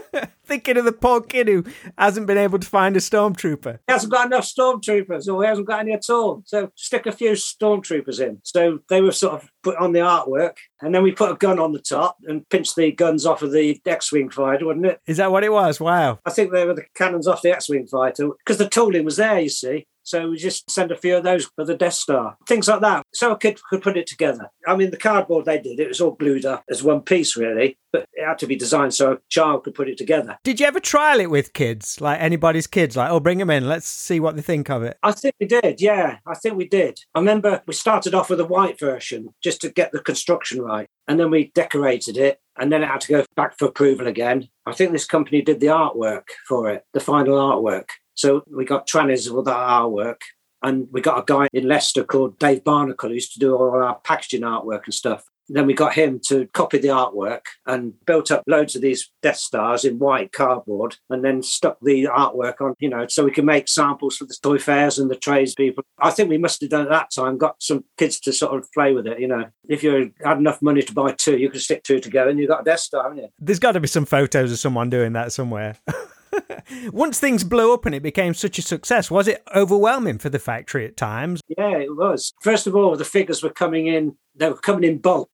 Thinking 0.48 0.78
of 0.78 0.86
the 0.86 0.92
poor 0.92 1.20
kid 1.20 1.46
who 1.46 1.64
hasn't 1.98 2.26
been 2.26 2.38
able 2.38 2.58
to 2.58 2.66
find 2.66 2.96
a 2.96 3.00
stormtrooper. 3.00 3.80
He 3.86 3.92
hasn't 3.92 4.10
got 4.10 4.26
enough 4.26 4.46
stormtroopers, 4.46 5.28
or 5.28 5.42
he 5.42 5.48
hasn't 5.48 5.66
got 5.66 5.80
any 5.80 5.92
at 5.92 6.08
all. 6.08 6.42
So 6.46 6.72
stick 6.74 7.04
a 7.04 7.12
few 7.12 7.32
stormtroopers 7.32 8.18
in. 8.18 8.40
So 8.44 8.78
they 8.88 9.02
were 9.02 9.12
sort 9.12 9.34
of 9.34 9.50
put 9.62 9.76
on 9.76 9.92
the 9.92 9.98
artwork, 10.00 10.56
and 10.80 10.94
then 10.94 11.02
we 11.02 11.12
put 11.12 11.32
a 11.32 11.36
gun 11.36 11.58
on 11.58 11.72
the 11.72 11.80
top 11.80 12.16
and 12.26 12.48
pinched 12.48 12.76
the 12.76 12.90
guns 12.92 13.26
off 13.26 13.42
of 13.42 13.52
the 13.52 13.78
X-wing 13.84 14.30
fighter, 14.30 14.64
wasn't 14.64 14.86
it? 14.86 15.00
Is 15.06 15.18
that 15.18 15.30
what 15.30 15.44
it 15.44 15.52
was? 15.52 15.80
Wow. 15.80 16.18
I 16.24 16.30
think 16.30 16.50
they 16.50 16.64
were 16.64 16.74
the 16.74 16.86
cannons 16.94 17.28
off 17.28 17.42
the 17.42 17.52
X-wing 17.52 17.86
fighter 17.86 18.30
because 18.38 18.56
the 18.56 18.68
tooling 18.68 19.04
was 19.04 19.16
there. 19.16 19.38
You 19.40 19.50
see. 19.50 19.86
So 20.08 20.30
we 20.30 20.38
just 20.38 20.70
send 20.70 20.90
a 20.90 20.96
few 20.96 21.18
of 21.18 21.24
those 21.24 21.44
for 21.54 21.66
the 21.66 21.76
Death 21.76 21.92
Star, 21.92 22.38
things 22.46 22.66
like 22.66 22.80
that. 22.80 23.04
So 23.12 23.32
a 23.32 23.38
kid 23.38 23.60
could 23.68 23.82
put 23.82 23.98
it 23.98 24.06
together. 24.06 24.48
I 24.66 24.74
mean, 24.74 24.90
the 24.90 24.96
cardboard 24.96 25.44
they 25.44 25.60
did, 25.60 25.78
it 25.80 25.88
was 25.88 26.00
all 26.00 26.12
glued 26.12 26.46
up 26.46 26.64
as 26.70 26.82
one 26.82 27.02
piece, 27.02 27.36
really, 27.36 27.76
but 27.92 28.06
it 28.14 28.24
had 28.24 28.38
to 28.38 28.46
be 28.46 28.56
designed 28.56 28.94
so 28.94 29.12
a 29.12 29.18
child 29.28 29.64
could 29.64 29.74
put 29.74 29.90
it 29.90 29.98
together. 29.98 30.38
Did 30.44 30.60
you 30.60 30.66
ever 30.66 30.80
trial 30.80 31.20
it 31.20 31.28
with 31.28 31.52
kids, 31.52 32.00
like 32.00 32.22
anybody's 32.22 32.66
kids? 32.66 32.96
Like, 32.96 33.10
oh, 33.10 33.20
bring 33.20 33.36
them 33.36 33.50
in, 33.50 33.68
let's 33.68 33.86
see 33.86 34.18
what 34.18 34.34
they 34.34 34.40
think 34.40 34.70
of 34.70 34.82
it. 34.82 34.96
I 35.02 35.12
think 35.12 35.34
we 35.38 35.46
did, 35.46 35.82
yeah. 35.82 36.20
I 36.26 36.34
think 36.34 36.56
we 36.56 36.66
did. 36.66 37.00
I 37.14 37.18
remember 37.18 37.62
we 37.66 37.74
started 37.74 38.14
off 38.14 38.30
with 38.30 38.40
a 38.40 38.46
white 38.46 38.80
version 38.80 39.34
just 39.42 39.60
to 39.60 39.68
get 39.68 39.92
the 39.92 40.00
construction 40.00 40.62
right. 40.62 40.88
And 41.06 41.20
then 41.20 41.30
we 41.30 41.52
decorated 41.54 42.16
it 42.16 42.40
and 42.58 42.72
then 42.72 42.82
it 42.82 42.88
had 42.88 43.02
to 43.02 43.08
go 43.08 43.24
back 43.36 43.58
for 43.58 43.66
approval 43.66 44.06
again. 44.06 44.48
I 44.66 44.72
think 44.72 44.92
this 44.92 45.06
company 45.06 45.42
did 45.42 45.60
the 45.60 45.66
artwork 45.66 46.24
for 46.46 46.70
it, 46.70 46.84
the 46.92 47.00
final 47.00 47.36
artwork. 47.36 47.90
So 48.18 48.42
we 48.50 48.64
got 48.64 48.88
trannies 48.88 49.30
with 49.30 49.48
our 49.48 49.82
artwork. 49.82 50.20
And 50.60 50.88
we 50.90 51.00
got 51.00 51.20
a 51.20 51.24
guy 51.24 51.48
in 51.52 51.68
Leicester 51.68 52.02
called 52.02 52.36
Dave 52.40 52.64
Barnacle 52.64 53.10
who 53.10 53.14
used 53.14 53.32
to 53.34 53.38
do 53.38 53.54
all 53.54 53.80
our 53.80 53.94
packaging 54.02 54.40
artwork 54.40 54.86
and 54.86 54.94
stuff. 54.94 55.24
Then 55.48 55.66
we 55.66 55.72
got 55.72 55.94
him 55.94 56.20
to 56.26 56.48
copy 56.48 56.78
the 56.78 56.88
artwork 56.88 57.42
and 57.64 57.94
built 58.04 58.32
up 58.32 58.42
loads 58.48 58.74
of 58.74 58.82
these 58.82 59.08
Death 59.22 59.36
Stars 59.36 59.84
in 59.84 60.00
white 60.00 60.32
cardboard 60.32 60.96
and 61.08 61.24
then 61.24 61.44
stuck 61.44 61.78
the 61.80 62.04
artwork 62.04 62.60
on, 62.60 62.74
you 62.80 62.88
know, 62.88 63.06
so 63.06 63.24
we 63.24 63.30
can 63.30 63.46
make 63.46 63.68
samples 63.68 64.16
for 64.16 64.24
the 64.24 64.36
toy 64.42 64.58
fairs 64.58 64.98
and 64.98 65.08
the 65.08 65.16
tradespeople. 65.16 65.84
I 66.00 66.10
think 66.10 66.28
we 66.28 66.38
must 66.38 66.60
have 66.60 66.70
done 66.70 66.82
at 66.82 66.90
that 66.90 67.12
time, 67.12 67.38
got 67.38 67.62
some 67.62 67.84
kids 67.96 68.18
to 68.20 68.32
sort 68.32 68.58
of 68.58 68.70
play 68.72 68.92
with 68.92 69.06
it, 69.06 69.20
you 69.20 69.28
know. 69.28 69.46
If 69.68 69.84
you 69.84 70.12
had 70.24 70.38
enough 70.38 70.60
money 70.60 70.82
to 70.82 70.92
buy 70.92 71.12
two, 71.12 71.38
you 71.38 71.50
could 71.50 71.62
stick 71.62 71.84
two 71.84 72.00
together 72.00 72.30
and 72.30 72.38
you've 72.38 72.50
got 72.50 72.62
a 72.62 72.64
Death 72.64 72.80
Star, 72.80 73.04
haven't 73.04 73.18
you? 73.18 73.28
There's 73.38 73.60
got 73.60 73.72
to 73.72 73.80
be 73.80 73.88
some 73.88 74.06
photos 74.06 74.50
of 74.50 74.58
someone 74.58 74.90
doing 74.90 75.12
that 75.12 75.32
somewhere. 75.32 75.76
Once 76.92 77.18
things 77.18 77.44
blew 77.44 77.72
up 77.72 77.86
and 77.86 77.94
it 77.94 78.02
became 78.02 78.34
such 78.34 78.58
a 78.58 78.62
success, 78.62 79.10
was 79.10 79.28
it 79.28 79.42
overwhelming 79.54 80.18
for 80.18 80.28
the 80.28 80.38
factory 80.38 80.86
at 80.86 80.96
times? 80.96 81.40
Yeah, 81.56 81.76
it 81.76 81.96
was. 81.96 82.32
First 82.42 82.66
of 82.66 82.74
all, 82.74 82.96
the 82.96 83.04
figures 83.04 83.42
were 83.42 83.50
coming 83.50 83.86
in, 83.86 84.16
they 84.34 84.48
were 84.48 84.56
coming 84.56 84.84
in 84.84 84.98
bulk 84.98 85.30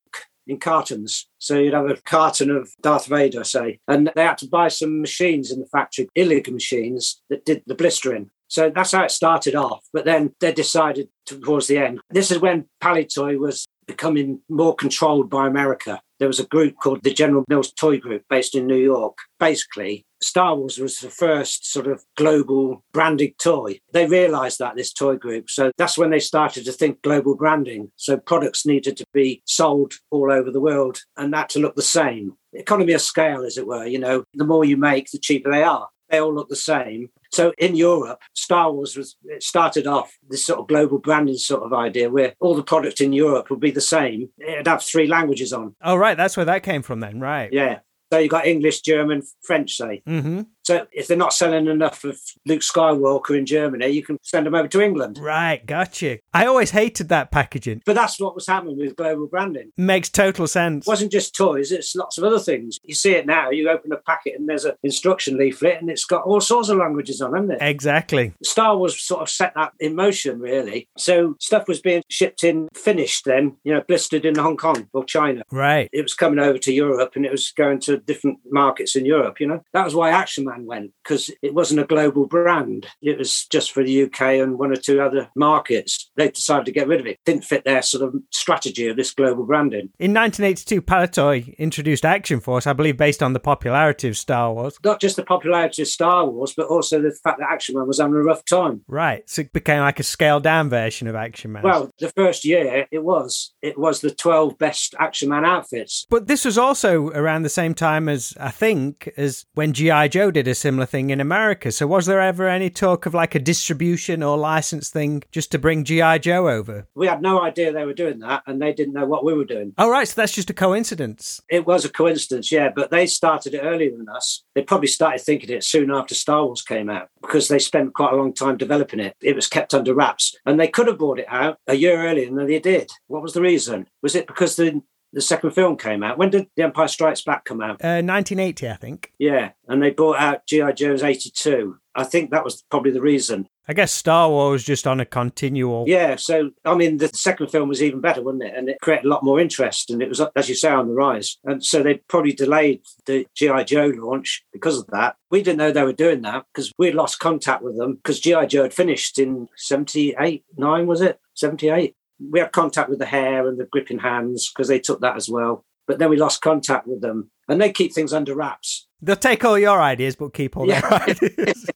in 0.46 0.58
cartons. 0.58 1.26
So 1.38 1.58
you'd 1.58 1.74
have 1.74 1.88
a 1.88 1.96
carton 1.96 2.50
of 2.50 2.70
Darth 2.82 3.06
Vader, 3.06 3.44
say, 3.44 3.80
and 3.88 4.10
they 4.14 4.24
had 4.24 4.38
to 4.38 4.48
buy 4.48 4.68
some 4.68 5.00
machines 5.00 5.50
in 5.50 5.60
the 5.60 5.66
factory, 5.66 6.08
Illig 6.16 6.50
machines 6.52 7.22
that 7.30 7.44
did 7.44 7.62
the 7.66 7.74
blistering. 7.74 8.30
So 8.48 8.70
that's 8.70 8.92
how 8.92 9.04
it 9.04 9.10
started 9.10 9.54
off. 9.54 9.84
But 9.92 10.04
then 10.04 10.34
they 10.40 10.52
decided 10.52 11.08
towards 11.26 11.66
the 11.66 11.78
end. 11.78 12.00
This 12.10 12.30
is 12.30 12.38
when 12.38 12.66
Palitoy 12.82 13.38
was 13.38 13.66
becoming 13.86 14.40
more 14.48 14.74
controlled 14.74 15.30
by 15.30 15.46
America. 15.46 16.00
There 16.18 16.28
was 16.28 16.40
a 16.40 16.46
group 16.46 16.76
called 16.82 17.02
the 17.02 17.12
General 17.12 17.44
Mills 17.48 17.72
Toy 17.72 17.98
Group 17.98 18.22
based 18.30 18.54
in 18.54 18.66
New 18.66 18.76
York. 18.76 19.18
Basically, 19.40 20.06
Star 20.24 20.56
Wars 20.56 20.78
was 20.78 20.98
the 20.98 21.10
first 21.10 21.70
sort 21.70 21.86
of 21.86 22.04
global 22.16 22.84
branded 22.92 23.38
toy. 23.38 23.80
They 23.92 24.06
realized 24.06 24.58
that, 24.58 24.76
this 24.76 24.92
toy 24.92 25.16
group. 25.16 25.50
So 25.50 25.70
that's 25.76 25.98
when 25.98 26.10
they 26.10 26.20
started 26.20 26.64
to 26.64 26.72
think 26.72 27.02
global 27.02 27.36
branding. 27.36 27.90
So 27.96 28.16
products 28.16 28.66
needed 28.66 28.96
to 28.98 29.06
be 29.12 29.42
sold 29.44 29.94
all 30.10 30.32
over 30.32 30.50
the 30.50 30.60
world 30.60 30.98
and 31.16 31.32
that 31.32 31.48
to 31.50 31.58
look 31.58 31.76
the 31.76 31.82
same. 31.82 32.32
Economy 32.52 32.92
of 32.92 33.00
scale, 33.00 33.44
as 33.44 33.58
it 33.58 33.66
were. 33.66 33.86
You 33.86 33.98
know, 33.98 34.24
the 34.34 34.44
more 34.44 34.64
you 34.64 34.76
make, 34.76 35.10
the 35.10 35.18
cheaper 35.18 35.50
they 35.50 35.62
are. 35.62 35.88
They 36.10 36.20
all 36.20 36.34
look 36.34 36.48
the 36.48 36.56
same. 36.56 37.08
So 37.32 37.52
in 37.58 37.74
Europe, 37.74 38.20
Star 38.34 38.70
Wars 38.70 38.96
was 38.96 39.16
it 39.24 39.42
started 39.42 39.86
off 39.86 40.16
this 40.28 40.44
sort 40.44 40.60
of 40.60 40.68
global 40.68 40.98
branding 40.98 41.36
sort 41.36 41.64
of 41.64 41.72
idea 41.72 42.10
where 42.10 42.34
all 42.40 42.54
the 42.54 42.62
product 42.62 43.00
in 43.00 43.12
Europe 43.12 43.50
would 43.50 43.58
be 43.58 43.72
the 43.72 43.80
same. 43.80 44.28
It'd 44.38 44.68
have 44.68 44.82
three 44.82 45.08
languages 45.08 45.52
on. 45.52 45.74
Oh, 45.82 45.96
right. 45.96 46.16
That's 46.16 46.36
where 46.36 46.46
that 46.46 46.62
came 46.62 46.82
from 46.82 47.00
then. 47.00 47.18
Right. 47.18 47.52
Yeah. 47.52 47.80
So 48.12 48.18
you 48.18 48.28
got 48.28 48.46
English, 48.46 48.82
German, 48.82 49.22
French, 49.42 49.76
say. 49.76 50.02
Mm-hmm. 50.06 50.42
So 50.64 50.86
if 50.92 51.06
they're 51.06 51.16
not 51.16 51.32
selling 51.32 51.66
enough 51.66 52.04
of 52.04 52.18
Luke 52.46 52.62
Skywalker 52.62 53.36
in 53.36 53.46
Germany, 53.46 53.88
you 53.88 54.02
can 54.02 54.18
send 54.22 54.46
them 54.46 54.54
over 54.54 54.68
to 54.68 54.80
England. 54.80 55.18
Right. 55.18 55.64
Gotcha. 55.64 56.18
I 56.32 56.46
always 56.46 56.70
hated 56.70 57.08
that 57.10 57.30
packaging. 57.30 57.82
But 57.84 57.94
that's 57.94 58.18
what 58.18 58.34
was 58.34 58.46
happening 58.46 58.78
with 58.78 58.96
global 58.96 59.26
branding. 59.26 59.72
Makes 59.76 60.08
total 60.08 60.46
sense. 60.46 60.86
It 60.86 60.90
wasn't 60.90 61.12
just 61.12 61.34
toys, 61.34 61.70
it's 61.70 61.94
lots 61.94 62.18
of 62.18 62.24
other 62.24 62.38
things. 62.38 62.78
You 62.82 62.94
see 62.94 63.12
it 63.12 63.26
now, 63.26 63.50
you 63.50 63.68
open 63.68 63.92
a 63.92 63.96
packet 63.96 64.34
and 64.38 64.48
there's 64.48 64.64
an 64.64 64.74
instruction 64.82 65.36
leaflet 65.36 65.80
and 65.80 65.90
it's 65.90 66.04
got 66.04 66.24
all 66.24 66.40
sorts 66.40 66.68
of 66.68 66.78
languages 66.78 67.20
on, 67.20 67.34
hasn't 67.34 67.52
it? 67.52 67.58
Exactly. 67.60 68.32
Star 68.42 68.76
Wars 68.76 69.00
sort 69.00 69.22
of 69.22 69.28
set 69.28 69.52
that 69.54 69.72
in 69.80 69.94
motion, 69.94 70.40
really. 70.40 70.88
So 70.96 71.36
stuff 71.40 71.68
was 71.68 71.80
being 71.80 72.02
shipped 72.08 72.42
in 72.42 72.68
finished 72.74 73.24
then, 73.24 73.56
you 73.64 73.72
know, 73.74 73.82
blistered 73.86 74.24
in 74.24 74.36
Hong 74.36 74.56
Kong 74.56 74.88
or 74.92 75.04
China. 75.04 75.42
Right. 75.50 75.88
It 75.92 76.02
was 76.02 76.14
coming 76.14 76.38
over 76.38 76.58
to 76.58 76.72
Europe 76.72 77.12
and 77.16 77.26
it 77.26 77.32
was 77.32 77.52
going 77.52 77.80
to 77.80 77.98
different 77.98 78.38
markets 78.50 78.96
in 78.96 79.04
Europe, 79.04 79.40
you 79.40 79.46
know. 79.46 79.62
That 79.72 79.84
was 79.84 79.94
why 79.94 80.10
Action 80.10 80.44
Man 80.44 80.53
went, 80.60 80.92
because 81.02 81.30
it 81.42 81.54
wasn't 81.54 81.80
a 81.80 81.84
global 81.86 82.26
brand. 82.26 82.86
It 83.02 83.18
was 83.18 83.46
just 83.46 83.72
for 83.72 83.82
the 83.82 84.04
UK 84.04 84.20
and 84.22 84.58
one 84.58 84.72
or 84.72 84.76
two 84.76 85.00
other 85.00 85.30
markets. 85.36 86.10
They 86.16 86.28
decided 86.28 86.66
to 86.66 86.72
get 86.72 86.88
rid 86.88 87.00
of 87.00 87.06
it. 87.06 87.18
Didn't 87.24 87.44
fit 87.44 87.64
their 87.64 87.82
sort 87.82 88.04
of 88.04 88.14
strategy 88.30 88.88
of 88.88 88.96
this 88.96 89.12
global 89.12 89.44
branding. 89.44 89.90
In 89.98 90.14
1982, 90.14 90.82
Palitoy 90.82 91.56
introduced 91.58 92.04
Action 92.04 92.40
Force, 92.40 92.66
I 92.66 92.72
believe, 92.72 92.96
based 92.96 93.22
on 93.22 93.32
the 93.32 93.40
popularity 93.40 94.08
of 94.08 94.16
Star 94.16 94.52
Wars. 94.52 94.76
Not 94.84 95.00
just 95.00 95.16
the 95.16 95.24
popularity 95.24 95.82
of 95.82 95.88
Star 95.88 96.28
Wars, 96.28 96.54
but 96.56 96.66
also 96.66 97.00
the 97.00 97.16
fact 97.22 97.38
that 97.38 97.50
Action 97.50 97.76
Man 97.76 97.86
was 97.86 97.98
having 97.98 98.14
a 98.14 98.22
rough 98.22 98.44
time. 98.44 98.82
Right. 98.86 99.28
So 99.28 99.42
it 99.42 99.52
became 99.52 99.80
like 99.80 100.00
a 100.00 100.02
scaled 100.02 100.42
down 100.42 100.68
version 100.68 101.08
of 101.08 101.14
Action 101.14 101.52
Man. 101.52 101.62
Well, 101.62 101.90
the 101.98 102.10
first 102.10 102.44
year 102.44 102.86
it 102.90 103.02
was. 103.02 103.52
It 103.62 103.78
was 103.78 104.00
the 104.00 104.10
12 104.10 104.58
best 104.58 104.94
Action 104.98 105.28
Man 105.28 105.44
outfits. 105.44 106.06
But 106.10 106.26
this 106.26 106.44
was 106.44 106.58
also 106.58 107.08
around 107.08 107.42
the 107.42 107.48
same 107.48 107.74
time 107.74 108.08
as, 108.08 108.34
I 108.40 108.50
think, 108.50 109.10
as 109.16 109.46
when 109.54 109.72
G.I. 109.72 110.08
Joe 110.08 110.30
did 110.30 110.43
a 110.48 110.54
similar 110.54 110.86
thing 110.86 111.10
in 111.10 111.20
America. 111.20 111.72
So 111.72 111.86
was 111.86 112.06
there 112.06 112.20
ever 112.20 112.48
any 112.48 112.70
talk 112.70 113.06
of 113.06 113.14
like 113.14 113.34
a 113.34 113.38
distribution 113.38 114.22
or 114.22 114.36
license 114.36 114.90
thing 114.90 115.22
just 115.32 115.50
to 115.52 115.58
bring 115.58 115.84
G.I. 115.84 116.18
Joe 116.18 116.48
over? 116.48 116.86
We 116.94 117.06
had 117.06 117.22
no 117.22 117.42
idea 117.42 117.72
they 117.72 117.84
were 117.84 117.94
doing 117.94 118.20
that 118.20 118.42
and 118.46 118.60
they 118.60 118.72
didn't 118.72 118.94
know 118.94 119.06
what 119.06 119.24
we 119.24 119.34
were 119.34 119.44
doing. 119.44 119.74
Oh, 119.78 119.90
right. 119.90 120.06
So 120.06 120.14
that's 120.16 120.34
just 120.34 120.50
a 120.50 120.54
coincidence. 120.54 121.40
It 121.48 121.66
was 121.66 121.84
a 121.84 121.90
coincidence, 121.90 122.50
yeah, 122.50 122.70
but 122.74 122.90
they 122.90 123.06
started 123.06 123.54
it 123.54 123.62
earlier 123.62 123.96
than 123.96 124.08
us. 124.08 124.44
They 124.54 124.62
probably 124.62 124.88
started 124.88 125.20
thinking 125.20 125.50
it 125.50 125.64
soon 125.64 125.90
after 125.90 126.14
Star 126.14 126.44
Wars 126.44 126.62
came 126.62 126.88
out 126.88 127.08
because 127.20 127.48
they 127.48 127.58
spent 127.58 127.94
quite 127.94 128.12
a 128.12 128.16
long 128.16 128.32
time 128.32 128.56
developing 128.56 129.00
it. 129.00 129.16
It 129.20 129.34
was 129.34 129.46
kept 129.46 129.74
under 129.74 129.94
wraps 129.94 130.34
and 130.46 130.58
they 130.58 130.68
could 130.68 130.86
have 130.86 130.98
brought 130.98 131.18
it 131.18 131.26
out 131.28 131.58
a 131.66 131.74
year 131.74 132.02
earlier 132.06 132.26
than 132.26 132.46
they 132.46 132.58
did. 132.58 132.90
What 133.06 133.22
was 133.22 133.32
the 133.32 133.42
reason? 133.42 133.88
Was 134.02 134.14
it 134.14 134.26
because 134.26 134.56
the 134.56 134.82
the 135.14 135.20
second 135.20 135.52
film 135.52 135.76
came 135.76 136.02
out. 136.02 136.18
When 136.18 136.30
did 136.30 136.48
The 136.56 136.64
Empire 136.64 136.88
Strikes 136.88 137.22
Back 137.22 137.44
come 137.44 137.60
out? 137.60 137.82
Uh, 137.82 138.02
1980, 138.02 138.68
I 138.68 138.74
think. 138.74 139.12
Yeah, 139.18 139.52
and 139.68 139.82
they 139.82 139.90
brought 139.90 140.18
out 140.18 140.46
G.I. 140.46 140.72
Joe's 140.72 141.02
82. 141.02 141.78
I 141.94 142.04
think 142.04 142.30
that 142.30 142.44
was 142.44 142.62
probably 142.70 142.90
the 142.90 143.00
reason. 143.00 143.48
I 143.66 143.72
guess 143.72 143.92
Star 143.92 144.28
Wars 144.28 144.64
just 144.64 144.86
on 144.86 145.00
a 145.00 145.06
continual. 145.06 145.84
Yeah, 145.86 146.16
so 146.16 146.50
I 146.64 146.74
mean, 146.74 146.98
the 146.98 147.08
second 147.08 147.50
film 147.50 147.68
was 147.68 147.82
even 147.82 148.00
better, 148.00 148.20
wasn't 148.20 148.42
it? 148.42 148.54
And 148.54 148.68
it 148.68 148.80
created 148.82 149.06
a 149.06 149.08
lot 149.08 149.24
more 149.24 149.40
interest, 149.40 149.90
and 149.90 150.02
it 150.02 150.08
was, 150.08 150.20
as 150.36 150.48
you 150.48 150.54
say, 150.54 150.68
on 150.68 150.88
the 150.88 150.92
rise. 150.92 151.38
And 151.44 151.64
so 151.64 151.82
they 151.82 151.94
probably 152.08 152.32
delayed 152.32 152.82
the 153.06 153.26
GI 153.34 153.64
Joe 153.64 153.92
launch 153.96 154.44
because 154.52 154.78
of 154.78 154.86
that. 154.88 155.16
We 155.30 155.42
didn't 155.42 155.58
know 155.58 155.70
they 155.70 155.82
were 155.82 155.92
doing 155.92 156.22
that 156.22 156.44
because 156.52 156.72
we 156.78 156.92
lost 156.92 157.20
contact 157.20 157.62
with 157.62 157.78
them 157.78 157.94
because 157.94 158.20
GI 158.20 158.46
Joe 158.48 158.64
had 158.64 158.74
finished 158.74 159.18
in 159.18 159.48
'78, 159.56 160.44
nine 160.58 160.86
was 160.86 161.00
it? 161.00 161.20
'78. 161.34 161.94
We 162.30 162.40
had 162.40 162.52
contact 162.52 162.88
with 162.90 162.98
the 162.98 163.06
hair 163.06 163.48
and 163.48 163.58
the 163.58 163.64
gripping 163.64 163.98
hands 163.98 164.50
because 164.50 164.68
they 164.68 164.80
took 164.80 165.00
that 165.00 165.16
as 165.16 165.28
well. 165.28 165.64
But 165.86 165.98
then 165.98 166.10
we 166.10 166.16
lost 166.16 166.40
contact 166.40 166.86
with 166.86 167.02
them, 167.02 167.30
and 167.48 167.60
they 167.60 167.70
keep 167.70 167.92
things 167.92 168.12
under 168.12 168.34
wraps. 168.34 168.88
They'll 169.02 169.16
take 169.16 169.44
all 169.44 169.58
your 169.58 169.82
ideas, 169.82 170.16
but 170.16 170.32
keep 170.32 170.56
all 170.56 170.66
Yeah. 170.66 170.80
their 170.80 171.02
ideas. 171.08 171.66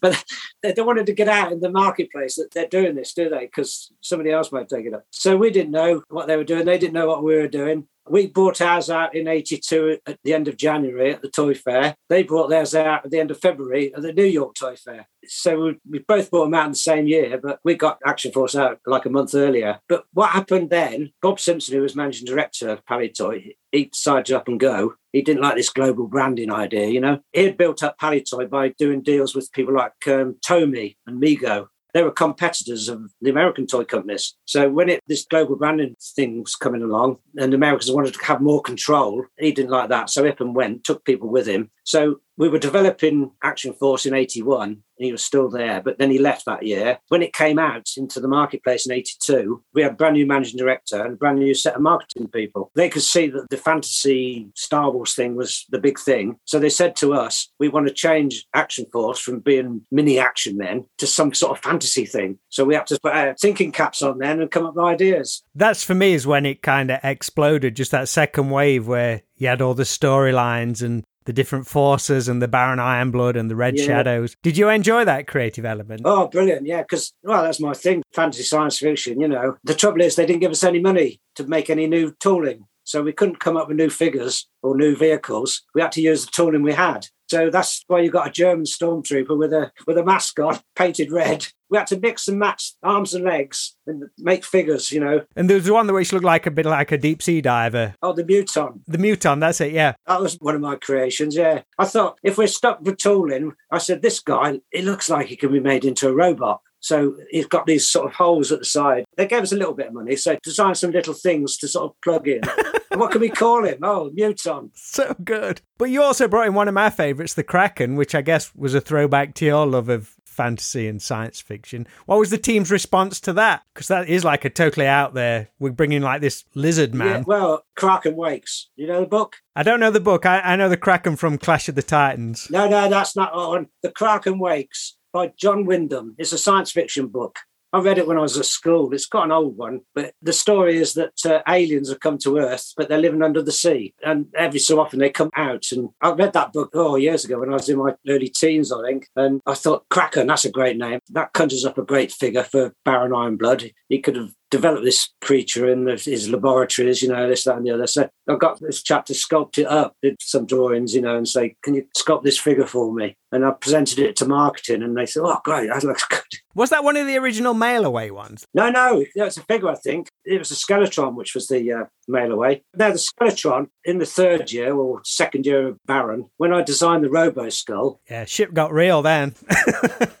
but 0.00 0.24
they 0.62 0.72
don't 0.72 0.86
wanted 0.86 1.06
to 1.06 1.12
get 1.12 1.28
out 1.28 1.50
in 1.52 1.60
the 1.60 1.70
marketplace 1.70 2.36
that 2.36 2.50
they're 2.52 2.68
doing 2.68 2.94
this, 2.94 3.14
do 3.14 3.28
they? 3.28 3.46
Because 3.46 3.92
somebody 4.00 4.30
else 4.30 4.52
might 4.52 4.68
take 4.68 4.86
it 4.86 4.94
up. 4.94 5.04
So 5.10 5.36
we 5.36 5.50
didn't 5.50 5.72
know 5.72 6.02
what 6.08 6.28
they 6.28 6.36
were 6.36 6.44
doing. 6.44 6.64
They 6.64 6.78
didn't 6.78 6.94
know 6.94 7.08
what 7.08 7.24
we 7.24 7.34
were 7.34 7.48
doing. 7.48 7.88
We 8.08 8.26
brought 8.26 8.60
ours 8.60 8.90
out 8.90 9.14
in 9.14 9.28
82 9.28 9.98
at 10.06 10.18
the 10.24 10.34
end 10.34 10.48
of 10.48 10.56
January 10.56 11.12
at 11.12 11.22
the 11.22 11.28
Toy 11.30 11.54
Fair. 11.54 11.94
They 12.08 12.24
brought 12.24 12.48
theirs 12.48 12.74
out 12.74 13.04
at 13.04 13.10
the 13.12 13.20
end 13.20 13.30
of 13.30 13.40
February 13.40 13.94
at 13.94 14.02
the 14.02 14.12
New 14.12 14.24
York 14.24 14.54
Toy 14.56 14.74
Fair. 14.74 15.06
So 15.26 15.60
we, 15.60 15.78
we 15.88 15.98
both 16.00 16.28
bought 16.30 16.44
them 16.46 16.54
out 16.54 16.66
in 16.66 16.72
the 16.72 16.76
same 16.78 17.06
year, 17.06 17.38
but 17.40 17.60
we 17.64 17.76
got 17.76 17.98
Action 18.04 18.32
Force 18.32 18.56
out 18.56 18.80
like 18.86 19.06
a 19.06 19.10
month 19.10 19.34
earlier. 19.36 19.78
But 19.88 20.04
what 20.12 20.30
happened 20.30 20.70
then, 20.70 21.12
Bob 21.22 21.38
Simpson, 21.38 21.74
who 21.76 21.82
was 21.82 21.94
managing 21.94 22.26
director 22.26 22.70
of 22.70 22.84
Palitoy, 22.86 23.54
he 23.70 23.84
decided 23.86 24.26
to 24.26 24.36
up 24.38 24.48
and 24.48 24.58
go. 24.58 24.94
He 25.12 25.22
didn't 25.22 25.42
like 25.42 25.56
this 25.56 25.68
global 25.68 26.06
branding 26.06 26.50
idea, 26.50 26.88
you 26.88 27.00
know. 27.00 27.20
He 27.32 27.44
had 27.44 27.56
built 27.56 27.82
up 27.82 27.98
Palitoy 27.98 28.48
by 28.48 28.70
doing 28.78 29.02
deals 29.02 29.34
with 29.34 29.52
people 29.52 29.74
like 29.74 29.92
um, 30.06 30.36
Tomy 30.46 30.96
and 31.06 31.22
Mego 31.22 31.68
they 31.92 32.02
were 32.02 32.10
competitors 32.10 32.88
of 32.88 33.12
the 33.20 33.30
American 33.30 33.66
toy 33.66 33.84
companies. 33.84 34.34
So 34.46 34.70
when 34.70 34.88
it 34.88 35.00
this 35.06 35.24
global 35.24 35.56
branding 35.56 35.96
thing 36.16 36.40
was 36.42 36.56
coming 36.56 36.82
along 36.82 37.18
and 37.36 37.52
Americans 37.52 37.90
wanted 37.90 38.14
to 38.14 38.24
have 38.24 38.40
more 38.40 38.62
control, 38.62 39.24
he 39.38 39.52
didn't 39.52 39.70
like 39.70 39.90
that. 39.90 40.10
So 40.10 40.24
Ippen 40.24 40.54
went, 40.54 40.84
took 40.84 41.04
people 41.04 41.28
with 41.28 41.46
him. 41.46 41.70
So 41.84 42.20
we 42.36 42.48
were 42.48 42.58
developing 42.58 43.30
Action 43.42 43.74
Force 43.74 44.06
in 44.06 44.14
81 44.14 44.82
and 45.02 45.06
he 45.06 45.12
was 45.12 45.24
still 45.24 45.48
there, 45.48 45.80
but 45.80 45.98
then 45.98 46.10
he 46.10 46.18
left 46.18 46.44
that 46.46 46.62
year. 46.62 46.98
When 47.08 47.22
it 47.22 47.32
came 47.32 47.58
out 47.58 47.90
into 47.96 48.20
the 48.20 48.28
marketplace 48.28 48.86
in 48.86 48.92
82, 48.92 49.62
we 49.74 49.82
had 49.82 49.92
a 49.92 49.94
brand 49.94 50.14
new 50.14 50.26
managing 50.26 50.58
director 50.58 51.02
and 51.02 51.14
a 51.14 51.16
brand 51.16 51.38
new 51.38 51.54
set 51.54 51.74
of 51.74 51.82
marketing 51.82 52.28
people. 52.28 52.70
They 52.74 52.88
could 52.88 53.02
see 53.02 53.28
that 53.28 53.50
the 53.50 53.56
fantasy 53.56 54.48
Star 54.54 54.90
Wars 54.90 55.14
thing 55.14 55.34
was 55.34 55.66
the 55.70 55.78
big 55.78 55.98
thing. 55.98 56.36
So 56.44 56.58
they 56.58 56.68
said 56.68 56.94
to 56.96 57.14
us, 57.14 57.50
we 57.58 57.68
want 57.68 57.88
to 57.88 57.94
change 57.94 58.46
Action 58.54 58.86
Force 58.92 59.18
from 59.18 59.40
being 59.40 59.82
mini 59.90 60.18
action 60.18 60.56
men 60.56 60.84
to 60.98 61.06
some 61.06 61.34
sort 61.34 61.56
of 61.56 61.64
fantasy 61.64 62.06
thing. 62.06 62.38
So 62.48 62.64
we 62.64 62.74
had 62.74 62.86
to 62.88 63.00
put 63.02 63.14
our 63.14 63.34
thinking 63.40 63.72
caps 63.72 64.02
on 64.02 64.18
then 64.18 64.40
and 64.40 64.50
come 64.50 64.66
up 64.66 64.76
with 64.76 64.84
ideas. 64.84 65.42
That's 65.54 65.84
for 65.84 65.94
me 65.94 66.14
is 66.14 66.26
when 66.26 66.46
it 66.46 66.62
kind 66.62 66.90
of 66.90 67.00
exploded, 67.02 67.76
just 67.76 67.90
that 67.90 68.08
second 68.08 68.50
wave 68.50 68.86
where 68.86 69.22
you 69.36 69.48
had 69.48 69.60
all 69.60 69.74
the 69.74 69.82
storylines 69.82 70.82
and 70.82 71.02
the 71.24 71.32
different 71.32 71.66
forces 71.66 72.28
and 72.28 72.40
the 72.42 72.48
Baron 72.48 72.78
Ironblood 72.78 73.36
and 73.38 73.50
the 73.50 73.56
Red 73.56 73.78
Yeah. 73.78 73.84
Shadows. 73.86 74.36
Did 74.42 74.56
you 74.56 74.68
enjoy 74.68 75.04
that 75.04 75.26
creative 75.26 75.64
element? 75.64 76.02
Oh, 76.04 76.28
brilliant. 76.28 76.66
Yeah, 76.66 76.82
because, 76.82 77.12
well, 77.22 77.42
that's 77.42 77.60
my 77.60 77.72
thing. 77.74 78.02
Fantasy 78.14 78.42
science 78.42 78.78
fiction, 78.78 79.20
you 79.20 79.28
know. 79.28 79.56
The 79.64 79.74
trouble 79.74 80.00
is, 80.02 80.16
they 80.16 80.26
didn't 80.26 80.40
give 80.40 80.50
us 80.50 80.64
any 80.64 80.80
money 80.80 81.20
to 81.36 81.46
make 81.46 81.70
any 81.70 81.86
new 81.86 82.14
tooling. 82.20 82.66
So 82.84 83.02
we 83.02 83.12
couldn't 83.12 83.38
come 83.38 83.56
up 83.56 83.68
with 83.68 83.76
new 83.76 83.90
figures 83.90 84.48
or 84.62 84.76
new 84.76 84.96
vehicles. 84.96 85.62
We 85.74 85.82
had 85.82 85.92
to 85.92 86.00
use 86.00 86.24
the 86.24 86.32
tooling 86.34 86.62
we 86.62 86.72
had. 86.72 87.06
So 87.30 87.48
that's 87.48 87.82
why 87.86 88.00
you 88.00 88.10
got 88.10 88.26
a 88.26 88.30
German 88.30 88.64
stormtrooper 88.64 89.38
with 89.38 89.52
a 89.52 89.70
with 89.86 89.96
a 89.96 90.04
mascot 90.04 90.62
painted 90.76 91.10
red. 91.12 91.46
We 91.72 91.78
had 91.78 91.86
to 91.88 91.98
mix 91.98 92.28
and 92.28 92.38
match 92.38 92.74
arms 92.82 93.14
and 93.14 93.24
legs 93.24 93.74
and 93.86 94.04
make 94.18 94.44
figures, 94.44 94.92
you 94.92 95.00
know. 95.00 95.22
And 95.34 95.48
there 95.48 95.56
was 95.56 95.70
one 95.70 95.86
that 95.86 95.94
which 95.94 96.12
looked 96.12 96.24
like 96.24 96.46
a 96.46 96.50
bit 96.50 96.66
like 96.66 96.92
a 96.92 96.98
deep 96.98 97.22
sea 97.22 97.40
diver. 97.40 97.94
Oh, 98.02 98.12
the 98.12 98.24
Muton. 98.24 98.80
The 98.86 98.98
Muton, 98.98 99.40
that's 99.40 99.60
it, 99.60 99.72
yeah. 99.72 99.94
That 100.06 100.20
was 100.20 100.36
one 100.40 100.54
of 100.54 100.60
my 100.60 100.76
creations, 100.76 101.34
yeah. 101.34 101.62
I 101.78 101.86
thought 101.86 102.18
if 102.22 102.36
we're 102.36 102.46
stuck 102.46 102.82
with 102.82 102.98
tooling, 102.98 103.52
I 103.70 103.78
said, 103.78 104.02
this 104.02 104.20
guy, 104.20 104.60
it 104.70 104.84
looks 104.84 105.08
like 105.08 105.26
he 105.26 105.36
can 105.36 105.50
be 105.50 105.60
made 105.60 105.84
into 105.86 106.08
a 106.08 106.12
robot. 106.12 106.60
So 106.80 107.16
he's 107.30 107.46
got 107.46 107.66
these 107.66 107.88
sort 107.88 108.06
of 108.06 108.12
holes 108.12 108.52
at 108.52 108.58
the 108.58 108.64
side. 108.64 109.04
They 109.16 109.26
gave 109.26 109.42
us 109.42 109.52
a 109.52 109.56
little 109.56 109.72
bit 109.72 109.86
of 109.86 109.94
money, 109.94 110.16
so 110.16 110.36
design 110.42 110.74
some 110.74 110.90
little 110.90 111.14
things 111.14 111.56
to 111.58 111.68
sort 111.68 111.90
of 111.90 112.00
plug 112.02 112.28
in. 112.28 112.42
What 112.94 113.10
can 113.10 113.22
we 113.22 113.30
call 113.30 113.64
him? 113.64 113.78
Oh, 113.82 114.10
Muton. 114.10 114.70
So 114.74 115.16
good. 115.24 115.62
But 115.78 115.86
you 115.86 116.02
also 116.02 116.28
brought 116.28 116.46
in 116.46 116.54
one 116.54 116.68
of 116.68 116.74
my 116.74 116.90
favourites, 116.90 117.32
the 117.34 117.42
Kraken, 117.42 117.96
which 117.96 118.14
I 118.14 118.20
guess 118.20 118.54
was 118.54 118.74
a 118.74 118.82
throwback 118.82 119.34
to 119.36 119.46
your 119.46 119.66
love 119.66 119.88
of 119.88 120.14
fantasy 120.32 120.88
and 120.88 121.00
science 121.00 121.40
fiction. 121.40 121.86
What 122.06 122.18
was 122.18 122.30
the 122.30 122.38
team's 122.38 122.70
response 122.70 123.20
to 123.20 123.32
that? 123.34 123.62
Because 123.74 123.88
that 123.88 124.08
is 124.08 124.24
like 124.24 124.44
a 124.44 124.50
totally 124.50 124.86
out 124.86 125.14
there. 125.14 125.48
We're 125.58 125.72
bringing 125.72 126.02
like 126.02 126.20
this 126.20 126.44
lizard 126.54 126.94
man. 126.94 127.20
Yeah, 127.20 127.24
well, 127.26 127.64
Kraken 127.76 128.16
Wakes. 128.16 128.70
You 128.74 128.86
know 128.86 129.00
the 129.00 129.06
book? 129.06 129.36
I 129.54 129.62
don't 129.62 129.80
know 129.80 129.90
the 129.90 130.00
book. 130.00 130.24
I, 130.24 130.40
I 130.40 130.56
know 130.56 130.68
the 130.68 130.76
Kraken 130.76 131.16
from 131.16 131.38
Clash 131.38 131.68
of 131.68 131.74
the 131.74 131.82
Titans. 131.82 132.48
No, 132.50 132.68
no, 132.68 132.88
that's 132.88 133.14
not 133.14 133.32
on. 133.32 133.68
The 133.82 133.90
Kraken 133.90 134.38
Wakes 134.38 134.96
by 135.12 135.32
John 135.36 135.66
Wyndham. 135.66 136.14
It's 136.18 136.32
a 136.32 136.38
science 136.38 136.72
fiction 136.72 137.08
book. 137.08 137.38
I 137.72 137.80
read 137.80 137.98
it 137.98 138.06
when 138.06 138.18
I 138.18 138.22
was 138.22 138.36
at 138.36 138.44
school. 138.44 138.92
It's 138.92 139.06
quite 139.06 139.24
an 139.24 139.32
old 139.32 139.56
one, 139.56 139.80
but 139.94 140.14
the 140.20 140.32
story 140.32 140.76
is 140.76 140.92
that 140.94 141.24
uh, 141.24 141.40
aliens 141.48 141.88
have 141.88 142.00
come 142.00 142.18
to 142.18 142.36
Earth, 142.36 142.72
but 142.76 142.88
they're 142.88 142.98
living 142.98 143.22
under 143.22 143.42
the 143.42 143.52
sea. 143.52 143.94
And 144.04 144.26
every 144.36 144.60
so 144.60 144.78
often 144.78 144.98
they 144.98 145.08
come 145.08 145.30
out. 145.36 145.64
And 145.72 145.88
I 146.02 146.12
read 146.12 146.34
that 146.34 146.52
book, 146.52 146.70
oh, 146.74 146.96
years 146.96 147.24
ago 147.24 147.38
when 147.40 147.48
I 147.48 147.54
was 147.54 147.68
in 147.68 147.78
my 147.78 147.94
early 148.08 148.28
teens, 148.28 148.70
I 148.70 148.82
think. 148.86 149.08
And 149.16 149.40
I 149.46 149.54
thought, 149.54 149.88
Kraken, 149.88 150.26
that's 150.26 150.44
a 150.44 150.50
great 150.50 150.76
name. 150.76 151.00
That 151.10 151.32
conjures 151.32 151.64
up 151.64 151.78
a 151.78 151.82
great 151.82 152.12
figure 152.12 152.44
for 152.44 152.74
Baron 152.84 153.12
Ironblood. 153.12 153.72
He 153.88 154.00
could 154.00 154.16
have 154.16 154.32
developed 154.52 154.84
this 154.84 155.08
creature 155.22 155.68
in 155.68 155.88
his 155.88 156.28
laboratories, 156.28 157.02
you 157.02 157.08
know, 157.08 157.26
this, 157.28 157.44
that, 157.44 157.56
and 157.56 157.66
the 157.66 157.72
other. 157.72 157.88
So 157.88 158.08
I 158.28 158.36
got 158.36 158.60
this 158.60 158.82
chap 158.82 159.06
to 159.06 159.14
sculpt 159.14 159.58
it 159.58 159.66
up, 159.66 159.96
did 160.02 160.16
some 160.20 160.46
drawings, 160.46 160.94
you 160.94 161.00
know, 161.00 161.16
and 161.16 161.26
say, 161.26 161.56
Can 161.64 161.74
you 161.74 161.86
sculpt 161.98 162.22
this 162.22 162.38
figure 162.38 162.66
for 162.66 162.92
me? 162.92 163.16
And 163.32 163.44
I 163.44 163.50
presented 163.52 163.98
it 163.98 164.14
to 164.16 164.26
marketing, 164.26 164.82
and 164.82 164.96
they 164.96 165.06
said, 165.06 165.22
Oh, 165.24 165.40
great, 165.42 165.68
that 165.68 165.82
looks 165.82 166.04
good. 166.10 166.20
Was 166.54 166.70
that 166.70 166.84
one 166.84 166.96
of 166.96 167.06
the 167.06 167.16
original 167.16 167.54
mail 167.54 167.84
away 167.84 168.10
ones? 168.10 168.46
No, 168.54 168.70
no, 168.70 169.04
it's 169.14 169.38
a 169.38 169.42
figure, 169.42 169.70
I 169.70 169.74
think. 169.74 170.08
It 170.24 170.38
was 170.38 170.50
a 170.50 170.54
Skeletron, 170.54 171.14
which 171.14 171.34
was 171.34 171.48
the 171.48 171.72
uh, 171.72 171.84
mail 172.06 172.32
away. 172.32 172.62
Now, 172.76 172.90
the 172.90 172.98
Skeletron 172.98 173.68
in 173.84 173.98
the 173.98 174.06
third 174.06 174.52
year 174.52 174.74
or 174.74 175.00
second 175.04 175.46
year 175.46 175.68
of 175.68 175.78
Baron, 175.86 176.30
when 176.36 176.52
I 176.52 176.62
designed 176.62 177.04
the 177.04 177.10
Robo 177.10 177.48
Skull, 177.48 178.00
Yeah, 178.10 178.24
ship 178.24 178.52
got 178.54 178.72
real 178.72 179.02
then. 179.02 179.34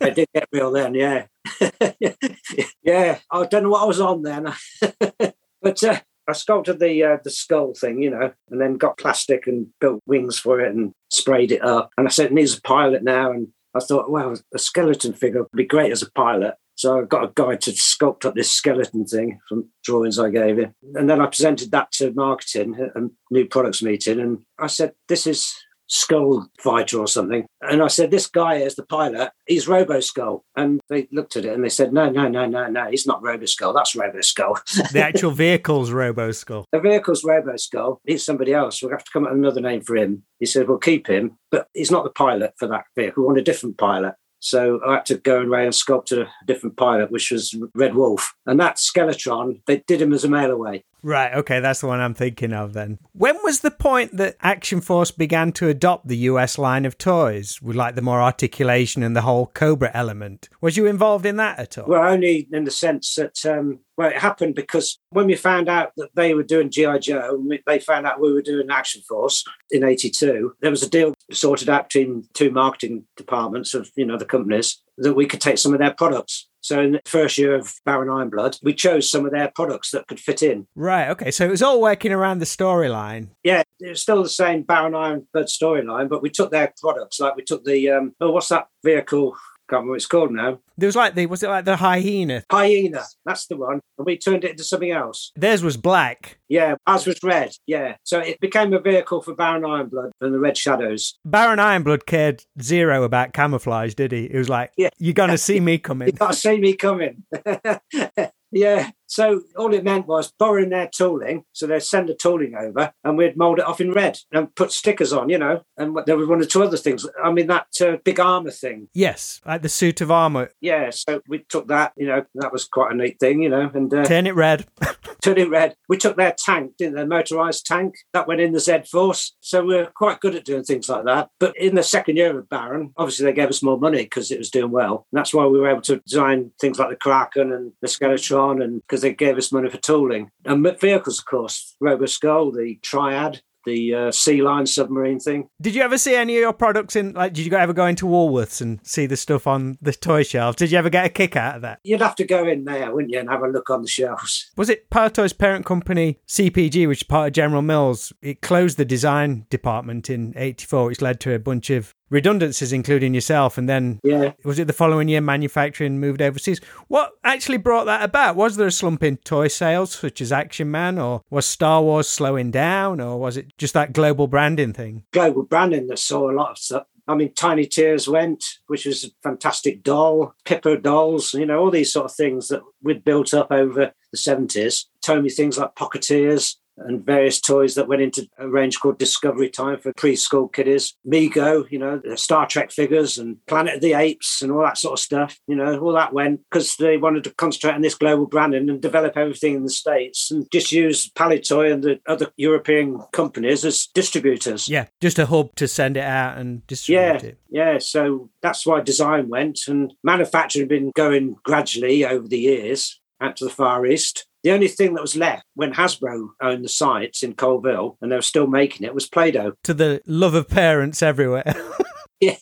it 0.00 0.14
did 0.14 0.28
get 0.34 0.48
real 0.52 0.70
then, 0.72 0.94
yeah. 0.94 1.26
yeah, 2.82 3.18
I 3.30 3.46
don't 3.46 3.62
know 3.64 3.70
what 3.70 3.82
I 3.82 3.86
was 3.86 4.00
on 4.00 4.22
then. 4.22 4.52
but 5.62 5.84
uh, 5.84 6.00
I 6.28 6.32
sculpted 6.32 6.78
the 6.78 7.02
uh, 7.02 7.16
the 7.22 7.30
skull 7.30 7.74
thing, 7.74 8.02
you 8.02 8.10
know, 8.10 8.32
and 8.50 8.60
then 8.60 8.74
got 8.76 8.98
plastic 8.98 9.46
and 9.46 9.66
built 9.80 10.00
wings 10.06 10.38
for 10.38 10.60
it 10.60 10.74
and 10.74 10.92
sprayed 11.10 11.52
it 11.52 11.62
up. 11.64 11.90
And 11.98 12.06
I 12.06 12.10
said, 12.10 12.26
it 12.26 12.32
needs 12.32 12.56
a 12.56 12.62
pilot 12.62 13.02
now. 13.02 13.32
And 13.32 13.48
I 13.74 13.80
thought, 13.80 14.10
well, 14.10 14.34
a 14.54 14.58
skeleton 14.58 15.14
figure 15.14 15.42
would 15.42 15.52
be 15.56 15.64
great 15.64 15.92
as 15.92 16.02
a 16.02 16.10
pilot. 16.12 16.54
So 16.82 16.98
I 16.98 17.04
got 17.04 17.22
a 17.22 17.32
guy 17.32 17.54
to 17.54 17.70
sculpt 17.70 18.24
up 18.24 18.34
this 18.34 18.50
skeleton 18.50 19.06
thing 19.06 19.38
from 19.48 19.68
drawings 19.84 20.18
I 20.18 20.30
gave 20.30 20.58
him. 20.58 20.74
And 20.96 21.08
then 21.08 21.20
I 21.20 21.26
presented 21.26 21.70
that 21.70 21.92
to 21.92 22.12
marketing 22.12 22.74
and 22.96 23.12
new 23.30 23.46
products 23.46 23.84
meeting. 23.84 24.18
And 24.18 24.42
I 24.58 24.66
said, 24.66 24.94
this 25.06 25.24
is 25.28 25.54
Skull 25.86 26.48
Fighter 26.58 26.98
or 26.98 27.06
something. 27.06 27.46
And 27.60 27.84
I 27.84 27.86
said, 27.86 28.10
this 28.10 28.26
guy 28.26 28.54
is 28.56 28.74
the 28.74 28.82
pilot. 28.82 29.30
He's 29.46 29.68
Robo 29.68 30.00
Skull. 30.00 30.44
And 30.56 30.80
they 30.88 31.06
looked 31.12 31.36
at 31.36 31.44
it 31.44 31.54
and 31.54 31.62
they 31.62 31.68
said, 31.68 31.92
no, 31.92 32.10
no, 32.10 32.26
no, 32.26 32.46
no, 32.46 32.66
no. 32.66 32.90
He's 32.90 33.06
not 33.06 33.22
Robo 33.22 33.46
Skull. 33.46 33.72
That's 33.72 33.94
Robo 33.94 34.20
Skull. 34.20 34.58
the 34.92 35.04
actual 35.04 35.30
vehicle's 35.30 35.92
Robo 35.92 36.32
Skull. 36.32 36.64
the 36.72 36.80
vehicle's 36.80 37.22
Robo 37.22 37.54
Skull. 37.54 38.00
He's 38.04 38.24
somebody 38.24 38.54
else. 38.54 38.82
We'll 38.82 38.90
have 38.90 39.04
to 39.04 39.10
come 39.12 39.24
up 39.24 39.30
with 39.30 39.38
another 39.38 39.60
name 39.60 39.82
for 39.82 39.96
him. 39.96 40.24
He 40.40 40.46
said, 40.46 40.66
we'll 40.66 40.78
keep 40.78 41.06
him, 41.06 41.38
but 41.52 41.68
he's 41.74 41.92
not 41.92 42.02
the 42.02 42.10
pilot 42.10 42.54
for 42.58 42.66
that 42.66 42.86
vehicle. 42.96 43.22
We 43.22 43.26
want 43.28 43.38
a 43.38 43.42
different 43.42 43.78
pilot. 43.78 44.14
So 44.42 44.80
I 44.84 44.94
had 44.94 45.06
to 45.06 45.18
go 45.18 45.40
away 45.40 45.64
and 45.64 45.72
sculpt 45.72 46.10
a 46.10 46.28
different 46.46 46.76
pilot, 46.76 47.12
which 47.12 47.30
was 47.30 47.54
Red 47.76 47.94
Wolf. 47.94 48.34
And 48.44 48.58
that 48.58 48.76
Skeletron, 48.76 49.60
they 49.66 49.78
did 49.86 50.02
him 50.02 50.12
as 50.12 50.24
a 50.24 50.28
mail 50.28 50.50
away. 50.50 50.82
Right, 51.04 51.34
okay, 51.34 51.58
that's 51.58 51.80
the 51.80 51.88
one 51.88 52.00
I'm 52.00 52.14
thinking 52.14 52.52
of 52.52 52.74
then. 52.74 52.98
When 53.12 53.36
was 53.42 53.60
the 53.60 53.72
point 53.72 54.16
that 54.16 54.36
Action 54.40 54.80
Force 54.80 55.10
began 55.10 55.50
to 55.52 55.68
adopt 55.68 56.06
the 56.06 56.16
US 56.18 56.58
line 56.58 56.84
of 56.84 56.96
toys 56.96 57.60
with 57.60 57.74
like 57.74 57.96
the 57.96 58.02
more 58.02 58.22
articulation 58.22 59.02
and 59.02 59.16
the 59.16 59.22
whole 59.22 59.46
Cobra 59.46 59.90
element? 59.92 60.48
Was 60.60 60.76
you 60.76 60.86
involved 60.86 61.26
in 61.26 61.36
that 61.36 61.58
at 61.58 61.76
all? 61.76 61.86
Well, 61.88 62.08
only 62.08 62.48
in 62.52 62.64
the 62.64 62.70
sense 62.70 63.16
that, 63.16 63.44
um, 63.44 63.80
well, 63.96 64.10
it 64.10 64.18
happened 64.18 64.54
because 64.54 64.98
when 65.10 65.26
we 65.26 65.34
found 65.34 65.68
out 65.68 65.92
that 65.96 66.10
they 66.14 66.34
were 66.34 66.44
doing 66.44 66.70
G.I. 66.70 66.98
Joe, 66.98 67.42
they 67.66 67.80
found 67.80 68.06
out 68.06 68.20
we 68.20 68.32
were 68.32 68.42
doing 68.42 68.70
Action 68.70 69.02
Force 69.08 69.44
in 69.70 69.82
82, 69.82 70.54
there 70.60 70.70
was 70.70 70.84
a 70.84 70.88
deal 70.88 71.14
sorted 71.32 71.68
out 71.68 71.88
between 71.88 72.28
two 72.32 72.50
marketing 72.50 73.04
departments 73.16 73.74
of, 73.74 73.90
you 73.96 74.06
know, 74.06 74.16
the 74.16 74.24
companies 74.24 74.80
that 74.98 75.14
we 75.14 75.26
could 75.26 75.40
take 75.40 75.58
some 75.58 75.72
of 75.72 75.80
their 75.80 75.94
products. 75.94 76.48
So 76.62 76.80
in 76.80 76.92
the 76.92 77.02
first 77.04 77.38
year 77.38 77.54
of 77.54 77.74
Baron 77.84 78.08
Ironblood, 78.08 78.58
we 78.62 78.72
chose 78.72 79.10
some 79.10 79.26
of 79.26 79.32
their 79.32 79.50
products 79.54 79.90
that 79.90 80.06
could 80.06 80.20
fit 80.20 80.42
in. 80.42 80.66
Right, 80.74 81.10
okay, 81.10 81.30
so 81.30 81.44
it 81.44 81.50
was 81.50 81.62
all 81.62 81.80
working 81.80 82.12
around 82.12 82.38
the 82.38 82.46
storyline. 82.46 83.28
Yeah, 83.42 83.64
it 83.80 83.88
was 83.88 84.00
still 84.00 84.22
the 84.22 84.28
same 84.28 84.62
Baron 84.62 84.92
Ironblood 84.92 85.48
storyline, 85.48 86.08
but 86.08 86.22
we 86.22 86.30
took 86.30 86.52
their 86.52 86.72
products. 86.80 87.20
Like 87.20 87.36
we 87.36 87.42
took 87.42 87.64
the, 87.64 87.90
um, 87.90 88.14
oh, 88.20 88.30
what's 88.30 88.48
that 88.48 88.68
vehicle? 88.84 89.36
Can't 89.72 89.80
remember 89.80 89.92
what 89.92 89.96
it's 89.96 90.06
called 90.06 90.32
now. 90.32 90.58
There 90.76 90.86
was 90.86 90.96
like 90.96 91.14
the 91.14 91.24
was 91.24 91.42
it 91.42 91.48
like 91.48 91.64
the 91.64 91.76
hyena? 91.76 92.44
Hyena, 92.52 93.04
that's 93.24 93.46
the 93.46 93.56
one. 93.56 93.80
And 93.96 94.04
we 94.04 94.18
turned 94.18 94.44
it 94.44 94.50
into 94.50 94.64
something 94.64 94.90
else. 94.90 95.32
Theirs 95.34 95.62
was 95.62 95.78
black. 95.78 96.38
Yeah, 96.50 96.74
ours 96.86 97.06
was 97.06 97.22
red. 97.22 97.52
Yeah. 97.66 97.96
So 98.02 98.18
it 98.18 98.38
became 98.40 98.74
a 98.74 98.80
vehicle 98.80 99.22
for 99.22 99.34
Baron 99.34 99.62
Ironblood 99.62 100.10
and 100.20 100.34
the 100.34 100.38
Red 100.38 100.58
Shadows. 100.58 101.18
Baron 101.24 101.58
Ironblood 101.58 102.04
cared 102.04 102.44
zero 102.60 103.02
about 103.04 103.32
camouflage, 103.32 103.94
did 103.94 104.12
he? 104.12 104.24
It 104.26 104.36
was 104.36 104.50
like, 104.50 104.72
Yeah. 104.76 104.90
you're 104.98 105.14
gonna 105.14 105.38
see 105.48 105.58
me 105.58 105.78
coming. 105.78 106.08
You 106.08 106.12
coming. 106.12 106.28
got 106.28 106.34
to 106.34 106.38
see 106.38 106.58
me 106.58 106.74
coming. 106.74 107.24
yeah. 108.52 108.90
So 109.12 109.42
all 109.58 109.74
it 109.74 109.84
meant 109.84 110.06
was 110.06 110.32
borrowing 110.32 110.70
their 110.70 110.88
tooling. 110.88 111.44
So 111.52 111.66
they'd 111.66 111.82
send 111.82 112.08
the 112.08 112.14
tooling 112.14 112.54
over 112.54 112.94
and 113.04 113.18
we'd 113.18 113.36
mould 113.36 113.58
it 113.58 113.66
off 113.66 113.78
in 113.78 113.92
red 113.92 114.18
and 114.32 114.54
put 114.54 114.72
stickers 114.72 115.12
on, 115.12 115.28
you 115.28 115.36
know. 115.36 115.64
And 115.76 115.94
there 116.06 116.16
was 116.16 116.28
one 116.28 116.40
or 116.40 116.46
two 116.46 116.62
other 116.62 116.78
things. 116.78 117.06
I 117.22 117.30
mean, 117.30 117.46
that 117.48 117.66
uh, 117.82 117.98
big 118.02 118.18
armour 118.18 118.50
thing. 118.50 118.88
Yes, 118.94 119.42
like 119.44 119.60
the 119.60 119.68
suit 119.68 120.00
of 120.00 120.10
armour. 120.10 120.52
Yeah, 120.62 120.88
so 120.88 121.20
we 121.28 121.40
took 121.40 121.68
that, 121.68 121.92
you 121.94 122.06
know, 122.06 122.24
that 122.36 122.54
was 122.54 122.64
quite 122.64 122.92
a 122.92 122.94
neat 122.94 123.20
thing, 123.20 123.42
you 123.42 123.50
know. 123.50 123.70
And 123.74 123.92
uh, 123.92 124.06
Turn 124.06 124.26
it 124.26 124.34
red. 124.34 124.64
turn 125.22 125.36
it 125.36 125.50
red. 125.50 125.76
We 125.90 125.98
took 125.98 126.16
their 126.16 126.32
tank, 126.32 126.78
didn't 126.78 126.94
they? 126.94 127.02
Motorised 127.02 127.64
tank. 127.64 127.96
That 128.14 128.26
went 128.26 128.40
in 128.40 128.52
the 128.52 128.60
Z 128.60 128.84
Force. 128.90 129.36
So 129.40 129.62
we 129.62 129.76
are 129.76 129.92
quite 129.94 130.20
good 130.20 130.34
at 130.34 130.46
doing 130.46 130.64
things 130.64 130.88
like 130.88 131.04
that. 131.04 131.28
But 131.38 131.54
in 131.58 131.74
the 131.74 131.82
second 131.82 132.16
year 132.16 132.38
of 132.38 132.48
Baron, 132.48 132.94
obviously 132.96 133.26
they 133.26 133.34
gave 133.34 133.50
us 133.50 133.62
more 133.62 133.78
money 133.78 134.04
because 134.04 134.30
it 134.30 134.38
was 134.38 134.50
doing 134.50 134.70
well. 134.70 135.06
And 135.12 135.18
that's 135.18 135.34
why 135.34 135.44
we 135.44 135.58
were 135.58 135.68
able 135.68 135.82
to 135.82 135.98
design 135.98 136.52
things 136.58 136.78
like 136.78 136.88
the 136.88 136.96
Kraken 136.96 137.52
and 137.52 137.72
the 137.82 137.88
Skeletron 137.88 138.64
and 138.64 138.80
because 138.80 139.01
they 139.02 139.12
gave 139.12 139.36
us 139.36 139.52
money 139.52 139.68
for 139.68 139.76
tooling. 139.78 140.30
And 140.44 140.64
vehicles, 140.80 141.18
of 141.18 141.26
course, 141.26 141.76
Robo 141.80 142.06
Skull, 142.06 142.50
the 142.52 142.78
Triad, 142.82 143.42
the 143.64 143.94
uh, 143.94 144.10
Sea 144.10 144.42
Lion 144.42 144.66
submarine 144.66 145.20
thing. 145.20 145.48
Did 145.60 145.74
you 145.74 145.82
ever 145.82 145.98
see 145.98 146.14
any 146.14 146.36
of 146.36 146.40
your 146.40 146.52
products 146.52 146.96
in, 146.96 147.12
like, 147.12 147.32
did 147.32 147.46
you 147.46 147.52
ever 147.52 147.72
go 147.72 147.86
into 147.86 148.06
Woolworths 148.06 148.60
and 148.60 148.80
see 148.82 149.06
the 149.06 149.16
stuff 149.16 149.46
on 149.46 149.78
the 149.80 149.92
toy 149.92 150.22
shelves? 150.22 150.56
Did 150.56 150.72
you 150.72 150.78
ever 150.78 150.90
get 150.90 151.06
a 151.06 151.08
kick 151.08 151.36
out 151.36 151.56
of 151.56 151.62
that? 151.62 151.80
You'd 151.84 152.00
have 152.00 152.16
to 152.16 152.24
go 152.24 152.46
in 152.46 152.64
there, 152.64 152.92
wouldn't 152.92 153.12
you, 153.12 153.20
and 153.20 153.30
have 153.30 153.42
a 153.42 153.48
look 153.48 153.70
on 153.70 153.82
the 153.82 153.88
shelves. 153.88 154.50
Was 154.56 154.68
it 154.68 154.90
Palitoy's 154.90 155.32
parent 155.32 155.66
company, 155.66 156.18
CPG, 156.26 156.88
which 156.88 157.00
is 157.00 157.02
part 157.04 157.28
of 157.28 157.32
General 157.34 157.62
Mills? 157.62 158.12
It 158.22 158.42
closed 158.42 158.76
the 158.76 158.84
design 158.84 159.46
department 159.50 160.10
in 160.10 160.34
84, 160.36 160.86
which 160.86 161.02
led 161.02 161.20
to 161.20 161.34
a 161.34 161.38
bunch 161.38 161.70
of 161.70 161.94
redundancies, 162.12 162.72
including 162.72 163.14
yourself, 163.14 163.58
and 163.58 163.68
then 163.68 163.98
Yeah. 164.04 164.32
was 164.44 164.58
it 164.58 164.66
the 164.66 164.72
following 164.72 165.08
year 165.08 165.20
manufacturing 165.20 165.98
moved 165.98 166.22
overseas? 166.22 166.60
What 166.88 167.12
actually 167.24 167.56
brought 167.58 167.86
that 167.86 168.04
about? 168.04 168.36
Was 168.36 168.56
there 168.56 168.66
a 168.68 168.72
slump 168.72 169.02
in 169.02 169.16
toy 169.16 169.48
sales, 169.48 169.92
such 169.92 170.20
as 170.20 170.30
Action 170.30 170.70
Man, 170.70 170.98
or 170.98 171.22
was 171.30 171.46
Star 171.46 171.82
Wars 171.82 172.08
slowing 172.08 172.50
down, 172.50 173.00
or 173.00 173.18
was 173.18 173.36
it 173.36 173.46
just 173.58 173.74
that 173.74 173.92
global 173.92 174.26
branding 174.28 174.72
thing? 174.72 175.04
global 175.12 175.42
branding 175.42 175.86
that 175.88 175.98
saw 175.98 176.30
a 176.30 176.32
lot 176.32 176.50
of 176.50 176.58
stuff. 176.58 176.84
I 177.08 177.14
mean, 177.16 177.32
Tiny 177.34 177.66
Tears 177.66 178.06
went, 178.08 178.44
which 178.68 178.86
was 178.86 179.04
a 179.04 179.08
fantastic 179.22 179.82
doll, 179.82 180.34
Pippa 180.44 180.76
dolls, 180.78 181.34
you 181.34 181.44
know, 181.46 181.58
all 181.58 181.70
these 181.70 181.92
sort 181.92 182.04
of 182.06 182.14
things 182.14 182.46
that 182.48 182.62
we'd 182.82 183.04
built 183.04 183.34
up 183.34 183.50
over 183.50 183.92
the 184.12 184.16
70s. 184.16 184.86
Tomy 185.04 185.30
things 185.34 185.58
like 185.58 185.74
Pocketeers 185.74 186.56
and 186.78 187.04
various 187.04 187.40
toys 187.40 187.74
that 187.74 187.88
went 187.88 188.02
into 188.02 188.26
a 188.38 188.48
range 188.48 188.80
called 188.80 188.98
Discovery 188.98 189.50
Time 189.50 189.78
for 189.78 189.92
preschool 189.92 190.52
kiddies. 190.52 190.94
Mego, 191.06 191.70
you 191.70 191.78
know, 191.78 192.00
the 192.02 192.16
Star 192.16 192.46
Trek 192.46 192.70
figures 192.70 193.18
and 193.18 193.44
Planet 193.46 193.76
of 193.76 193.80
the 193.80 193.92
Apes 193.94 194.42
and 194.42 194.50
all 194.50 194.62
that 194.62 194.78
sort 194.78 194.94
of 194.94 195.02
stuff. 195.02 195.38
You 195.46 195.56
know, 195.56 195.78
all 195.78 195.92
that 195.92 196.12
went 196.12 196.40
because 196.50 196.76
they 196.76 196.96
wanted 196.96 197.24
to 197.24 197.34
concentrate 197.34 197.74
on 197.74 197.82
this 197.82 197.94
global 197.94 198.26
branding 198.26 198.68
and 198.68 198.80
develop 198.80 199.16
everything 199.16 199.54
in 199.54 199.64
the 199.64 199.70
States 199.70 200.30
and 200.30 200.50
just 200.50 200.72
use 200.72 201.10
Palitoy 201.10 201.72
and 201.72 201.82
the 201.82 202.00
other 202.06 202.28
European 202.36 203.00
companies 203.12 203.64
as 203.64 203.86
distributors. 203.94 204.68
Yeah, 204.68 204.86
just 205.00 205.18
a 205.18 205.26
hub 205.26 205.54
to 205.56 205.68
send 205.68 205.96
it 205.96 206.04
out 206.04 206.38
and 206.38 206.66
distribute 206.66 207.00
Yeah, 207.00 207.16
it. 207.16 207.38
yeah. 207.50 207.78
So 207.78 208.30
that's 208.40 208.66
why 208.66 208.80
design 208.80 209.28
went, 209.28 209.60
and 209.68 209.92
manufacturing 210.02 210.62
had 210.62 210.68
been 210.68 210.92
going 210.94 211.36
gradually 211.44 212.04
over 212.04 212.26
the 212.26 212.38
years 212.38 213.00
out 213.20 213.36
to 213.36 213.44
the 213.44 213.50
Far 213.50 213.86
East. 213.86 214.26
The 214.42 214.50
only 214.50 214.68
thing 214.68 214.94
that 214.94 215.02
was 215.02 215.16
left 215.16 215.44
when 215.54 215.72
Hasbro 215.72 216.28
owned 216.40 216.64
the 216.64 216.68
sites 216.68 217.22
in 217.22 217.34
Coalville 217.34 217.96
and 218.00 218.10
they 218.10 218.16
were 218.16 218.22
still 218.22 218.46
making 218.46 218.86
it 218.86 218.94
was 218.94 219.08
Play-Doh. 219.08 219.52
To 219.64 219.74
the 219.74 220.02
love 220.06 220.34
of 220.34 220.48
parents 220.48 221.02
everywhere. 221.02 221.54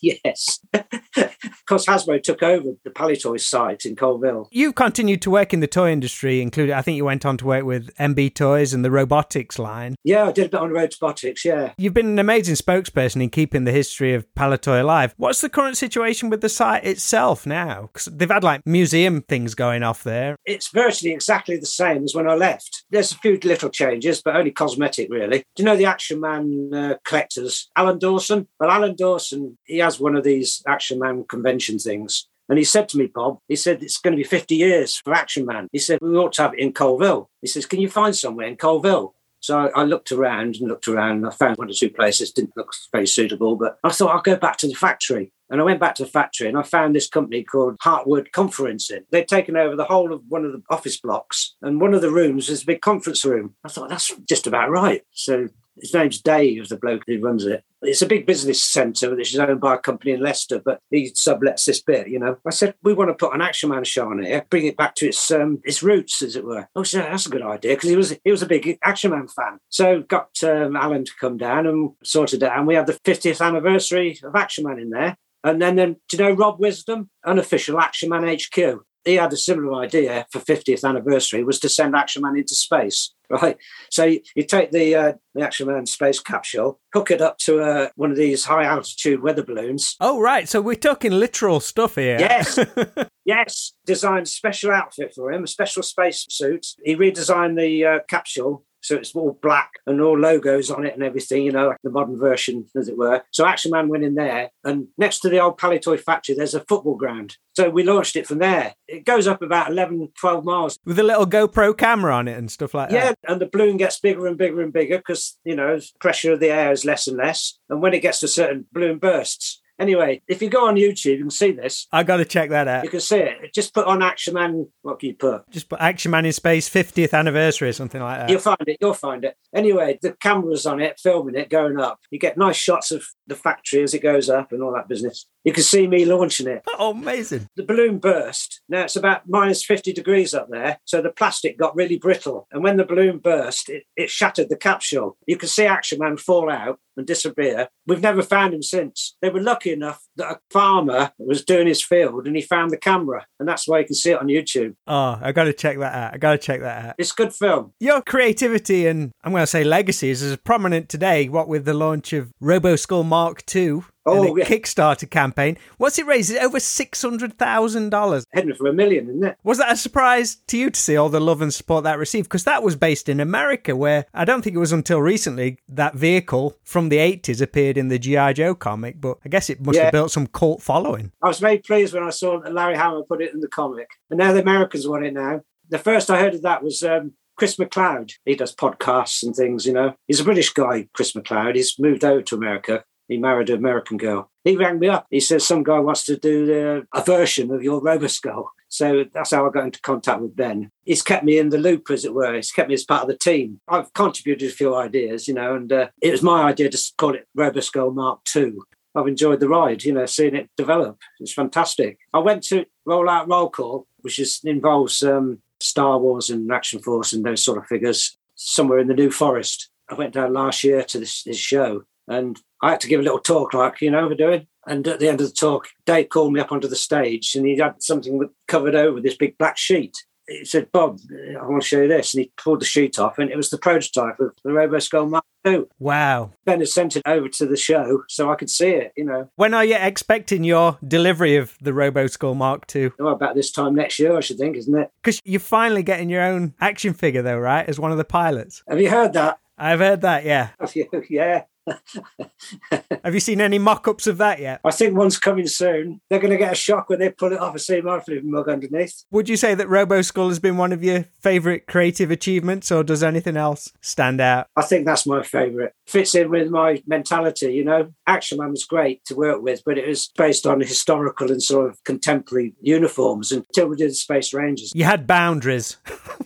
Yes. 0.01 0.59
Because 1.71 1.85
Hasbro 1.85 2.21
took 2.21 2.43
over 2.43 2.71
the 2.83 2.89
Palitoy 2.89 3.39
site 3.39 3.85
in 3.85 3.95
Coalville. 3.95 4.47
You've 4.51 4.75
continued 4.75 5.21
to 5.21 5.31
work 5.31 5.53
in 5.53 5.61
the 5.61 5.67
toy 5.67 5.93
industry, 5.93 6.41
including, 6.41 6.75
I 6.75 6.81
think 6.81 6.97
you 6.97 7.05
went 7.05 7.25
on 7.25 7.37
to 7.37 7.45
work 7.45 7.63
with 7.63 7.95
MB 7.95 8.35
Toys 8.35 8.73
and 8.73 8.83
the 8.83 8.91
robotics 8.91 9.57
line. 9.57 9.95
Yeah, 10.03 10.27
I 10.27 10.33
did 10.33 10.47
a 10.47 10.49
bit 10.49 10.59
on 10.59 10.71
robotics. 10.71 11.45
Yeah. 11.45 11.71
You've 11.77 11.93
been 11.93 12.07
an 12.07 12.19
amazing 12.19 12.55
spokesperson 12.55 13.23
in 13.23 13.29
keeping 13.29 13.63
the 13.63 13.71
history 13.71 14.13
of 14.13 14.27
Palitoy 14.33 14.81
alive. 14.81 15.13
What's 15.15 15.39
the 15.39 15.47
current 15.47 15.77
situation 15.77 16.29
with 16.29 16.41
the 16.41 16.49
site 16.49 16.83
itself 16.83 17.45
now? 17.45 17.83
Because 17.83 18.13
they've 18.13 18.29
had 18.29 18.43
like 18.43 18.65
museum 18.65 19.21
things 19.21 19.55
going 19.55 19.81
off 19.81 20.03
there. 20.03 20.35
It's 20.45 20.67
virtually 20.73 21.13
exactly 21.13 21.55
the 21.55 21.65
same 21.65 22.03
as 22.03 22.13
when 22.13 22.27
I 22.27 22.33
left. 22.33 22.83
There's 22.89 23.13
a 23.13 23.17
few 23.19 23.39
little 23.41 23.69
changes, 23.69 24.21
but 24.21 24.35
only 24.35 24.51
cosmetic, 24.51 25.07
really. 25.09 25.45
Do 25.55 25.63
you 25.63 25.63
know 25.63 25.77
the 25.77 25.85
Action 25.85 26.19
Man 26.19 26.69
uh, 26.73 26.95
collectors, 27.05 27.69
Alan 27.77 27.97
Dawson? 27.97 28.49
Well, 28.59 28.71
Alan 28.71 28.97
Dawson, 28.97 29.57
he 29.63 29.77
has 29.77 30.01
one 30.01 30.17
of 30.17 30.25
these 30.25 30.61
Action 30.67 30.99
Man 30.99 31.23
convention 31.61 31.79
things. 31.79 32.27
And 32.49 32.57
he 32.57 32.65
said 32.65 32.89
to 32.89 32.97
me, 32.97 33.07
Bob, 33.07 33.39
he 33.47 33.55
said, 33.55 33.81
it's 33.81 33.97
going 33.97 34.11
to 34.11 34.21
be 34.21 34.27
50 34.27 34.55
years 34.55 34.97
for 34.97 35.13
Action 35.13 35.45
Man. 35.45 35.67
He 35.71 35.79
said, 35.79 35.99
we 36.01 36.17
ought 36.17 36.33
to 36.33 36.41
have 36.41 36.53
it 36.53 36.59
in 36.59 36.73
Coalville. 36.73 37.27
He 37.41 37.47
says, 37.47 37.65
can 37.65 37.79
you 37.79 37.89
find 37.89 38.15
somewhere 38.15 38.47
in 38.47 38.57
Coalville? 38.57 39.11
So 39.39 39.57
I, 39.57 39.81
I 39.81 39.83
looked 39.85 40.11
around 40.11 40.57
and 40.57 40.67
looked 40.67 40.87
around 40.87 41.17
and 41.17 41.27
I 41.27 41.31
found 41.31 41.57
one 41.57 41.69
or 41.69 41.73
two 41.73 41.89
places, 41.89 42.31
didn't 42.31 42.57
look 42.57 42.73
very 42.91 43.07
suitable, 43.07 43.55
but 43.55 43.77
I 43.83 43.89
thought 43.89 44.13
I'll 44.13 44.21
go 44.21 44.35
back 44.35 44.57
to 44.57 44.67
the 44.67 44.75
factory. 44.75 45.31
And 45.49 45.59
I 45.59 45.63
went 45.63 45.79
back 45.79 45.95
to 45.95 46.03
the 46.03 46.09
factory 46.09 46.47
and 46.47 46.57
I 46.57 46.63
found 46.63 46.93
this 46.95 47.09
company 47.09 47.43
called 47.43 47.77
Hartwood 47.79 48.31
Conferencing. 48.31 49.03
They'd 49.11 49.27
taken 49.27 49.57
over 49.57 49.75
the 49.75 49.85
whole 49.85 50.13
of 50.13 50.21
one 50.27 50.45
of 50.45 50.51
the 50.51 50.61
office 50.69 50.99
blocks 50.99 51.55
and 51.61 51.81
one 51.81 51.93
of 51.93 52.01
the 52.01 52.11
rooms 52.11 52.49
was 52.49 52.63
a 52.63 52.65
big 52.65 52.81
conference 52.81 53.25
room. 53.25 53.55
I 53.63 53.69
thought 53.69 53.89
that's 53.89 54.13
just 54.29 54.47
about 54.47 54.69
right. 54.69 55.03
So 55.11 55.47
his 55.79 55.93
name's 55.93 56.21
Dave, 56.21 56.69
the 56.69 56.77
bloke 56.77 57.03
who 57.07 57.19
runs 57.19 57.45
it. 57.45 57.63
It's 57.81 58.01
a 58.01 58.07
big 58.07 58.27
business 58.27 58.63
centre 58.63 59.15
which 59.15 59.33
is 59.33 59.39
owned 59.39 59.59
by 59.59 59.75
a 59.75 59.79
company 59.79 60.11
in 60.11 60.21
Leicester, 60.21 60.61
but 60.63 60.79
he 60.91 61.11
sublets 61.11 61.65
this 61.65 61.81
bit, 61.81 62.07
you 62.07 62.19
know. 62.19 62.37
I 62.45 62.51
said, 62.51 62.75
we 62.83 62.93
want 62.93 63.09
to 63.09 63.15
put 63.15 63.33
an 63.33 63.41
Action 63.41 63.69
Man 63.69 63.83
show 63.83 64.09
on 64.09 64.21
here, 64.21 64.45
bring 64.49 64.67
it 64.67 64.77
back 64.77 64.93
to 64.95 65.07
its 65.07 65.31
um, 65.31 65.59
its 65.63 65.81
roots, 65.81 66.21
as 66.21 66.35
it 66.35 66.45
were. 66.45 66.67
Oh, 66.75 66.83
so 66.83 66.99
that's 66.99 67.25
a 67.25 67.29
good 67.29 67.41
idea 67.41 67.75
because 67.75 67.89
he 67.89 67.95
was 67.95 68.15
he 68.23 68.31
was 68.31 68.43
a 68.43 68.47
big 68.47 68.77
Action 68.83 69.11
Man 69.11 69.27
fan. 69.27 69.59
So 69.69 70.01
got 70.01 70.29
um, 70.43 70.75
Alan 70.75 71.05
to 71.05 71.11
come 71.19 71.37
down 71.37 71.65
and 71.65 71.91
sorted 72.03 72.43
it 72.43 72.49
out. 72.49 72.59
And 72.59 72.67
we 72.67 72.75
had 72.75 72.87
the 72.87 72.99
50th 73.05 73.45
anniversary 73.45 74.19
of 74.23 74.35
Action 74.35 74.65
Man 74.65 74.79
in 74.79 74.91
there. 74.91 75.17
And 75.43 75.61
then, 75.61 75.75
then 75.75 75.93
do 76.07 76.17
you 76.17 76.23
know 76.23 76.33
Rob 76.33 76.59
Wisdom, 76.59 77.09
unofficial 77.25 77.79
Action 77.79 78.09
Man 78.09 78.23
HQ? 78.23 78.83
He 79.03 79.15
had 79.15 79.33
a 79.33 79.37
similar 79.37 79.81
idea 79.81 80.25
for 80.31 80.39
50th 80.39 80.87
anniversary 80.87 81.43
was 81.43 81.59
to 81.59 81.69
send 81.69 81.95
Action 81.95 82.21
Man 82.21 82.37
into 82.37 82.55
space, 82.55 83.13
right? 83.29 83.57
So 83.89 84.05
you, 84.05 84.21
you 84.35 84.43
take 84.43 84.71
the 84.71 84.95
uh, 84.95 85.13
the 85.33 85.41
Action 85.41 85.67
Man 85.67 85.85
space 85.85 86.19
capsule, 86.19 86.79
hook 86.93 87.11
it 87.11 87.21
up 87.21 87.37
to 87.39 87.61
uh, 87.61 87.89
one 87.95 88.11
of 88.11 88.17
these 88.17 88.45
high 88.45 88.65
altitude 88.65 89.21
weather 89.21 89.43
balloons. 89.43 89.95
Oh, 89.99 90.19
right. 90.19 90.47
So 90.47 90.61
we're 90.61 90.75
talking 90.75 91.11
literal 91.11 91.59
stuff 91.59 91.95
here. 91.95 92.19
Yes, 92.19 92.59
yes. 93.25 93.73
Designed 93.85 94.27
special 94.27 94.71
outfit 94.71 95.13
for 95.15 95.31
him, 95.31 95.43
a 95.43 95.47
special 95.47 95.83
space 95.83 96.25
suit. 96.29 96.67
He 96.83 96.95
redesigned 96.95 97.57
the 97.57 97.85
uh, 97.85 97.99
capsule. 98.07 98.65
So 98.81 98.95
it's 98.95 99.15
all 99.15 99.37
black 99.41 99.73
and 99.85 100.01
all 100.01 100.17
logos 100.17 100.71
on 100.71 100.85
it 100.85 100.93
and 100.93 101.03
everything, 101.03 101.43
you 101.43 101.51
know, 101.51 101.67
like 101.67 101.77
the 101.83 101.91
modern 101.91 102.17
version, 102.17 102.65
as 102.75 102.87
it 102.87 102.97
were. 102.97 103.23
So 103.31 103.45
Action 103.45 103.71
Man 103.71 103.89
went 103.89 104.03
in 104.03 104.15
there, 104.15 104.49
and 104.63 104.87
next 104.97 105.19
to 105.19 105.29
the 105.29 105.39
old 105.39 105.57
Palitoy 105.57 105.99
factory, 105.99 106.35
there's 106.35 106.55
a 106.55 106.61
football 106.61 106.95
ground. 106.95 107.37
So 107.53 107.69
we 107.69 107.83
launched 107.83 108.15
it 108.15 108.27
from 108.27 108.39
there. 108.39 108.75
It 108.87 109.05
goes 109.05 109.27
up 109.27 109.41
about 109.41 109.69
11, 109.69 110.09
12 110.17 110.45
miles. 110.45 110.79
With 110.85 110.99
a 110.99 111.03
little 111.03 111.25
GoPro 111.25 111.77
camera 111.77 112.15
on 112.15 112.27
it 112.27 112.37
and 112.37 112.49
stuff 112.49 112.73
like 112.73 112.91
Yeah, 112.91 113.09
that. 113.09 113.17
Yeah, 113.23 113.31
and 113.31 113.41
the 113.41 113.49
balloon 113.51 113.77
gets 113.77 113.99
bigger 113.99 114.25
and 114.25 114.37
bigger 114.37 114.61
and 114.61 114.71
bigger 114.71 114.97
because, 114.97 115.37
you 115.43 115.55
know, 115.55 115.79
pressure 115.99 116.33
of 116.33 116.39
the 116.39 116.49
air 116.49 116.71
is 116.71 116.85
less 116.85 117.07
and 117.07 117.17
less. 117.17 117.59
And 117.69 117.81
when 117.81 117.93
it 117.93 118.01
gets 118.01 118.21
to 118.21 118.27
certain 118.27 118.67
balloon 118.71 118.99
bursts. 118.99 119.60
Anyway, 119.81 120.21
if 120.27 120.43
you 120.43 120.49
go 120.49 120.67
on 120.67 120.75
YouTube, 120.75 121.17
you 121.17 121.21
can 121.21 121.31
see 121.31 121.51
this. 121.51 121.87
I 121.91 122.03
got 122.03 122.17
to 122.17 122.25
check 122.25 122.51
that 122.51 122.67
out. 122.67 122.83
You 122.83 122.89
can 122.91 122.99
see 122.99 123.17
it. 123.17 123.51
Just 123.51 123.73
put 123.73 123.87
on 123.87 124.03
Action 124.03 124.35
Man. 124.35 124.67
What 124.83 124.99
can 124.99 125.09
you 125.09 125.15
put? 125.15 125.49
Just 125.49 125.69
put 125.69 125.81
Action 125.81 126.11
Man 126.11 126.23
in 126.23 126.33
Space 126.33 126.69
50th 126.69 127.17
anniversary 127.17 127.69
or 127.69 127.73
something 127.73 127.99
like 127.99 128.19
that. 128.19 128.29
You'll 128.29 128.41
find 128.41 128.59
it. 128.67 128.77
You'll 128.79 128.93
find 128.93 129.25
it. 129.25 129.35
Anyway, 129.55 129.97
the 130.03 130.13
camera's 130.13 130.67
on 130.67 130.79
it, 130.79 130.99
filming 130.99 131.33
it, 131.33 131.49
going 131.49 131.79
up. 131.79 131.99
You 132.11 132.19
get 132.19 132.37
nice 132.37 132.57
shots 132.57 132.91
of 132.91 133.03
the 133.25 133.35
factory 133.35 133.81
as 133.81 133.95
it 133.95 134.03
goes 134.03 134.29
up 134.29 134.51
and 134.51 134.61
all 134.61 134.71
that 134.73 134.87
business. 134.87 135.25
You 135.43 135.53
can 135.53 135.63
see 135.63 135.87
me 135.87 136.05
launching 136.05 136.47
it. 136.47 136.63
Oh, 136.81 136.91
amazing. 136.91 137.47
The 137.55 137.63
balloon 137.63 137.99
burst. 137.99 138.61
Now 138.67 138.85
it's 138.85 138.95
about 138.95 139.29
minus 139.29 139.63
50 139.63 139.93
degrees 139.93 140.33
up 140.33 140.47
there. 140.49 140.79
So 140.85 140.99
the 140.99 141.11
plastic 141.11 141.59
got 141.59 141.75
really 141.75 141.99
brittle. 141.99 142.47
And 142.51 142.63
when 142.63 142.77
the 142.77 142.85
balloon 142.85 143.19
burst, 143.19 143.69
it, 143.69 143.83
it 143.95 144.09
shattered 144.09 144.49
the 144.49 144.57
capsule. 144.57 145.15
You 145.27 145.37
can 145.37 145.47
see 145.47 145.65
Action 145.65 145.99
Man 145.99 146.17
fall 146.17 146.49
out 146.49 146.79
and 146.97 147.05
disappear. 147.05 147.67
We've 147.85 148.01
never 148.01 148.23
found 148.23 148.55
him 148.55 148.63
since. 148.63 149.15
They 149.21 149.29
were 149.29 149.41
lucky 149.41 149.71
enough 149.71 150.01
that 150.15 150.31
a 150.31 150.39
farmer 150.49 151.11
was 151.19 151.45
doing 151.45 151.67
his 151.67 151.83
field 151.83 152.25
and 152.25 152.35
he 152.35 152.41
found 152.41 152.71
the 152.71 152.77
camera. 152.77 153.27
And 153.39 153.47
that's 153.47 153.67
why 153.67 153.79
you 153.79 153.85
can 153.85 153.95
see 153.95 154.11
it 154.11 154.19
on 154.19 154.27
YouTube. 154.27 154.73
Oh, 154.87 155.19
I 155.21 155.31
got 155.31 155.43
to 155.43 155.53
check 155.53 155.77
that 155.77 155.93
out. 155.93 156.13
I 156.15 156.17
got 156.17 156.31
to 156.31 156.37
check 156.39 156.61
that 156.61 156.85
out. 156.85 156.95
It's 156.97 157.11
a 157.11 157.15
good 157.15 157.33
film. 157.33 157.73
Your 157.79 158.01
creativity 158.01 158.87
and 158.87 159.11
I'm 159.23 159.31
going 159.31 159.43
to 159.43 159.47
say 159.47 159.63
legacy 159.63 160.09
is 160.09 160.23
as 160.23 160.35
prominent 160.37 160.89
today, 160.89 161.29
what 161.29 161.47
with 161.47 161.65
the 161.65 161.75
launch 161.75 162.11
of 162.13 162.31
RoboSkull 162.41 163.05
Mark 163.05 163.43
II 163.55 163.81
Oh, 164.05 164.35
yeah. 164.35 164.45
Kickstarter 164.45 165.09
campaign. 165.09 165.57
What's 165.77 165.99
it 165.99 166.05
raised? 166.07 166.31
Is 166.31 166.37
it 166.37 166.43
over 166.43 166.57
$600,000? 166.57 168.25
Heading 168.33 168.53
for 168.55 168.67
a 168.67 168.73
million, 168.73 169.09
isn't 169.09 169.23
it? 169.23 169.37
Was 169.43 169.57
that 169.59 169.71
a 169.71 169.77
surprise 169.77 170.35
to 170.47 170.57
you 170.57 170.69
to 170.69 170.79
see 170.79 170.97
all 170.97 171.09
the 171.09 171.19
love 171.19 171.41
and 171.41 171.53
support 171.53 171.83
that 171.83 171.97
received? 171.99 172.25
Because 172.27 172.43
that 172.45 172.63
was 172.63 172.75
based 172.75 173.09
in 173.09 173.19
America, 173.19 173.75
where 173.75 174.05
I 174.13 174.25
don't 174.25 174.41
think 174.41 174.55
it 174.55 174.59
was 174.59 174.71
until 174.71 174.99
recently 175.01 175.59
that 175.69 175.95
vehicle 175.95 176.57
from 176.63 176.89
the 176.89 176.97
80s 176.97 177.41
appeared 177.41 177.77
in 177.77 177.87
the 177.89 177.99
G.I. 177.99 178.33
Joe 178.33 178.55
comic, 178.55 178.99
but 178.99 179.17
I 179.25 179.29
guess 179.29 179.49
it 179.49 179.61
must 179.65 179.77
Yeah. 179.77 179.85
have 179.85 179.91
built 179.91 180.11
some 180.11 180.27
cult 180.27 180.61
following. 180.61 181.11
I 181.21 181.27
was 181.27 181.39
very 181.39 181.59
pleased 181.59 181.93
when 181.93 182.03
I 182.03 182.09
saw 182.09 182.35
Larry 182.37 182.75
Hama 182.75 183.03
put 183.03 183.21
it 183.21 183.33
in 183.33 183.39
the 183.41 183.47
comic. 183.47 183.87
And 184.09 184.17
now 184.17 184.33
the 184.33 184.41
Americans 184.41 184.87
want 184.87 185.05
it 185.05 185.13
now. 185.13 185.41
The 185.69 185.77
first 185.79 186.09
I 186.09 186.19
heard 186.19 186.33
of 186.33 186.41
that 186.41 186.63
was 186.63 186.83
um, 186.83 187.13
Chris 187.37 187.55
McLeod. 187.57 188.11
He 188.25 188.35
does 188.35 188.53
podcasts 188.55 189.23
and 189.23 189.35
things, 189.35 189.65
you 189.65 189.73
know. 189.73 189.93
He's 190.07 190.19
a 190.19 190.23
British 190.25 190.49
guy, 190.51 190.89
Chris 190.93 191.13
McLeod. 191.13 191.55
He's 191.55 191.77
moved 191.79 192.03
over 192.03 192.21
to 192.23 192.35
America. 192.35 192.83
He 193.11 193.17
married 193.17 193.49
an 193.49 193.57
American 193.57 193.97
girl. 193.97 194.31
He 194.45 194.55
rang 194.55 194.79
me 194.79 194.87
up. 194.87 195.05
He 195.09 195.19
says 195.19 195.45
some 195.45 195.63
guy 195.63 195.79
wants 195.79 196.05
to 196.05 196.15
do 196.15 196.45
the, 196.45 196.87
a 196.93 197.03
version 197.03 197.51
of 197.51 197.61
your 197.61 197.81
Roboskull. 197.81 198.45
So 198.69 199.03
that's 199.13 199.31
how 199.31 199.45
I 199.45 199.51
got 199.51 199.65
into 199.65 199.81
contact 199.81 200.21
with 200.21 200.33
Ben. 200.33 200.71
He's 200.85 201.01
kept 201.01 201.25
me 201.25 201.37
in 201.37 201.49
the 201.49 201.57
loop, 201.57 201.91
as 201.91 202.05
it 202.05 202.13
were. 202.13 202.33
He's 202.33 202.53
kept 202.53 202.69
me 202.69 202.73
as 202.73 202.85
part 202.85 203.01
of 203.01 203.09
the 203.09 203.17
team. 203.17 203.59
I've 203.67 203.91
contributed 203.91 204.49
a 204.49 204.53
few 204.53 204.73
ideas, 204.73 205.27
you 205.27 205.33
know, 205.33 205.55
and 205.55 205.73
uh, 205.73 205.89
it 206.01 206.11
was 206.11 206.23
my 206.23 206.43
idea 206.43 206.69
to 206.69 206.93
call 206.97 207.13
it 207.13 207.27
Roboskull 207.37 207.93
Mark 207.93 208.21
II. 208.33 208.53
I've 208.95 209.07
enjoyed 209.07 209.41
the 209.41 209.49
ride, 209.49 209.83
you 209.83 209.91
know, 209.91 210.05
seeing 210.05 210.35
it 210.35 210.49
develop. 210.55 210.97
It's 211.19 211.33
fantastic. 211.33 211.99
I 212.13 212.19
went 212.19 212.43
to 212.43 212.63
roll 212.85 213.09
out 213.09 213.27
roll 213.27 213.49
call, 213.49 213.87
which 213.99 214.19
is, 214.19 214.39
involves 214.45 215.03
um, 215.03 215.41
Star 215.59 215.99
Wars 215.99 216.29
and 216.29 216.49
Action 216.49 216.79
Force 216.79 217.11
and 217.11 217.25
those 217.25 217.43
sort 217.43 217.57
of 217.57 217.67
figures 217.67 218.17
somewhere 218.35 218.79
in 218.79 218.87
the 218.87 218.93
New 218.93 219.11
Forest. 219.11 219.69
I 219.89 219.95
went 219.95 220.13
down 220.13 220.31
last 220.31 220.63
year 220.63 220.81
to 220.83 220.99
this, 220.99 221.23
this 221.23 221.35
show 221.35 221.83
and 222.07 222.39
I 222.61 222.71
had 222.71 222.81
to 222.81 222.87
give 222.87 222.99
a 222.99 223.03
little 223.03 223.19
talk, 223.19 223.53
like, 223.53 223.81
you 223.81 223.91
know, 223.91 224.07
we're 224.07 224.15
doing. 224.15 224.47
And 224.67 224.87
at 224.87 224.99
the 224.99 225.07
end 225.07 225.21
of 225.21 225.27
the 225.27 225.33
talk, 225.33 225.69
Dave 225.85 226.09
called 226.09 226.33
me 226.33 226.39
up 226.39 226.51
onto 226.51 226.67
the 226.67 226.75
stage 226.75 227.35
and 227.35 227.45
he 227.45 227.57
had 227.57 227.81
something 227.81 228.29
covered 228.47 228.75
over 228.75 229.01
this 229.01 229.17
big 229.17 229.37
black 229.37 229.57
sheet. 229.57 229.97
He 230.27 230.45
said, 230.45 230.71
Bob, 230.71 230.99
I 231.11 231.45
want 231.45 231.63
to 231.63 231.67
show 231.67 231.81
you 231.81 231.87
this. 231.87 232.13
And 232.13 232.23
he 232.23 232.31
pulled 232.37 232.61
the 232.61 232.65
sheet 232.65 232.99
off 232.99 233.17
and 233.17 233.31
it 233.31 233.35
was 233.35 233.49
the 233.49 233.57
prototype 233.57 234.19
of 234.19 234.35
the 234.43 234.51
Roboskull 234.51 235.09
Mark 235.09 235.25
II. 235.45 235.65
Wow. 235.79 236.31
Ben 236.45 236.59
had 236.59 236.69
sent 236.69 236.95
it 236.95 237.01
over 237.07 237.27
to 237.27 237.45
the 237.47 237.57
show 237.57 238.03
so 238.07 238.31
I 238.31 238.35
could 238.35 238.49
see 238.49 238.69
it, 238.69 238.93
you 238.95 239.03
know. 239.03 239.29
When 239.35 239.55
are 239.55 239.65
you 239.65 239.75
expecting 239.75 240.43
your 240.43 240.77
delivery 240.87 241.37
of 241.37 241.57
the 241.59 241.71
Roboskull 241.71 242.35
Mark 242.35 242.73
II? 242.73 242.91
Well, 242.99 243.09
oh, 243.09 243.11
about 243.13 243.35
this 243.35 243.51
time 243.51 243.73
next 243.73 243.97
year, 243.97 244.15
I 244.15 244.21
should 244.21 244.37
think, 244.37 244.55
isn't 244.57 244.77
it? 244.77 244.91
Because 245.01 245.19
you're 245.25 245.39
finally 245.39 245.83
getting 245.83 246.09
your 246.09 246.21
own 246.21 246.53
action 246.61 246.93
figure, 246.93 247.23
though, 247.23 247.39
right? 247.39 247.67
As 247.67 247.79
one 247.79 247.91
of 247.91 247.97
the 247.97 248.05
pilots. 248.05 248.63
Have 248.67 248.79
you 248.79 248.91
heard 248.91 249.13
that? 249.13 249.39
I've 249.57 249.79
heard 249.79 250.01
that, 250.01 250.23
yeah. 250.23 250.49
Have 250.59 250.75
you? 250.75 250.87
Yeah. 251.09 251.43
Have 253.03 253.13
you 253.13 253.19
seen 253.19 253.41
any 253.41 253.59
mock 253.59 253.87
ups 253.87 254.07
of 254.07 254.17
that 254.17 254.39
yet? 254.39 254.61
I 254.63 254.71
think 254.71 254.95
one's 254.95 255.17
coming 255.17 255.47
soon. 255.47 256.01
They're 256.09 256.19
going 256.19 256.31
to 256.31 256.37
get 256.37 256.53
a 256.53 256.55
shock 256.55 256.89
when 256.89 256.99
they 256.99 257.09
pull 257.09 257.31
it 257.31 257.39
off 257.39 257.53
and 257.53 257.61
see 257.61 257.81
my 257.81 258.01
mug 258.23 258.49
underneath. 258.49 259.03
Would 259.11 259.29
you 259.29 259.37
say 259.37 259.55
that 259.55 259.67
Roboskull 259.67 260.29
has 260.29 260.39
been 260.39 260.57
one 260.57 260.71
of 260.71 260.83
your 260.83 261.05
favourite 261.19 261.67
creative 261.67 262.11
achievements, 262.11 262.71
or 262.71 262.83
does 262.83 263.03
anything 263.03 263.37
else 263.37 263.71
stand 263.81 264.21
out? 264.21 264.47
I 264.55 264.63
think 264.63 264.85
that's 264.85 265.05
my 265.05 265.23
favourite. 265.23 265.71
Fits 265.87 266.15
in 266.15 266.29
with 266.29 266.49
my 266.49 266.81
mentality, 266.87 267.53
you 267.53 267.63
know. 267.63 267.93
Action 268.07 268.37
Man 268.37 268.51
was 268.51 268.65
great 268.65 269.03
to 269.05 269.15
work 269.15 269.41
with, 269.41 269.61
but 269.65 269.77
it 269.77 269.87
was 269.87 270.09
based 270.17 270.45
on 270.45 270.59
historical 270.59 271.31
and 271.31 271.41
sort 271.41 271.69
of 271.69 271.83
contemporary 271.83 272.53
uniforms 272.61 273.31
until 273.31 273.67
we 273.67 273.75
did 273.75 273.91
the 273.91 273.95
Space 273.95 274.33
Rangers. 274.33 274.71
You 274.75 274.83
had 274.83 275.07
boundaries. 275.07 275.77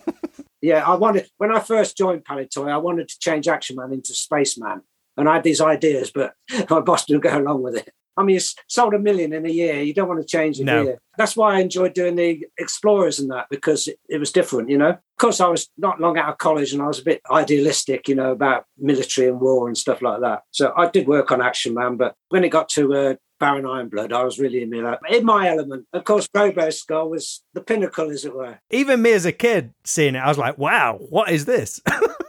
yeah, 0.62 0.86
I 0.86 0.96
wanted, 0.96 1.30
when 1.38 1.56
I 1.56 1.60
first 1.60 1.98
joined 1.98 2.26
Palitoy, 2.26 2.72
I 2.72 2.78
wanted 2.78 3.10
to 3.10 3.20
change 3.20 3.48
Action 3.48 3.76
Man 3.76 3.94
into 3.94 4.14
Spaceman. 4.14 4.82
And 5.18 5.30
I 5.30 5.36
had 5.36 5.44
these 5.44 5.62
ideas, 5.62 6.12
but 6.14 6.34
my 6.70 6.82
boss 6.82 7.06
didn't 7.06 7.24
go 7.24 7.38
along 7.38 7.64
with 7.64 7.76
it. 7.76 7.90
I 8.18 8.24
mean, 8.24 8.38
it's 8.38 8.56
sold 8.68 8.94
a 8.94 9.00
million 9.00 9.34
in 9.34 9.46
a 9.46 9.50
year. 9.50 9.82
You 9.82 9.94
don't 9.94 10.08
want 10.08 10.22
to 10.22 10.28
change 10.28 10.60
it, 10.60 10.64
No. 10.64 10.96
That's 11.18 11.36
why 11.36 11.56
I 11.56 11.60
enjoyed 11.60 11.94
doing 11.94 12.16
the 12.16 12.46
Explorers 12.58 13.20
and 13.20 13.30
that 13.32 13.48
because 13.50 13.88
it, 13.88 14.00
it 14.10 14.20
was 14.20 14.32
different, 14.32 14.70
you 14.70 14.78
know. 14.78 14.90
Of 14.90 15.18
course, 15.20 15.40
I 15.40 15.48
was 15.48 15.70
not 15.78 16.00
long 16.00 16.18
out 16.18 16.30
of 16.30 16.38
college 16.38 16.74
and 16.74 16.82
I 16.82 16.88
was 16.88 17.00
a 17.00 17.04
bit 17.04 17.22
idealistic, 17.30 18.08
you 18.08 18.16
know, 18.16 18.32
about 18.32 18.66
military 18.78 19.28
and 19.28 19.40
war 19.40 19.68
and 19.68 19.78
stuff 19.78 20.02
like 20.02 20.22
that. 20.22 20.44
So 20.52 20.74
I 20.76 20.90
did 20.90 21.08
work 21.08 21.32
on 21.32 21.42
Action 21.42 21.74
Man, 21.74 21.96
but 21.98 22.16
when 22.30 22.44
it 22.44 22.50
got 22.50 22.70
to 22.70 22.94
uh, 22.94 23.16
Baron 23.40 23.66
Ironblood, 23.66 24.14
I 24.14 24.24
was 24.24 24.40
really 24.40 24.62
in 24.62 24.70
my, 24.70 24.98
in 25.10 25.26
my 25.26 25.50
element. 25.50 25.86
Of 25.94 26.04
course, 26.04 26.28
Robo 26.34 26.70
Skull 26.70 27.10
was 27.10 27.44
the 27.54 27.62
pinnacle, 27.62 28.10
as 28.12 28.26
it 28.26 28.36
were. 28.36 28.60
Even 28.72 29.02
me 29.02 29.12
as 29.12 29.26
a 29.26 29.32
kid 29.32 29.74
seeing 29.84 30.16
it, 30.16 30.20
I 30.20 30.28
was 30.28 30.38
like, 30.38 30.58
wow, 30.58 30.98
what 31.10 31.32
is 31.32 31.46
this? 31.46 31.82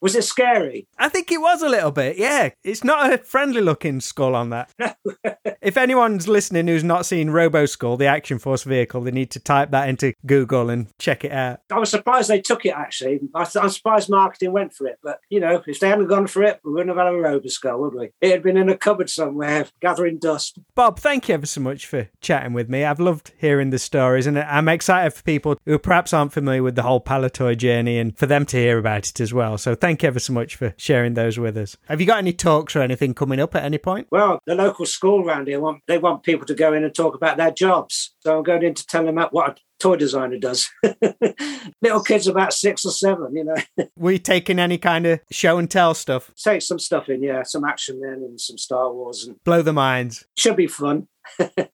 Was 0.00 0.14
it 0.14 0.22
scary? 0.22 0.86
I 0.98 1.08
think 1.08 1.32
it 1.32 1.40
was 1.40 1.62
a 1.62 1.68
little 1.68 1.90
bit, 1.90 2.16
yeah. 2.18 2.50
It's 2.62 2.84
not 2.84 3.12
a 3.12 3.18
friendly 3.18 3.60
looking 3.60 4.00
skull 4.00 4.36
on 4.36 4.50
that. 4.50 4.72
if 5.60 5.76
anyone's 5.76 6.28
listening 6.28 6.66
who's 6.66 6.84
not 6.84 7.06
seen 7.06 7.30
Robo 7.30 7.66
Skull, 7.66 7.96
the 7.96 8.06
Action 8.06 8.38
Force 8.38 8.62
vehicle, 8.62 9.00
they 9.02 9.10
need 9.10 9.30
to 9.32 9.40
type 9.40 9.70
that 9.70 9.88
into 9.88 10.14
Google 10.26 10.70
and 10.70 10.86
check 10.98 11.24
it 11.24 11.32
out. 11.32 11.60
I 11.70 11.78
was 11.78 11.90
surprised 11.90 12.28
they 12.28 12.40
took 12.40 12.64
it. 12.64 12.70
Actually, 12.70 13.20
I 13.34 13.46
I'm 13.60 13.70
surprised 13.70 14.10
marketing 14.10 14.52
went 14.52 14.74
for 14.74 14.86
it. 14.86 14.98
But 15.02 15.20
you 15.28 15.40
know, 15.40 15.62
if 15.66 15.80
they 15.80 15.88
hadn't 15.88 16.08
gone 16.08 16.26
for 16.26 16.42
it, 16.42 16.60
we 16.64 16.72
wouldn't 16.72 16.88
have 16.88 17.04
had 17.04 17.12
a 17.12 17.16
Robo 17.16 17.48
Skull, 17.48 17.80
would 17.80 17.94
we? 17.94 18.10
It 18.20 18.30
had 18.30 18.42
been 18.42 18.56
in 18.56 18.68
a 18.68 18.76
cupboard 18.76 19.10
somewhere, 19.10 19.66
gathering 19.80 20.18
dust. 20.18 20.58
Bob, 20.74 20.98
thank 20.98 21.28
you 21.28 21.34
ever 21.34 21.46
so 21.46 21.60
much 21.60 21.86
for 21.86 22.08
chatting 22.20 22.52
with 22.52 22.68
me. 22.68 22.84
I've 22.84 23.00
loved 23.00 23.32
hearing 23.38 23.70
the 23.70 23.78
stories, 23.78 24.26
and 24.26 24.38
I'm 24.38 24.68
excited 24.68 25.12
for 25.12 25.22
people 25.22 25.58
who 25.64 25.78
perhaps 25.78 26.12
aren't 26.12 26.32
familiar 26.32 26.62
with 26.62 26.74
the 26.74 26.82
whole 26.82 27.00
Palitoy 27.00 27.56
journey 27.56 27.98
and 27.98 28.16
for 28.16 28.26
them 28.26 28.44
to 28.46 28.56
hear 28.56 28.78
about 28.78 29.08
it 29.08 29.20
as 29.20 29.32
well. 29.32 29.58
So 29.58 29.74
thank 29.74 30.02
you 30.02 30.08
ever 30.08 30.20
so 30.20 30.32
much 30.32 30.56
for 30.56 30.74
sharing 30.76 31.14
those 31.14 31.38
with 31.38 31.56
us. 31.56 31.76
Have 31.88 32.00
you 32.00 32.06
got 32.06 32.18
any 32.18 32.32
talks 32.32 32.76
or 32.76 32.82
anything 32.82 33.14
coming 33.14 33.40
up 33.40 33.54
at 33.54 33.64
any 33.64 33.78
point? 33.78 34.08
Well, 34.10 34.40
the 34.46 34.54
local 34.54 34.86
school 34.86 35.24
round 35.38 35.48
here 35.48 35.60
want 35.60 35.82
they 35.86 35.98
want 35.98 36.22
people 36.22 36.46
to 36.46 36.54
go 36.54 36.72
in 36.72 36.84
and 36.84 36.94
talk 36.94 37.14
about 37.14 37.36
their 37.36 37.50
jobs. 37.50 38.14
So 38.20 38.36
I'm 38.36 38.42
going 38.42 38.62
in 38.62 38.74
to 38.74 38.86
tell 38.86 39.04
them 39.04 39.16
about 39.16 39.32
what 39.32 39.50
a 39.50 39.56
toy 39.78 39.96
designer 39.96 40.38
does. 40.38 40.68
Little 41.82 42.02
kids 42.02 42.26
about 42.26 42.52
six 42.52 42.84
or 42.84 42.90
seven, 42.90 43.34
you 43.34 43.44
know. 43.44 43.56
We 43.96 44.18
taking 44.18 44.58
any 44.58 44.78
kind 44.78 45.06
of 45.06 45.20
show 45.30 45.58
and 45.58 45.70
tell 45.70 45.94
stuff? 45.94 46.30
Take 46.36 46.62
some 46.62 46.78
stuff 46.78 47.08
in, 47.08 47.22
yeah, 47.22 47.42
some 47.42 47.64
action 47.64 48.00
men 48.00 48.22
and 48.24 48.40
some 48.40 48.58
Star 48.58 48.92
Wars, 48.92 49.24
and 49.26 49.42
Blow 49.44 49.62
the 49.62 49.72
minds. 49.72 50.24
should 50.36 50.56
be 50.56 50.66
fun. 50.66 51.08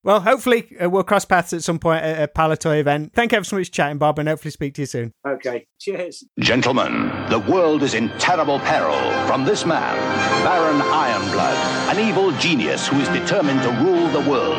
Well, 0.03 0.21
hopefully 0.21 0.69
uh, 0.79 0.91
we'll 0.91 1.03
cross 1.03 1.25
paths 1.25 1.55
at 1.55 1.63
some 1.63 1.79
point 1.79 2.05
at 2.05 2.23
a 2.23 2.31
Palitoy 2.31 2.79
event. 2.79 3.15
Thank 3.15 3.33
you 3.33 3.37
ever 3.37 3.45
so 3.45 3.57
much 3.57 3.69
for 3.69 3.73
chatting, 3.73 3.97
Bob, 3.97 4.19
and 4.19 4.29
hopefully 4.29 4.51
speak 4.51 4.75
to 4.75 4.83
you 4.83 4.87
soon. 4.87 5.13
Okay, 5.27 5.67
cheers. 5.81 6.25
Gentlemen, 6.41 7.11
the 7.31 7.39
world 7.39 7.83
is 7.83 7.95
in 7.95 8.11
terrible 8.19 8.59
peril 8.61 8.99
from 9.27 9.47
this 9.47 9.65
man, 9.65 9.97
Baron 10.45 10.81
Ironblood, 10.81 11.93
an 11.93 12.07
evil 12.07 12.33
genius 12.33 12.87
who 12.87 13.01
is 13.01 13.09
determined 13.09 13.63
to 13.63 13.71
rule 13.71 14.09
the 14.09 14.29
world. 14.29 14.55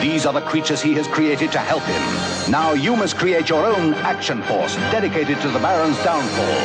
These 0.00 0.26
are 0.26 0.32
the 0.32 0.42
creatures 0.42 0.82
he 0.82 0.92
has 0.94 1.06
created 1.08 1.50
to 1.52 1.58
help 1.58 1.82
him. 1.82 2.50
Now 2.50 2.74
you 2.74 2.94
must 2.96 3.16
create 3.16 3.48
your 3.48 3.64
own 3.64 3.94
action 3.94 4.42
force 4.42 4.76
dedicated 4.92 5.40
to 5.40 5.48
the 5.48 5.58
Baron's 5.58 5.96
downfall. 6.04 6.60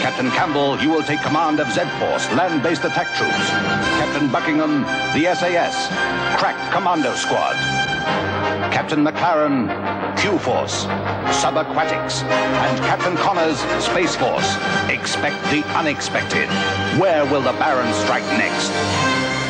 Captain 0.00 0.30
Campbell, 0.30 0.78
you 0.80 0.90
will 0.90 1.02
take 1.02 1.20
command 1.20 1.60
of 1.60 1.70
Z-Force, 1.72 2.30
land-based 2.32 2.84
attack 2.84 3.08
troops. 3.16 3.48
Captain 3.98 4.30
Buckingham, 4.30 4.82
the 5.14 5.34
SAS, 5.34 5.88
crack 6.38 6.56
commando 6.72 7.14
squad. 7.14 7.56
Captain 8.70 9.04
McLaren, 9.04 9.68
Q-Force, 10.18 10.84
Subaquatics, 11.42 12.22
and 12.22 12.78
Captain 12.80 13.16
Connors, 13.16 13.58
Space 13.82 14.14
Force. 14.14 14.56
Expect 14.88 15.42
the 15.50 15.64
unexpected. 15.76 16.48
Where 17.00 17.24
will 17.24 17.42
the 17.42 17.52
Baron 17.52 17.92
strike 17.94 18.26
next? 18.38 18.70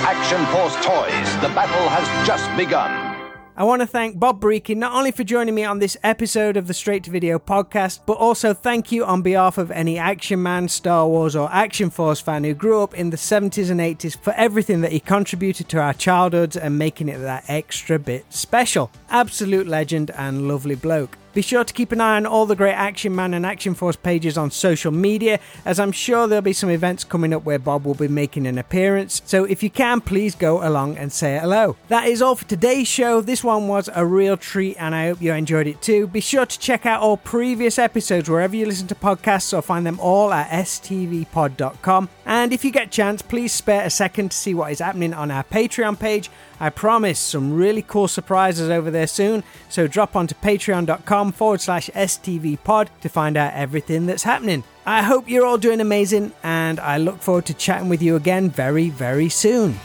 Action 0.07 0.45
Force 0.47 0.77
Toys, 0.77 1.29
the 1.43 1.53
battle 1.55 1.89
has 1.89 2.27
just 2.27 2.49
begun. 2.57 3.04
I 3.57 3.63
want 3.63 3.83
to 3.83 3.87
thank 3.87 4.19
Bob 4.19 4.41
Brechin 4.41 4.79
not 4.79 4.95
only 4.95 5.13
for 5.13 5.23
joining 5.23 5.55
me 5.55 5.63
on 5.63 5.79
this 5.79 5.97
episode 6.03 6.57
of 6.57 6.67
the 6.67 6.75
Straight 6.75 7.05
to 7.05 7.13
Video 7.13 7.39
podcast, 7.39 8.01
but 8.05 8.15
also 8.15 8.53
thank 8.53 8.91
you 8.91 9.05
on 9.05 9.23
behalf 9.23 9.59
of 9.59 9.71
any 9.71 9.97
Action 9.97 10.43
Man, 10.43 10.67
Star 10.67 11.07
Wars, 11.07 11.37
or 11.37 11.49
Action 11.53 11.89
Force 11.89 12.21
fan 12.21 12.43
who 12.43 12.53
grew 12.53 12.83
up 12.83 12.95
in 12.95 13.11
the 13.11 13.17
70s 13.17 13.71
and 13.71 13.79
80s 13.79 14.21
for 14.21 14.33
everything 14.33 14.81
that 14.81 14.91
he 14.91 14.99
contributed 14.99 15.69
to 15.69 15.79
our 15.79 15.93
childhoods 15.93 16.57
and 16.57 16.77
making 16.77 17.09
it 17.09 17.19
that 17.19 17.45
extra 17.47 17.97
bit 17.97 18.25
special. 18.29 18.91
Absolute 19.09 19.69
legend 19.69 20.11
and 20.17 20.49
lovely 20.49 20.75
bloke. 20.75 21.17
Be 21.35 21.43
sure 21.43 21.65
to 21.65 21.75
keep 21.75 21.91
an 21.91 22.01
eye 22.01 22.15
on 22.17 22.27
all 22.27 22.47
the 22.47 22.55
great 22.55 22.75
Action 22.75 23.13
Man 23.15 23.35
and 23.35 23.45
Action 23.45 23.75
Force 23.75 23.97
pages 23.97 24.39
on 24.39 24.53
social 24.53 24.93
media, 24.93 25.41
as 25.65 25.81
I'm 25.81 25.91
sure 25.91 26.29
there'll 26.29 26.43
be 26.43 26.53
some 26.53 26.71
events 26.71 27.03
coming 27.03 27.33
up 27.33 27.45
where 27.45 27.59
Bob 27.59 27.85
will 27.85 27.95
be 27.95 28.07
making 28.07 28.47
an 28.47 28.57
appearance. 28.57 29.21
So 29.25 29.43
if 29.45 29.61
you 29.61 29.69
can, 29.69 30.01
please 30.01 30.37
go 30.37 30.67
along 30.67 30.97
and 30.97 31.13
say 31.13 31.37
hello. 31.37 31.77
That 31.89 32.07
is 32.07 32.23
all 32.23 32.37
for 32.37 32.45
today's 32.45 32.87
show. 32.87 33.21
This 33.21 33.43
one 33.43 33.67
was 33.67 33.91
a 33.93 34.07
real 34.07 34.37
treat, 34.37 34.77
and 34.79 34.95
I 34.95 35.09
hope 35.09 35.21
you 35.21 35.33
enjoyed 35.33 35.67
it 35.67 35.83
too. 35.83 36.07
Be 36.07 36.21
sure 36.21 36.47
to 36.47 36.59
check 36.59 36.87
out 36.87 37.01
all 37.01 37.17
previous 37.17 37.81
episodes 37.81 38.31
wherever 38.31 38.55
you 38.55 38.67
listen 38.67 38.87
to 38.87 38.95
podcasts, 38.95 39.57
or 39.57 39.61
find 39.61 39.85
them 39.85 39.99
all 39.99 40.33
at 40.33 40.49
stvpod.com. 40.51 42.09
And 42.27 42.53
if 42.53 42.65
you 42.65 42.71
get 42.71 42.87
a 42.87 42.91
chance, 42.91 43.23
please 43.23 43.53
spare 43.53 43.85
a 43.85 43.91
second 43.91 44.31
to 44.31 44.37
see 44.37 44.55
what 44.55 44.73
is 44.73 44.79
happening 44.79 45.13
on 45.13 45.31
our 45.31 45.45
Patreon 45.45 45.99
page. 45.99 46.31
I 46.59 46.71
promise 46.71 47.19
some 47.19 47.55
really 47.55 47.83
cool 47.83 48.09
surprises 48.09 48.71
over 48.71 48.91
there 48.91 49.07
soon. 49.07 49.45
So 49.69 49.87
drop 49.87 50.17
onto 50.17 50.35
patreon.com 50.37 51.33
forward 51.33 51.61
slash 51.61 51.91
STVpod 51.91 52.89
to 53.03 53.09
find 53.09 53.37
out 53.37 53.53
everything 53.55 54.07
that's 54.07 54.23
happening. 54.23 54.65
I 54.87 55.03
hope 55.03 55.29
you're 55.29 55.47
all 55.47 55.59
doing 55.59 55.81
amazing, 55.81 56.33
and 56.43 56.79
I 56.79 56.99
look 56.99 57.21
forward 57.23 57.47
to 57.47 57.55
chatting 57.55 57.89
with 57.89 58.03
you 58.03 58.17
again 58.17 58.51
very, 58.51 58.91
very 58.91 59.31
soon. 59.31 59.79